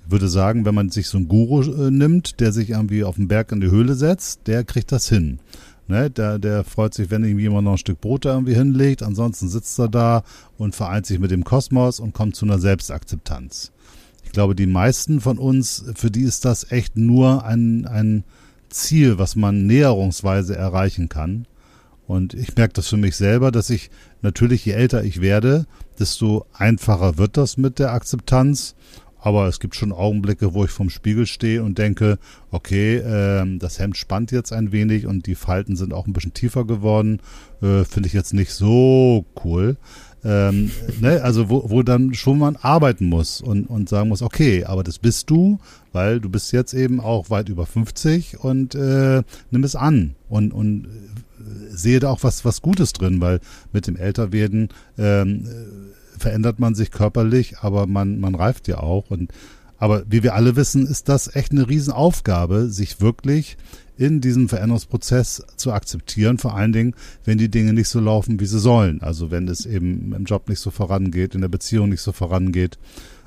würde 0.07 0.29
sagen, 0.29 0.65
wenn 0.65 0.75
man 0.75 0.91
sich 0.91 1.09
so 1.09 1.19
einen 1.19 1.29
Guru 1.29 1.63
äh, 1.63 1.91
nimmt, 1.91 2.41
der 2.41 2.53
sich 2.53 2.71
irgendwie 2.71 3.05
auf 3.05 3.17
den 3.17 3.29
Berg 3.29 3.53
in 3.53 3.61
die 3.61 3.71
Höhle 3.71 3.95
setzt, 3.95 4.47
der 4.47 4.65
kriegt 4.65 4.93
das 4.93 5.09
hin. 5.09 5.41
Ne, 5.89 6.11
der, 6.11 6.39
der 6.39 6.63
freut 6.63 6.95
sich, 6.95 7.11
wenn 7.11 7.25
ihm 7.25 7.41
jemand 7.41 7.65
noch 7.65 7.73
ein 7.73 7.79
Stück 7.79 8.01
Brot 8.01 8.25
da 8.25 8.35
irgendwie 8.35 8.55
hinlegt. 8.55 9.03
Ansonsten 9.03 9.49
sitzt 9.49 9.79
er 9.81 9.89
da 9.89 10.23
und 10.57 10.77
vereint 10.77 11.07
sich 11.07 11.19
mit 11.19 11.33
dem 11.33 11.43
Kosmos 11.43 11.99
und 11.99 12.15
kommt 12.15 12.37
zu 12.37 12.47
einer 12.47 12.61
Selbstakzeptanz. 12.61 13.73
Ich 14.25 14.33
glaube, 14.33 14.55
die 14.55 14.67
meisten 14.67 15.21
von 15.21 15.39
uns, 15.39 15.85
für 15.95 16.11
die 16.11 16.23
ist 16.23 16.45
das 16.45 16.71
echt 16.71 16.97
nur 16.97 17.45
ein, 17.45 17.87
ein 17.87 18.25
Ziel, 18.69 19.19
was 19.19 19.37
man 19.37 19.67
näherungsweise 19.67 20.57
erreichen 20.57 21.09
kann. 21.09 21.47
Und 22.07 22.35
ich 22.35 22.57
merke 22.57 22.75
das 22.75 22.89
für 22.89 22.97
mich 22.97 23.17
selber, 23.17 23.51
dass 23.51 23.71
ich 23.71 23.91
natürlich, 24.23 24.65
je 24.65 24.73
älter 24.73 25.05
ich 25.05 25.21
werde, 25.21 25.67
desto 25.99 26.47
einfacher 26.53 27.17
wird 27.17 27.37
das 27.37 27.57
mit 27.57 27.79
der 27.79 27.93
Akzeptanz. 27.93 28.75
Aber 29.19 29.47
es 29.47 29.61
gibt 29.61 29.77
schon 29.77 29.93
Augenblicke, 29.93 30.53
wo 30.53 30.65
ich 30.65 30.71
vorm 30.73 30.91
Spiegel 30.91 31.27
stehe 31.27 31.63
und 31.63 31.79
denke, 31.79 32.19
okay, 32.51 32.97
äh, 32.97 33.59
das 33.59 33.79
Hemd 33.79 33.97
spannt 33.97 34.33
jetzt 34.33 34.53
ein 34.53 34.73
wenig 34.73 35.07
und 35.07 35.27
die 35.27 35.37
Falten 35.37 35.77
sind 35.77 35.95
auch 35.95 36.09
ein 36.09 36.13
bisschen 36.13 36.35
tiefer 36.35 36.65
geworden. 36.65 37.21
Äh, 37.63 37.85
Finde 37.85 38.09
ich 38.09 38.15
jetzt 38.15 38.35
nicht 38.35 38.53
so 38.53 39.25
cool. 39.45 39.77
Ähm, 40.25 40.71
ne, 41.01 41.21
also 41.23 41.51
wo, 41.51 41.69
wo 41.69 41.83
dann 41.83 42.15
schon 42.15 42.39
man 42.39 42.57
arbeiten 42.57 43.07
muss 43.07 43.41
und, 43.41 43.67
und 43.67 43.89
sagen 43.89 44.09
muss, 44.09 44.23
okay, 44.23 44.65
aber 44.65 44.85
das 44.85 44.99
bist 44.99 45.31
du, 45.31 45.59
weil 45.93 46.21
du 46.21 46.29
bist 46.29 46.53
jetzt 46.53 46.75
eben 46.75 47.01
auch 47.01 47.29
weit 47.29 47.49
über 47.49 47.67
50 47.67 48.39
und 48.39 48.75
äh, 48.77 49.23
nimm 49.51 49.65
es 49.65 49.75
an 49.75 50.15
und, 50.29 50.53
und 50.53 50.85
äh, 50.85 50.89
sehe 51.77 51.99
da 51.99 52.11
auch 52.11 52.23
was, 52.23 52.45
was 52.45 52.63
Gutes 52.63 52.93
drin, 52.93 53.21
weil 53.21 53.41
mit 53.73 53.89
dem 53.89 53.97
Älterwerden 53.97 54.69
ähm, 54.97 55.49
verändert 56.17 56.61
man 56.61 56.75
sich 56.75 56.91
körperlich, 56.91 57.59
aber 57.59 57.87
man, 57.87 58.21
man 58.21 58.35
reift 58.35 58.69
ja 58.69 58.79
auch. 58.79 59.11
Und, 59.11 59.33
aber 59.77 60.05
wie 60.09 60.23
wir 60.23 60.35
alle 60.35 60.55
wissen, 60.55 60.87
ist 60.87 61.09
das 61.09 61.35
echt 61.35 61.51
eine 61.51 61.69
Riesenaufgabe, 61.69 62.69
sich 62.69 63.01
wirklich 63.01 63.57
in 63.97 64.21
diesem 64.21 64.49
Veränderungsprozess 64.49 65.43
zu 65.57 65.73
akzeptieren, 65.73 66.39
vor 66.39 66.55
allen 66.55 66.73
Dingen, 66.73 66.95
wenn 67.25 67.39
die 67.39 67.51
Dinge 67.51 67.73
nicht 67.73 67.89
so 67.89 68.01
laufen, 68.01 68.41
wie 68.41 68.47
sie 68.47 68.59
sollen. 68.59 69.03
Also 69.03 69.31
wenn 69.31 69.49
es 69.49 69.67
eben 69.67 70.13
im 70.15 70.25
Job 70.25 70.49
nicht 70.49 70.61
so 70.61 70.71
vorangeht, 70.71 71.35
in 71.35 71.41
der 71.41 71.49
Beziehung 71.49 71.91
nicht 71.91 72.01
so 72.01 72.13
vorangeht. 72.13 72.79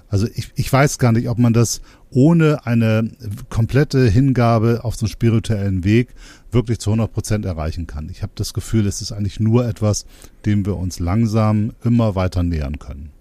Also 0.08 0.28
ich, 0.34 0.52
ich 0.56 0.72
weiß 0.72 1.00
gar 1.00 1.12
nicht, 1.12 1.30
ob 1.30 1.40
man 1.40 1.54
das 1.54 1.82
ohne 2.12 2.66
eine 2.66 3.12
komplette 3.50 4.08
Hingabe 4.08 4.82
auf 4.84 4.96
so 4.96 5.06
einen 5.06 5.12
spirituellen 5.12 5.84
Weg 5.84 6.10
wirklich 6.52 6.80
zu 6.80 6.92
100 6.92 7.12
Prozent 7.12 7.46
erreichen 7.46 7.88
kann. 7.88 8.10
Ich 8.10 8.22
habe 8.22 8.32
das 8.36 8.54
Gefühl, 8.54 8.88
es 8.88 9.02
ist 9.02 9.12
eigentlich 9.12 9.40
nur 9.40 9.68
etwas, 9.68 10.06
dem 10.46 10.66
wir 10.66 10.78
uns 10.78 11.00
langsam 11.00 11.74
immer 11.84 12.16
weiter 12.16 12.44
nähern 12.44 12.80
können. 12.80 13.15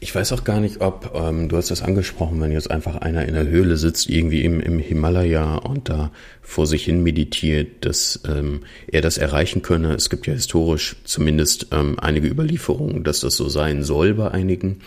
Ich 0.00 0.14
weiß 0.14 0.32
auch 0.32 0.44
gar 0.44 0.60
nicht, 0.60 0.80
ob, 0.80 1.12
ähm, 1.14 1.48
du 1.48 1.56
hast 1.56 1.70
das 1.70 1.82
angesprochen, 1.82 2.40
wenn 2.40 2.52
jetzt 2.52 2.70
einfach 2.70 2.96
einer 2.96 3.26
in 3.26 3.34
der 3.34 3.48
Höhle 3.48 3.76
sitzt, 3.76 4.08
irgendwie 4.08 4.44
im, 4.44 4.60
im 4.60 4.78
Himalaya 4.78 5.56
und 5.56 5.88
da 5.88 6.12
vor 6.42 6.66
sich 6.66 6.84
hin 6.84 7.02
meditiert, 7.02 7.84
dass 7.84 8.20
ähm, 8.28 8.60
er 8.86 9.00
das 9.00 9.18
erreichen 9.18 9.62
könne. 9.62 9.94
Es 9.94 10.10
gibt 10.10 10.26
ja 10.26 10.32
historisch 10.34 10.96
zumindest 11.04 11.68
ähm, 11.72 11.98
einige 11.98 12.28
Überlieferungen, 12.28 13.04
dass 13.04 13.20
das 13.20 13.36
so 13.36 13.48
sein 13.48 13.82
soll 13.82 14.14
bei 14.14 14.30
einigen. 14.30 14.80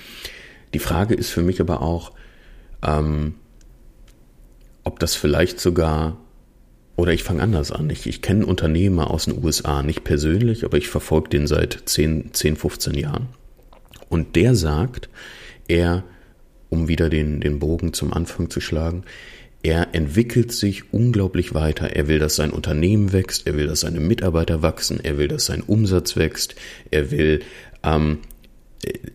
Die 0.73 0.79
Frage 0.79 1.15
ist 1.15 1.29
für 1.29 1.41
mich 1.41 1.59
aber 1.59 1.81
auch, 1.81 2.11
ähm, 2.85 3.35
ob 4.83 4.99
das 4.99 5.15
vielleicht 5.15 5.59
sogar, 5.59 6.17
oder 6.95 7.13
ich 7.13 7.23
fange 7.23 7.41
anders 7.41 7.71
an, 7.71 7.89
ich, 7.89 8.07
ich 8.07 8.21
kenne 8.21 8.45
Unternehmer 8.45 9.11
aus 9.11 9.25
den 9.25 9.43
USA, 9.43 9.83
nicht 9.83 10.03
persönlich, 10.03 10.65
aber 10.65 10.77
ich 10.77 10.87
verfolge 10.87 11.29
den 11.29 11.47
seit 11.47 11.79
10, 11.85 12.33
10, 12.33 12.55
15 12.55 12.93
Jahren. 12.93 13.27
Und 14.09 14.35
der 14.35 14.55
sagt, 14.55 15.09
er, 15.67 16.03
um 16.69 16.87
wieder 16.87 17.09
den, 17.09 17.41
den 17.41 17.59
Bogen 17.59 17.93
zum 17.93 18.13
Anfang 18.13 18.49
zu 18.49 18.59
schlagen, 18.59 19.03
er 19.61 19.93
entwickelt 19.93 20.51
sich 20.51 20.93
unglaublich 20.93 21.53
weiter. 21.53 21.95
Er 21.95 22.07
will, 22.07 22.19
dass 22.19 22.35
sein 22.35 22.51
Unternehmen 22.51 23.13
wächst, 23.13 23.45
er 23.45 23.55
will, 23.55 23.67
dass 23.67 23.81
seine 23.81 23.99
Mitarbeiter 23.99 24.61
wachsen, 24.61 24.99
er 25.03 25.17
will, 25.17 25.27
dass 25.27 25.45
sein 25.45 25.61
Umsatz 25.61 26.15
wächst, 26.15 26.55
er 26.91 27.11
will, 27.11 27.41
ähm, 27.83 28.19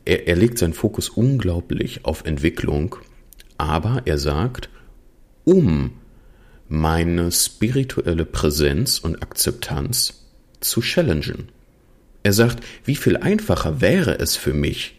er, 0.05 0.29
er 0.29 0.37
legt 0.37 0.59
seinen 0.59 0.75
Fokus 0.75 1.09
unglaublich 1.09 2.05
auf 2.05 2.25
Entwicklung 2.25 2.97
aber 3.59 4.03
er 4.05 4.19
sagt, 4.19 4.69
um 5.45 5.93
meine 6.69 7.31
spirituelle 7.31 8.25
Präsenz 8.25 8.99
und 8.99 9.23
Akzeptanz 9.23 10.27
zu 10.61 10.81
challengen. 10.81 11.49
Er 12.25 12.33
sagt, 12.33 12.65
wie 12.87 12.97
viel 12.97 13.19
einfacher 13.19 13.83
wäre 13.83 14.19
es 14.19 14.35
für 14.35 14.55
mich, 14.55 14.97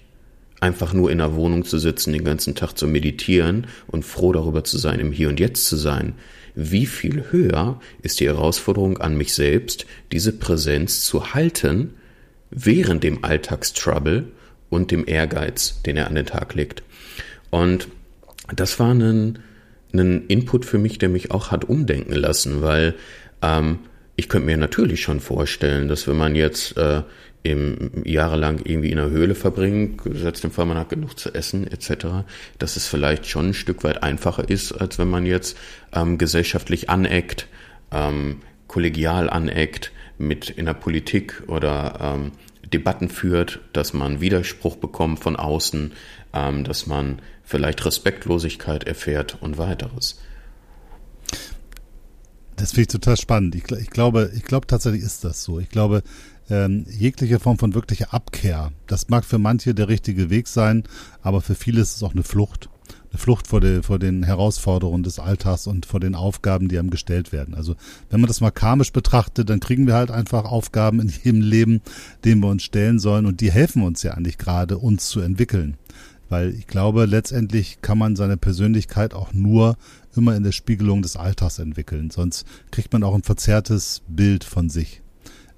einfach 0.59 0.93
nur 0.93 1.11
in 1.11 1.17
der 1.17 1.33
Wohnung 1.33 1.65
zu 1.65 1.79
sitzen, 1.79 2.13
den 2.13 2.23
ganzen 2.23 2.53
Tag 2.53 2.77
zu 2.77 2.87
meditieren 2.87 3.65
und 3.87 4.05
froh 4.05 4.31
darüber 4.31 4.63
zu 4.63 4.77
sein, 4.77 4.99
im 4.99 5.11
Hier 5.11 5.29
und 5.29 5.39
Jetzt 5.39 5.65
zu 5.65 5.75
sein. 5.75 6.13
Wie 6.53 6.85
viel 6.85 7.25
höher 7.31 7.81
ist 8.03 8.19
die 8.19 8.27
Herausforderung 8.27 8.99
an 8.99 9.17
mich 9.17 9.33
selbst, 9.33 9.87
diese 10.11 10.33
Präsenz 10.33 11.03
zu 11.03 11.33
halten, 11.33 11.95
während 12.51 13.03
dem 13.03 13.25
Alltagstrouble 13.25 14.25
und 14.69 14.91
dem 14.91 15.07
Ehrgeiz, 15.07 15.81
den 15.81 15.97
er 15.97 16.07
an 16.07 16.15
den 16.15 16.27
Tag 16.27 16.53
legt. 16.53 16.83
Und 17.49 17.87
das 18.55 18.79
war 18.79 18.93
ein, 18.93 19.39
ein 19.93 20.27
Input 20.27 20.63
für 20.63 20.77
mich, 20.77 20.99
der 20.99 21.09
mich 21.09 21.31
auch 21.31 21.49
hat 21.49 21.65
umdenken 21.65 22.13
lassen, 22.13 22.61
weil 22.61 22.93
ähm, 23.41 23.79
ich 24.15 24.29
könnte 24.29 24.45
mir 24.45 24.57
natürlich 24.57 25.01
schon 25.01 25.19
vorstellen, 25.19 25.87
dass 25.87 26.07
wenn 26.07 26.17
man 26.17 26.35
jetzt 26.35 26.77
äh, 26.77 27.03
im, 27.43 27.91
jahrelang 28.03 28.61
irgendwie 28.63 28.91
in 28.91 28.99
einer 28.99 29.09
Höhle 29.09 29.35
verbringt, 29.35 30.03
gesetzt 30.03 30.43
im 30.43 30.51
Fall 30.51 30.65
man 30.65 30.77
hat 30.77 30.89
genug 30.89 31.19
zu 31.19 31.33
essen 31.33 31.67
etc., 31.67 32.25
dass 32.57 32.75
es 32.75 32.87
vielleicht 32.87 33.27
schon 33.27 33.49
ein 33.49 33.53
Stück 33.53 33.83
weit 33.83 34.01
einfacher 34.03 34.49
ist, 34.49 34.71
als 34.71 34.97
wenn 34.97 35.09
man 35.09 35.25
jetzt 35.25 35.57
ähm, 35.93 36.17
gesellschaftlich 36.17 36.89
aneckt, 36.89 37.47
ähm, 37.91 38.41
kollegial 38.67 39.29
aneckt, 39.29 39.91
mit 40.17 40.49
in 40.49 40.65
der 40.65 40.73
Politik 40.73 41.43
oder 41.47 41.99
ähm, 42.01 42.31
Debatten 42.73 43.09
führt, 43.09 43.59
dass 43.73 43.93
man 43.93 44.21
Widerspruch 44.21 44.77
bekommt 44.77 45.19
von 45.19 45.35
außen, 45.35 45.91
ähm, 46.33 46.63
dass 46.63 46.87
man 46.87 47.19
vielleicht 47.43 47.85
Respektlosigkeit 47.85 48.85
erfährt 48.85 49.37
und 49.41 49.57
weiteres. 49.57 50.19
Das 52.57 52.71
finde 52.71 52.81
ich 52.83 52.87
total 52.87 53.17
spannend. 53.17 53.55
Ich, 53.55 53.69
ich, 53.71 53.89
glaube, 53.89 54.31
ich 54.33 54.43
glaube 54.43 54.67
tatsächlich 54.67 55.03
ist 55.03 55.23
das 55.23 55.43
so. 55.43 55.59
Ich 55.59 55.69
glaube, 55.69 56.03
ähm, 56.49 56.85
jegliche 56.89 57.39
Form 57.39 57.57
von 57.57 57.73
wirklicher 57.73 58.13
Abkehr, 58.13 58.71
das 58.87 59.09
mag 59.09 59.25
für 59.25 59.39
manche 59.39 59.73
der 59.73 59.89
richtige 59.89 60.29
Weg 60.29 60.47
sein, 60.47 60.83
aber 61.21 61.41
für 61.41 61.55
viele 61.55 61.81
ist 61.81 61.95
es 61.95 62.03
auch 62.03 62.13
eine 62.13 62.23
Flucht. 62.23 62.69
Eine 63.09 63.19
Flucht 63.19 63.47
vor, 63.47 63.61
de, 63.61 63.81
vor 63.81 63.99
den 63.99 64.23
Herausforderungen 64.23 65.03
des 65.03 65.19
Alltags 65.19 65.67
und 65.67 65.85
vor 65.85 65.99
den 65.99 66.15
Aufgaben, 66.15 66.67
die 66.67 66.77
einem 66.77 66.91
gestellt 66.91 67.31
werden. 67.31 67.55
Also 67.55 67.75
wenn 68.09 68.21
man 68.21 68.27
das 68.27 68.41
mal 68.41 68.51
karmisch 68.51 68.91
betrachtet, 68.91 69.49
dann 69.49 69.59
kriegen 69.59 69.87
wir 69.87 69.95
halt 69.95 70.11
einfach 70.11 70.45
Aufgaben 70.45 70.99
in 70.99 71.09
jedem 71.23 71.41
Leben, 71.41 71.81
denen 72.23 72.41
wir 72.41 72.49
uns 72.49 72.63
stellen 72.63 72.99
sollen 72.99 73.25
und 73.25 73.41
die 73.41 73.51
helfen 73.51 73.81
uns 73.83 74.03
ja 74.03 74.13
eigentlich 74.13 74.37
gerade, 74.37 74.77
uns 74.77 75.07
zu 75.07 75.19
entwickeln. 75.19 75.77
Weil 76.29 76.53
ich 76.55 76.67
glaube, 76.67 77.05
letztendlich 77.05 77.81
kann 77.81 77.97
man 77.97 78.15
seine 78.15 78.37
Persönlichkeit 78.37 79.13
auch 79.13 79.33
nur 79.33 79.77
immer 80.17 80.35
in 80.35 80.43
der 80.43 80.51
Spiegelung 80.51 81.01
des 81.01 81.15
Alltags 81.15 81.59
entwickeln. 81.59 82.09
Sonst 82.09 82.45
kriegt 82.71 82.93
man 82.93 83.03
auch 83.03 83.15
ein 83.15 83.23
verzerrtes 83.23 84.01
Bild 84.07 84.43
von 84.43 84.69
sich. 84.69 85.01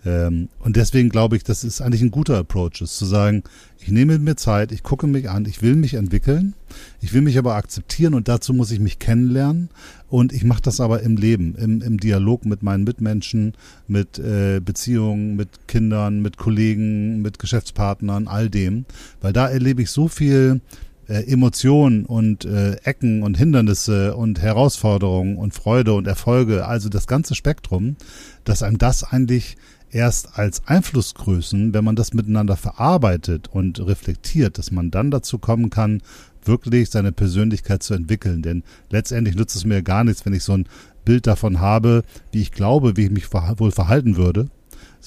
Ähm, 0.06 0.48
und 0.60 0.76
deswegen 0.76 1.10
glaube 1.10 1.36
ich, 1.36 1.44
das 1.44 1.64
ist 1.64 1.82
eigentlich 1.82 2.02
ein 2.02 2.12
guter 2.12 2.38
Approach, 2.38 2.82
ist 2.82 2.98
zu 2.98 3.06
sagen, 3.06 3.44
ich 3.80 3.90
nehme 3.90 4.20
mir 4.20 4.36
Zeit, 4.36 4.72
ich 4.72 4.84
gucke 4.84 5.08
mich 5.08 5.30
an, 5.30 5.46
ich 5.46 5.62
will 5.62 5.76
mich 5.76 5.96
entwickeln, 5.96 6.54
ich 7.02 7.14
will 7.14 7.22
mich 7.22 7.38
aber 7.38 7.56
akzeptieren 7.56 8.14
und 8.14 8.28
dazu 8.28 8.54
muss 8.54 8.72
ich 8.72 8.80
mich 8.80 9.00
kennenlernen 9.00 9.70
und 10.08 10.34
ich 10.34 10.44
mache 10.44 10.62
das 10.62 10.80
aber 10.80 11.02
im 11.02 11.18
Leben, 11.18 11.56
im, 11.56 11.82
im 11.82 12.00
Dialog 12.00 12.46
mit 12.46 12.64
meinen 12.64 12.84
Mitmenschen, 12.84 13.54
mit 13.88 14.20
äh, 14.20 14.62
Beziehungen, 14.64 15.36
mit 15.36 15.68
Kindern, 15.68 16.22
mit 16.22 16.38
Kollegen, 16.38 17.22
mit 17.22 17.40
Geschäftspartnern, 17.40 18.28
all 18.28 18.50
dem, 18.50 18.86
weil 19.20 19.34
da 19.34 19.50
erlebe 19.50 19.82
ich 19.82 19.90
so 19.90 20.08
viel 20.08 20.62
äh, 21.08 21.24
Emotionen 21.32 22.06
und 22.06 22.46
äh, 22.46 22.76
Ecken 22.84 23.24
und 23.24 23.38
Hindernisse 23.38 24.16
und 24.16 24.42
Herausforderungen 24.42 25.38
und 25.38 25.54
Freude 25.54 25.94
und 25.94 26.08
Erfolge, 26.08 26.66
also 26.66 26.90
das 26.90 27.08
ganze 27.08 27.36
Spektrum, 27.36 27.96
dass 28.44 28.64
einem 28.64 28.78
das 28.78 29.04
eigentlich 29.04 29.58
erst 29.90 30.38
als 30.38 30.68
Einflussgrößen, 30.68 31.74
wenn 31.74 31.84
man 31.84 31.96
das 31.96 32.14
miteinander 32.14 32.58
verarbeitet 32.58 33.48
und 33.48 33.80
reflektiert, 33.80 34.58
dass 34.58 34.72
man 34.72 34.92
dann 34.92 35.12
dazu 35.12 35.40
kommen 35.40 35.70
kann, 35.70 36.02
wirklich 36.44 36.90
seine 36.90 37.12
Persönlichkeit 37.12 37.84
zu 37.84 37.94
entwickeln. 37.94 38.42
Denn 38.42 38.64
letztendlich 38.90 39.36
nützt 39.36 39.56
es 39.56 39.66
mir 39.66 39.82
gar 39.84 40.04
nichts, 40.04 40.26
wenn 40.26 40.34
ich 40.34 40.44
so 40.44 40.54
ein 40.54 40.68
Bild 41.06 41.28
davon 41.28 41.62
habe, 41.62 42.04
wie 42.32 42.42
ich 42.42 42.52
glaube, 42.52 42.98
wie 42.98 43.06
ich 43.06 43.12
mich 43.12 43.32
wohl 43.32 43.72
verhalten 43.72 44.18
würde, 44.18 44.50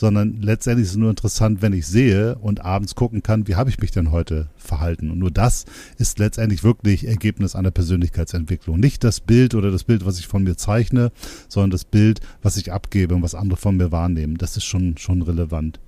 sondern 0.00 0.40
letztendlich 0.40 0.86
ist 0.86 0.92
es 0.92 0.96
nur 0.96 1.10
interessant, 1.10 1.60
wenn 1.60 1.74
ich 1.74 1.86
sehe 1.86 2.36
und 2.36 2.64
abends 2.64 2.94
gucken 2.94 3.22
kann, 3.22 3.46
wie 3.46 3.56
habe 3.56 3.68
ich 3.68 3.78
mich 3.80 3.90
denn 3.90 4.10
heute 4.10 4.48
verhalten. 4.56 5.10
Und 5.10 5.18
nur 5.18 5.30
das 5.30 5.66
ist 5.98 6.18
letztendlich 6.18 6.64
wirklich 6.64 7.06
Ergebnis 7.06 7.54
einer 7.54 7.70
Persönlichkeitsentwicklung. 7.70 8.80
Nicht 8.80 9.04
das 9.04 9.20
Bild 9.20 9.54
oder 9.54 9.70
das 9.70 9.84
Bild, 9.84 10.06
was 10.06 10.18
ich 10.18 10.26
von 10.26 10.42
mir 10.42 10.56
zeichne, 10.56 11.12
sondern 11.48 11.70
das 11.70 11.84
Bild, 11.84 12.20
was 12.40 12.56
ich 12.56 12.72
abgebe 12.72 13.14
und 13.14 13.20
was 13.20 13.34
andere 13.34 13.58
von 13.58 13.76
mir 13.76 13.92
wahrnehmen. 13.92 14.38
Das 14.38 14.56
ist 14.56 14.64
schon, 14.64 14.96
schon 14.96 15.20
relevant. 15.20 15.80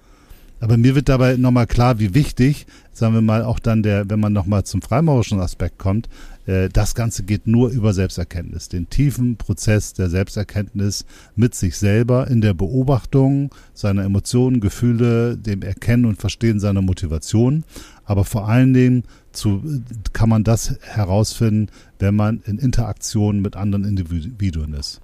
Aber 0.61 0.77
mir 0.77 0.95
wird 0.95 1.09
dabei 1.09 1.39
nochmal 1.39 1.67
klar, 1.67 1.99
wie 1.99 2.13
wichtig, 2.13 2.67
sagen 2.93 3.15
wir 3.15 3.23
mal, 3.23 3.43
auch 3.43 3.61
dann 3.61 3.83
der, 3.83 4.11
wenn 4.11 4.21
man 4.21 4.35
nochmal 4.35 4.65
zum 4.65 4.83
freimaurischen 4.83 5.41
Aspekt 5.41 5.79
kommt, 5.79 6.11
das 6.45 6.95
Ganze 6.95 7.23
geht 7.23 7.47
nur 7.47 7.71
über 7.71 7.95
Selbsterkenntnis. 7.95 8.69
Den 8.69 8.89
tiefen 8.89 9.37
Prozess 9.37 9.93
der 9.93 10.11
Selbsterkenntnis 10.11 11.05
mit 11.37 11.55
sich 11.55 11.77
selber 11.77 12.27
in 12.29 12.41
der 12.41 12.53
Beobachtung 12.55 13.51
seiner 13.75 14.03
Emotionen, 14.05 14.61
Gefühle, 14.61 15.37
dem 15.37 15.63
Erkennen 15.63 16.05
und 16.05 16.21
Verstehen 16.21 16.59
seiner 16.59 16.83
Motivation. 16.83 17.65
Aber 18.05 18.25
vor 18.25 18.49
allen 18.49 18.75
Dingen 18.75 19.05
zu, 19.31 19.63
kann 20.13 20.29
man 20.29 20.43
das 20.43 20.79
herausfinden, 20.81 21.69
wenn 21.99 22.17
man 22.17 22.43
in 22.45 22.59
Interaktion 22.59 23.41
mit 23.41 23.55
anderen 23.55 23.85
Individuen 23.85 24.75
ist. 24.75 25.02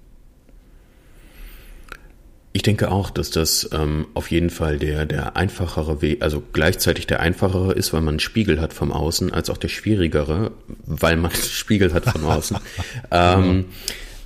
Ich 2.51 2.63
denke 2.63 2.89
auch, 2.91 3.11
dass 3.11 3.29
das 3.29 3.69
ähm, 3.73 4.07
auf 4.15 4.31
jeden 4.31 4.49
Fall 4.49 4.79
der, 4.79 5.05
der 5.05 5.35
einfachere 5.37 6.01
Weg, 6.01 6.23
also 6.23 6.41
gleichzeitig 6.51 7.05
der 7.05 7.19
einfachere 7.19 7.73
ist, 7.73 7.93
weil 7.93 8.01
man 8.01 8.13
einen 8.13 8.19
Spiegel 8.19 8.59
hat 8.59 8.73
vom 8.73 8.91
Außen, 8.91 9.31
als 9.31 9.51
auch 9.51 9.57
der 9.57 9.67
schwierigere, 9.67 10.51
weil 10.85 11.15
man 11.15 11.31
einen 11.31 11.41
Spiegel 11.41 11.93
hat 11.93 12.05
von 12.05 12.23
außen. 12.23 12.57
ähm, 13.11 13.65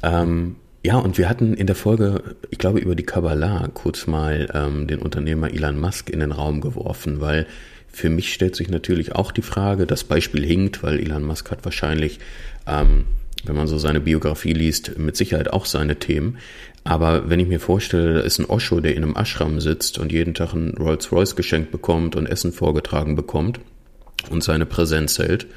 ähm, 0.03 0.55
ja, 0.85 0.97
und 0.97 1.17
wir 1.17 1.27
hatten 1.27 1.53
in 1.53 1.67
der 1.67 1.75
Folge, 1.75 2.35
ich 2.49 2.57
glaube, 2.57 2.79
über 2.79 2.95
die 2.95 3.03
Kabbalah 3.03 3.69
kurz 3.73 4.07
mal 4.07 4.49
ähm, 4.53 4.87
den 4.87 4.99
Unternehmer 4.99 5.49
Elon 5.49 5.79
Musk 5.79 6.09
in 6.09 6.19
den 6.19 6.31
Raum 6.31 6.61
geworfen, 6.61 7.19
weil 7.19 7.45
für 7.87 8.09
mich 8.09 8.33
stellt 8.33 8.55
sich 8.55 8.69
natürlich 8.69 9.15
auch 9.15 9.31
die 9.31 9.41
Frage, 9.41 9.85
das 9.85 10.03
Beispiel 10.03 10.45
hinkt, 10.45 10.81
weil 10.81 10.99
Elon 10.99 11.23
Musk 11.23 11.51
hat 11.51 11.63
wahrscheinlich, 11.63 12.19
ähm, 12.67 13.05
wenn 13.43 13.55
man 13.55 13.67
so 13.67 13.77
seine 13.77 13.99
Biografie 13.99 14.53
liest, 14.53 14.97
mit 14.97 15.15
Sicherheit 15.15 15.51
auch 15.51 15.65
seine 15.65 15.99
Themen. 15.99 16.37
Aber 16.83 17.29
wenn 17.29 17.39
ich 17.39 17.47
mir 17.47 17.59
vorstelle, 17.59 18.15
da 18.15 18.19
ist 18.21 18.39
ein 18.39 18.45
Osho, 18.45 18.79
der 18.79 18.95
in 18.95 19.03
einem 19.03 19.15
Ashram 19.15 19.59
sitzt 19.59 19.97
und 19.97 20.11
jeden 20.11 20.33
Tag 20.33 20.53
ein 20.53 20.75
Rolls-Royce 20.77 21.35
geschenkt 21.35 21.71
bekommt 21.71 22.15
und 22.15 22.25
Essen 22.25 22.51
vorgetragen 22.51 23.15
bekommt 23.15 23.59
und 24.29 24.43
seine 24.43 24.65
Präsenz 24.65 25.19
hält, 25.19 25.47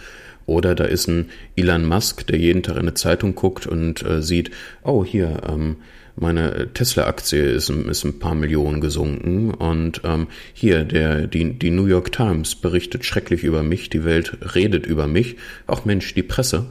oder 0.46 0.76
da 0.76 0.84
ist 0.84 1.08
ein 1.08 1.30
Elon 1.56 1.84
Musk, 1.84 2.26
der 2.28 2.38
jeden 2.38 2.62
Tag 2.62 2.76
in 2.76 2.82
eine 2.82 2.94
Zeitung 2.94 3.34
guckt 3.34 3.66
und 3.66 4.04
äh, 4.04 4.22
sieht, 4.22 4.52
oh 4.84 5.04
hier, 5.04 5.42
ähm, 5.48 5.76
meine 6.16 6.72
Tesla-Aktie 6.72 7.42
ist, 7.42 7.68
ist 7.68 8.04
ein 8.04 8.18
paar 8.18 8.34
Millionen 8.34 8.80
gesunken 8.80 9.52
und 9.52 10.00
ähm, 10.04 10.28
hier, 10.54 10.84
der, 10.84 11.26
die, 11.26 11.58
die 11.58 11.70
New 11.70 11.86
York 11.86 12.10
Times 12.12 12.54
berichtet 12.54 13.04
schrecklich 13.04 13.44
über 13.44 13.62
mich, 13.62 13.90
die 13.90 14.04
Welt 14.04 14.36
redet 14.54 14.86
über 14.86 15.06
mich. 15.06 15.36
Ach 15.66 15.84
Mensch, 15.84 16.14
die 16.14 16.22
Presse. 16.22 16.66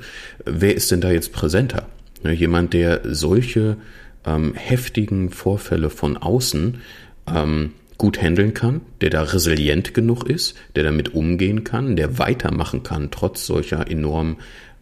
Wer 0.46 0.76
ist 0.76 0.92
denn 0.92 1.02
da 1.02 1.12
jetzt 1.12 1.32
präsenter? 1.32 1.88
Ne, 2.24 2.34
jemand, 2.34 2.74
der 2.74 3.02
solche 3.04 3.78
ähm, 4.26 4.54
heftigen 4.56 5.30
Vorfälle 5.30 5.92
von 5.92 6.18
außen 6.18 6.82
ähm, 7.28 7.74
gut 7.98 8.22
handeln 8.22 8.54
kann, 8.54 8.82
der 9.02 9.10
da 9.12 9.22
resilient 9.22 9.94
genug 9.94 10.28
ist, 10.28 10.56
der 10.76 10.84
damit 10.84 11.14
umgehen 11.14 11.64
kann, 11.64 11.96
der 11.96 12.18
weitermachen 12.18 12.84
kann, 12.84 13.12
trotz 13.12 13.46
solcher 13.46 13.90
enormen 13.90 14.38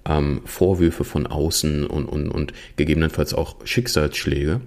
ähm, 0.06 0.41
Vorwürfe 0.45 1.04
von 1.04 1.28
außen 1.28 1.86
und, 1.86 2.06
und, 2.06 2.30
und 2.30 2.54
gegebenenfalls 2.76 3.34
auch 3.34 3.56
Schicksalsschläge. 3.66 4.62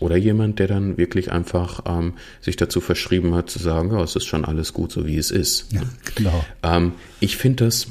Oder 0.00 0.16
jemand, 0.16 0.60
der 0.60 0.68
dann 0.68 0.96
wirklich 0.96 1.32
einfach 1.32 1.82
ähm, 1.86 2.14
sich 2.40 2.56
dazu 2.56 2.80
verschrieben 2.80 3.34
hat, 3.34 3.50
zu 3.50 3.58
sagen, 3.58 3.90
ja, 3.90 4.00
es 4.02 4.14
ist 4.14 4.26
schon 4.26 4.44
alles 4.44 4.72
gut, 4.72 4.92
so 4.92 5.06
wie 5.06 5.16
es 5.16 5.32
ist. 5.32 5.72
Ja, 5.72 5.82
genau. 6.14 6.44
Ähm, 6.62 6.92
ich 7.18 7.36
finde 7.36 7.64
das, 7.64 7.88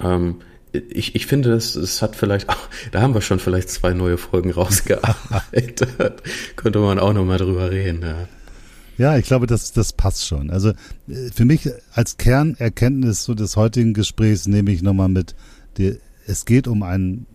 ähm, 0.00 0.36
ich, 0.72 1.14
ich 1.14 1.26
finde, 1.26 1.52
es, 1.52 1.76
es 1.76 2.02
hat 2.02 2.16
vielleicht, 2.16 2.48
ach, 2.48 2.68
da 2.90 3.02
haben 3.02 3.14
wir 3.14 3.20
schon 3.20 3.38
vielleicht 3.38 3.70
zwei 3.70 3.92
neue 3.92 4.18
Folgen 4.18 4.50
rausgearbeitet. 4.52 6.22
Könnte 6.56 6.80
man 6.80 6.98
auch 6.98 7.12
nochmal 7.12 7.38
drüber 7.38 7.70
reden. 7.70 8.02
Ja. 8.02 8.28
Ja, 8.98 9.16
ich 9.16 9.24
glaube, 9.24 9.46
das, 9.46 9.72
das 9.72 9.94
passt 9.94 10.26
schon. 10.26 10.50
Also 10.50 10.70
äh, 11.08 11.30
für 11.34 11.44
mich 11.44 11.68
als 11.92 12.18
Kernerkenntnis 12.18 13.24
so 13.24 13.34
des 13.34 13.56
heutigen 13.56 13.94
Gesprächs 13.94 14.46
nehme 14.46 14.70
ich 14.70 14.82
nochmal 14.82 15.08
mit, 15.08 15.34
die, 15.78 15.98
es 16.26 16.44
geht 16.44 16.68
um 16.68 16.82
einen 16.82 17.26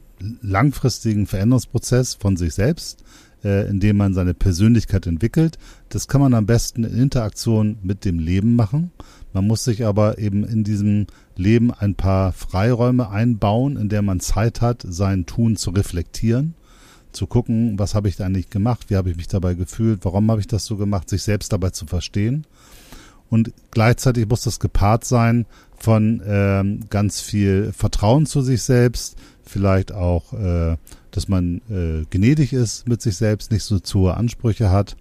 langfristigen 0.41 1.27
Veränderungsprozess 1.27 2.15
von 2.15 2.37
sich 2.37 2.53
selbst, 2.53 3.03
äh, 3.43 3.69
indem 3.69 3.97
man 3.97 4.13
seine 4.13 4.33
Persönlichkeit 4.33 5.07
entwickelt. 5.07 5.57
Das 5.89 6.07
kann 6.07 6.21
man 6.21 6.33
am 6.33 6.45
besten 6.45 6.83
in 6.83 6.97
Interaktion 6.97 7.77
mit 7.83 8.05
dem 8.05 8.19
Leben 8.19 8.55
machen. 8.55 8.91
Man 9.33 9.45
muss 9.45 9.63
sich 9.63 9.85
aber 9.85 10.17
eben 10.17 10.43
in 10.43 10.63
diesem 10.63 11.07
Leben 11.35 11.71
ein 11.71 11.95
paar 11.95 12.33
Freiräume 12.33 13.09
einbauen, 13.09 13.77
in 13.77 13.89
der 13.89 14.01
man 14.01 14.19
Zeit 14.19 14.61
hat, 14.61 14.83
sein 14.87 15.25
Tun 15.25 15.55
zu 15.55 15.69
reflektieren, 15.71 16.55
zu 17.11 17.27
gucken, 17.27 17.77
was 17.77 17.93
habe 17.93 18.09
ich 18.09 18.15
da 18.15 18.25
eigentlich 18.25 18.49
gemacht, 18.49 18.89
wie 18.89 18.95
habe 18.95 19.11
ich 19.11 19.17
mich 19.17 19.27
dabei 19.27 19.53
gefühlt, 19.53 19.99
warum 20.03 20.29
habe 20.31 20.41
ich 20.41 20.47
das 20.47 20.65
so 20.65 20.77
gemacht, 20.77 21.09
sich 21.09 21.23
selbst 21.23 21.53
dabei 21.53 21.69
zu 21.69 21.85
verstehen. 21.85 22.45
Und 23.29 23.51
gleichzeitig 23.71 24.27
muss 24.27 24.43
das 24.43 24.59
gepaart 24.59 25.05
sein 25.05 25.45
von 25.77 26.21
ähm, 26.25 26.81
ganz 26.89 27.21
viel 27.21 27.71
Vertrauen 27.73 28.25
zu 28.25 28.41
sich 28.41 28.63
selbst, 28.63 29.17
vielleicht 29.43 29.91
auch, 29.91 30.33
äh, 30.33 30.77
dass 31.11 31.27
man 31.27 31.61
äh, 31.69 32.05
gnädig 32.09 32.53
ist 32.53 32.87
mit 32.87 33.01
sich 33.01 33.17
selbst, 33.17 33.51
nicht 33.51 33.63
so 33.63 33.79
zu 33.79 33.99
hohe 33.99 34.17
Ansprüche 34.17 34.69
hat 34.69 34.95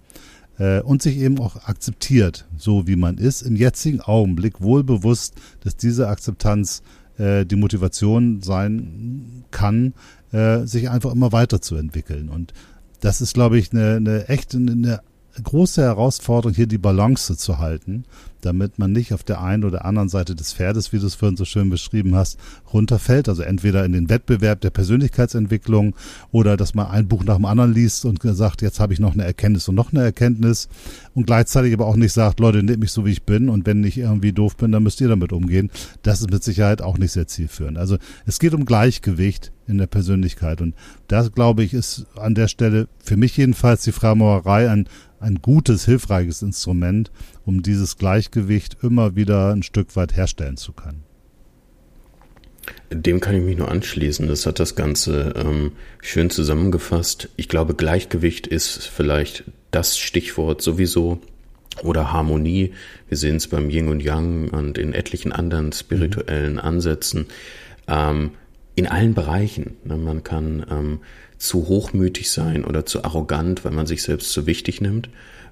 äh, 0.58 0.80
und 0.80 1.02
sich 1.02 1.18
eben 1.18 1.38
auch 1.40 1.56
akzeptiert, 1.66 2.46
so 2.56 2.86
wie 2.86 2.96
man 2.96 3.18
ist, 3.18 3.42
im 3.42 3.56
jetzigen 3.56 4.00
Augenblick 4.00 4.60
wohl 4.60 4.84
bewusst, 4.84 5.34
dass 5.60 5.76
diese 5.76 6.08
Akzeptanz 6.08 6.82
äh, 7.18 7.44
die 7.46 7.56
Motivation 7.56 8.42
sein 8.42 9.44
kann, 9.50 9.94
äh, 10.32 10.64
sich 10.66 10.90
einfach 10.90 11.12
immer 11.12 11.32
weiterzuentwickeln. 11.32 12.28
Und 12.28 12.52
das 13.00 13.20
ist, 13.20 13.34
glaube 13.34 13.58
ich, 13.58 13.72
eine, 13.72 13.96
eine 13.96 14.28
echte, 14.28 14.56
eine 14.56 15.00
große 15.42 15.82
Herausforderung, 15.82 16.54
hier 16.54 16.66
die 16.66 16.78
Balance 16.78 17.36
zu 17.36 17.58
halten, 17.58 18.04
damit 18.40 18.78
man 18.78 18.92
nicht 18.92 19.12
auf 19.12 19.24
der 19.24 19.42
einen 19.42 19.64
oder 19.64 19.84
anderen 19.84 20.08
Seite 20.08 20.34
des 20.34 20.52
Pferdes, 20.52 20.92
wie 20.92 20.98
du 20.98 21.06
es 21.06 21.14
vorhin 21.14 21.36
so 21.36 21.44
schön 21.44 21.68
beschrieben 21.68 22.14
hast, 22.14 22.38
runterfällt. 22.72 23.28
Also 23.28 23.42
entweder 23.42 23.84
in 23.84 23.92
den 23.92 24.08
Wettbewerb 24.08 24.60
der 24.60 24.70
Persönlichkeitsentwicklung 24.70 25.94
oder 26.30 26.56
dass 26.56 26.74
man 26.74 26.86
ein 26.86 27.08
Buch 27.08 27.24
nach 27.24 27.36
dem 27.36 27.44
anderen 27.44 27.74
liest 27.74 28.04
und 28.04 28.20
sagt, 28.22 28.62
jetzt 28.62 28.80
habe 28.80 28.92
ich 28.92 29.00
noch 29.00 29.14
eine 29.14 29.24
Erkenntnis 29.24 29.68
und 29.68 29.74
noch 29.74 29.92
eine 29.92 30.02
Erkenntnis 30.02 30.68
und 31.14 31.26
gleichzeitig 31.26 31.72
aber 31.74 31.86
auch 31.86 31.96
nicht 31.96 32.12
sagt, 32.12 32.40
Leute, 32.40 32.62
nehmt 32.62 32.80
mich 32.80 32.92
so, 32.92 33.04
wie 33.04 33.12
ich 33.12 33.24
bin 33.24 33.48
und 33.48 33.66
wenn 33.66 33.82
ich 33.84 33.98
irgendwie 33.98 34.32
doof 34.32 34.56
bin, 34.56 34.72
dann 34.72 34.82
müsst 34.82 35.00
ihr 35.00 35.08
damit 35.08 35.32
umgehen. 35.32 35.70
Das 36.02 36.20
ist 36.20 36.30
mit 36.30 36.44
Sicherheit 36.44 36.82
auch 36.82 36.98
nicht 36.98 37.12
sehr 37.12 37.26
zielführend. 37.26 37.78
Also 37.78 37.98
es 38.26 38.38
geht 38.38 38.54
um 38.54 38.64
Gleichgewicht 38.64 39.52
in 39.66 39.78
der 39.78 39.88
Persönlichkeit 39.88 40.60
und 40.60 40.74
das, 41.08 41.32
glaube 41.32 41.64
ich, 41.64 41.74
ist 41.74 42.06
an 42.16 42.34
der 42.34 42.46
Stelle 42.46 42.88
für 43.02 43.16
mich 43.16 43.36
jedenfalls 43.36 43.82
die 43.82 43.92
Freimaurerei 43.92 44.70
ein 44.70 44.88
ein 45.20 45.36
gutes, 45.42 45.84
hilfreiches 45.84 46.42
Instrument, 46.42 47.10
um 47.44 47.62
dieses 47.62 47.96
Gleichgewicht 47.96 48.78
immer 48.82 49.16
wieder 49.16 49.52
ein 49.52 49.62
Stück 49.62 49.96
weit 49.96 50.16
herstellen 50.16 50.56
zu 50.56 50.72
können. 50.72 51.04
Dem 52.90 53.20
kann 53.20 53.34
ich 53.34 53.42
mich 53.42 53.56
nur 53.56 53.70
anschließen. 53.70 54.26
Das 54.28 54.46
hat 54.46 54.58
das 54.58 54.74
Ganze 54.74 55.34
ähm, 55.36 55.72
schön 56.02 56.30
zusammengefasst. 56.30 57.28
Ich 57.36 57.48
glaube, 57.48 57.74
Gleichgewicht 57.74 58.46
ist 58.46 58.86
vielleicht 58.86 59.44
das 59.70 59.98
Stichwort 59.98 60.62
sowieso 60.62 61.20
oder 61.82 62.12
Harmonie. 62.12 62.72
Wir 63.08 63.16
sehen 63.16 63.36
es 63.36 63.48
beim 63.48 63.70
Yin 63.70 63.88
und 63.88 64.02
Yang 64.02 64.48
und 64.50 64.78
in 64.78 64.94
etlichen 64.94 65.32
anderen 65.32 65.72
spirituellen 65.72 66.54
mhm. 66.54 66.60
Ansätzen. 66.60 67.26
Ähm, 67.86 68.32
in 68.74 68.86
allen 68.86 69.14
Bereichen. 69.14 69.76
Ne? 69.84 69.96
Man 69.96 70.22
kann 70.22 70.64
ähm, 70.70 71.00
zu 71.38 71.68
hochmütig 71.68 72.30
sein 72.30 72.64
oder 72.64 72.86
zu 72.86 73.04
arrogant, 73.04 73.64
weil 73.64 73.72
man 73.72 73.86
sich 73.86 74.02
selbst 74.02 74.32
zu 74.32 74.46
wichtig 74.46 74.80
nimmt. 74.80 75.08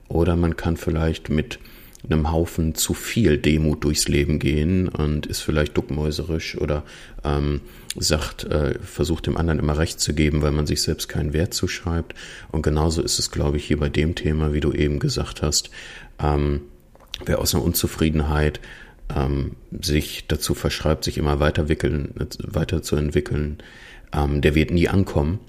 Oder 0.09 0.37
man 0.37 0.57
kann 0.57 0.77
vielleicht 0.77 1.31
mit 1.31 1.59
einem 2.05 2.31
Haufen 2.31 2.75
zu 2.75 2.93
viel 2.95 3.39
Demut 3.39 3.85
durchs 3.85 4.09
Leben 4.09 4.39
gehen 4.39 4.89
und 4.89 5.27
ist 5.27 5.41
vielleicht 5.41 5.77
duckmäuserisch 5.77 6.59
oder 6.59 6.85
ähm, 7.25 7.63
sagt, 7.97 8.45
äh, 8.45 8.79
versucht 8.81 9.27
dem 9.27 9.37
anderen 9.37 9.59
immer 9.59 9.79
recht 9.79 10.01
zu 10.01 10.13
geben, 10.15 10.43
weil 10.43 10.53
man 10.53 10.67
sich 10.67 10.83
selbst 10.83 11.09
keinen 11.09 11.33
Wert 11.33 11.55
zuschreibt. 11.55 12.15
Und 12.51 12.63
genauso 12.63 13.03
ist 13.03 13.19
es, 13.19 13.31
glaube 13.31 13.57
ich, 13.57 13.65
hier 13.65 13.79
bei 13.79 13.89
dem 13.89 14.15
Thema, 14.15 14.53
wie 14.53 14.61
du 14.61 14.73
eben 14.73 14.99
gesagt 14.99 15.43
hast, 15.43 15.71
ähm, 16.19 16.63
wer 17.25 17.39
aus 17.39 17.55
einer 17.55 17.65
Unzufriedenheit 17.65 18.61
ähm, 19.15 19.53
sich 19.81 20.27
dazu 20.29 20.55
verschreibt, 20.55 21.05
sich 21.05 21.19
immer 21.19 21.41
weiterwickeln, 21.41 22.13
weiterzuentwickeln, 22.39 23.59
ähm, 24.13 24.41
der 24.41 24.55
wird 24.55 24.71
nie 24.71 24.89
ankommen. 24.89 25.41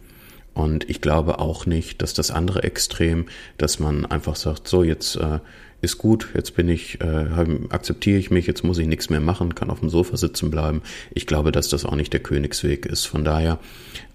Und 0.56 0.90
ich 0.90 1.02
glaube 1.02 1.38
auch 1.40 1.66
nicht, 1.66 2.02
dass 2.02 2.14
das 2.14 2.32
andere 2.32 2.64
Extrem, 2.64 3.26
dass 3.58 3.80
man 3.80 4.06
einfach 4.06 4.38
sagt, 4.38 4.68
so 4.70 4.84
jetzt 4.84 5.18
äh, 5.18 5.40
ist 5.82 5.98
gut, 5.98 6.30
jetzt 6.34 6.56
bin 6.56 6.70
ich, 6.70 7.02
äh, 7.02 7.28
akzeptiere 7.70 8.18
ich 8.18 8.32
mich, 8.32 8.48
jetzt 8.48 8.64
muss 8.64 8.78
ich 8.78 8.88
nichts 8.88 9.10
mehr 9.10 9.20
machen, 9.20 9.54
kann 9.54 9.70
auf 9.70 9.82
dem 9.82 9.90
Sofa 9.90 10.16
sitzen 10.16 10.50
bleiben. 10.50 10.82
Ich 11.14 11.28
glaube, 11.28 11.52
dass 11.52 11.68
das 11.68 11.84
auch 11.84 11.96
nicht 11.96 12.14
der 12.14 12.22
Königsweg 12.22 12.86
ist. 12.86 13.06
Von 13.06 13.26
daher 13.26 13.60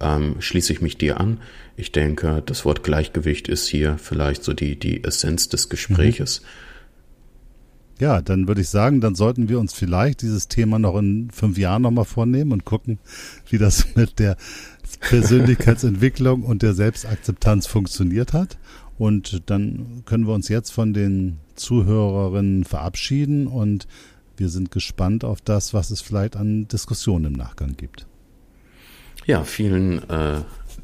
ähm, 0.01 0.36
schließe 0.41 0.72
ich 0.72 0.80
mich 0.80 0.97
dir 0.97 1.20
an. 1.20 1.41
Ich 1.76 1.93
denke, 1.93 2.43
das 2.45 2.64
Wort 2.64 2.82
Gleichgewicht 2.84 3.47
ist 3.47 3.66
hier 3.66 3.99
vielleicht 3.99 4.43
so 4.43 4.55
die, 4.55 4.78
die 4.78 5.05
Essenz 5.05 5.51
des 5.51 5.68
Gespräches. 5.68 6.41
Mhm. 6.41 6.47
Ja, 8.01 8.22
dann 8.22 8.49
würde 8.49 8.62
ich 8.62 8.70
sagen, 8.70 9.03
dann 9.03 9.14
sollten 9.14 9.51
wir 9.51 9.61
uns 9.61 9.74
vielleicht 9.74 10.22
dieses 10.22 10.49
Thema 10.49 10.78
noch 10.78 10.97
in 10.97 11.30
fünf 11.30 11.59
Jahren 11.59 11.82
nochmal 11.82 12.07
vornehmen 12.07 12.51
und 12.51 12.64
gucken, 12.64 12.99
wie 13.51 13.59
das 13.59 13.88
mit 13.95 14.18
der 14.18 14.38
Persönlichkeitsentwicklung 14.99 16.43
und 16.43 16.62
der 16.62 16.74
Selbstakzeptanz 16.74 17.66
funktioniert 17.66 18.32
hat. 18.32 18.59
Und 18.99 19.49
dann 19.49 20.03
können 20.05 20.26
wir 20.26 20.34
uns 20.34 20.49
jetzt 20.49 20.70
von 20.70 20.93
den 20.93 21.38
Zuhörerinnen 21.55 22.64
verabschieden 22.64 23.47
und 23.47 23.86
wir 24.36 24.49
sind 24.49 24.70
gespannt 24.70 25.24
auf 25.24 25.41
das, 25.41 25.74
was 25.74 25.91
es 25.91 26.01
vielleicht 26.01 26.36
an 26.36 26.66
Diskussionen 26.68 27.26
im 27.26 27.32
Nachgang 27.34 27.76
gibt. 27.76 28.07
Ja, 29.26 29.45
vielen 29.45 30.09
äh, 30.09 30.41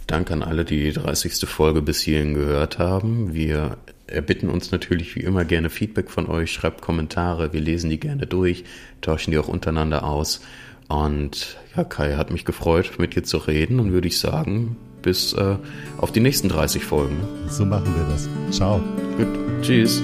Dank 0.07 0.31
an 0.31 0.43
alle, 0.43 0.65
die 0.65 0.83
die 0.83 0.93
30. 0.93 1.49
Folge 1.49 1.83
bis 1.83 2.01
hierhin 2.01 2.35
gehört 2.35 2.79
haben. 2.79 3.35
Wir 3.35 3.79
erbitten 4.07 4.49
uns 4.49 4.71
natürlich 4.71 5.17
wie 5.17 5.21
immer 5.21 5.45
gerne 5.45 5.71
Feedback 5.71 6.11
von 6.11 6.27
euch, 6.27 6.53
schreibt 6.53 6.81
Kommentare, 6.81 7.53
wir 7.53 7.61
lesen 7.61 7.91
die 7.91 7.99
gerne 7.99 8.27
durch, 8.27 8.65
tauschen 9.01 9.31
die 9.31 9.39
auch 9.39 9.49
untereinander 9.49 10.05
aus. 10.05 10.43
Und 10.89 11.57
ja, 11.77 11.85
Kai 11.85 12.15
hat 12.15 12.31
mich 12.31 12.45
gefreut, 12.45 12.93
mit 12.99 13.17
dir 13.17 13.25
zu 13.25 13.39
reden 13.39 13.81
und 13.81 13.93
würde 13.93 14.09
ich 14.09 14.19
sagen, 14.19 14.77
bis 15.03 15.33
äh, 15.33 15.57
auf 15.99 16.13
die 16.13 16.21
nächsten 16.21 16.49
30 16.49 16.85
Folgen. 16.85 17.17
So 17.49 17.65
machen 17.65 17.95
wir 17.97 18.05
das. 18.13 18.29
Ciao. 18.57 18.81
Gut. 19.17 19.29
Tschüss. 19.63 20.03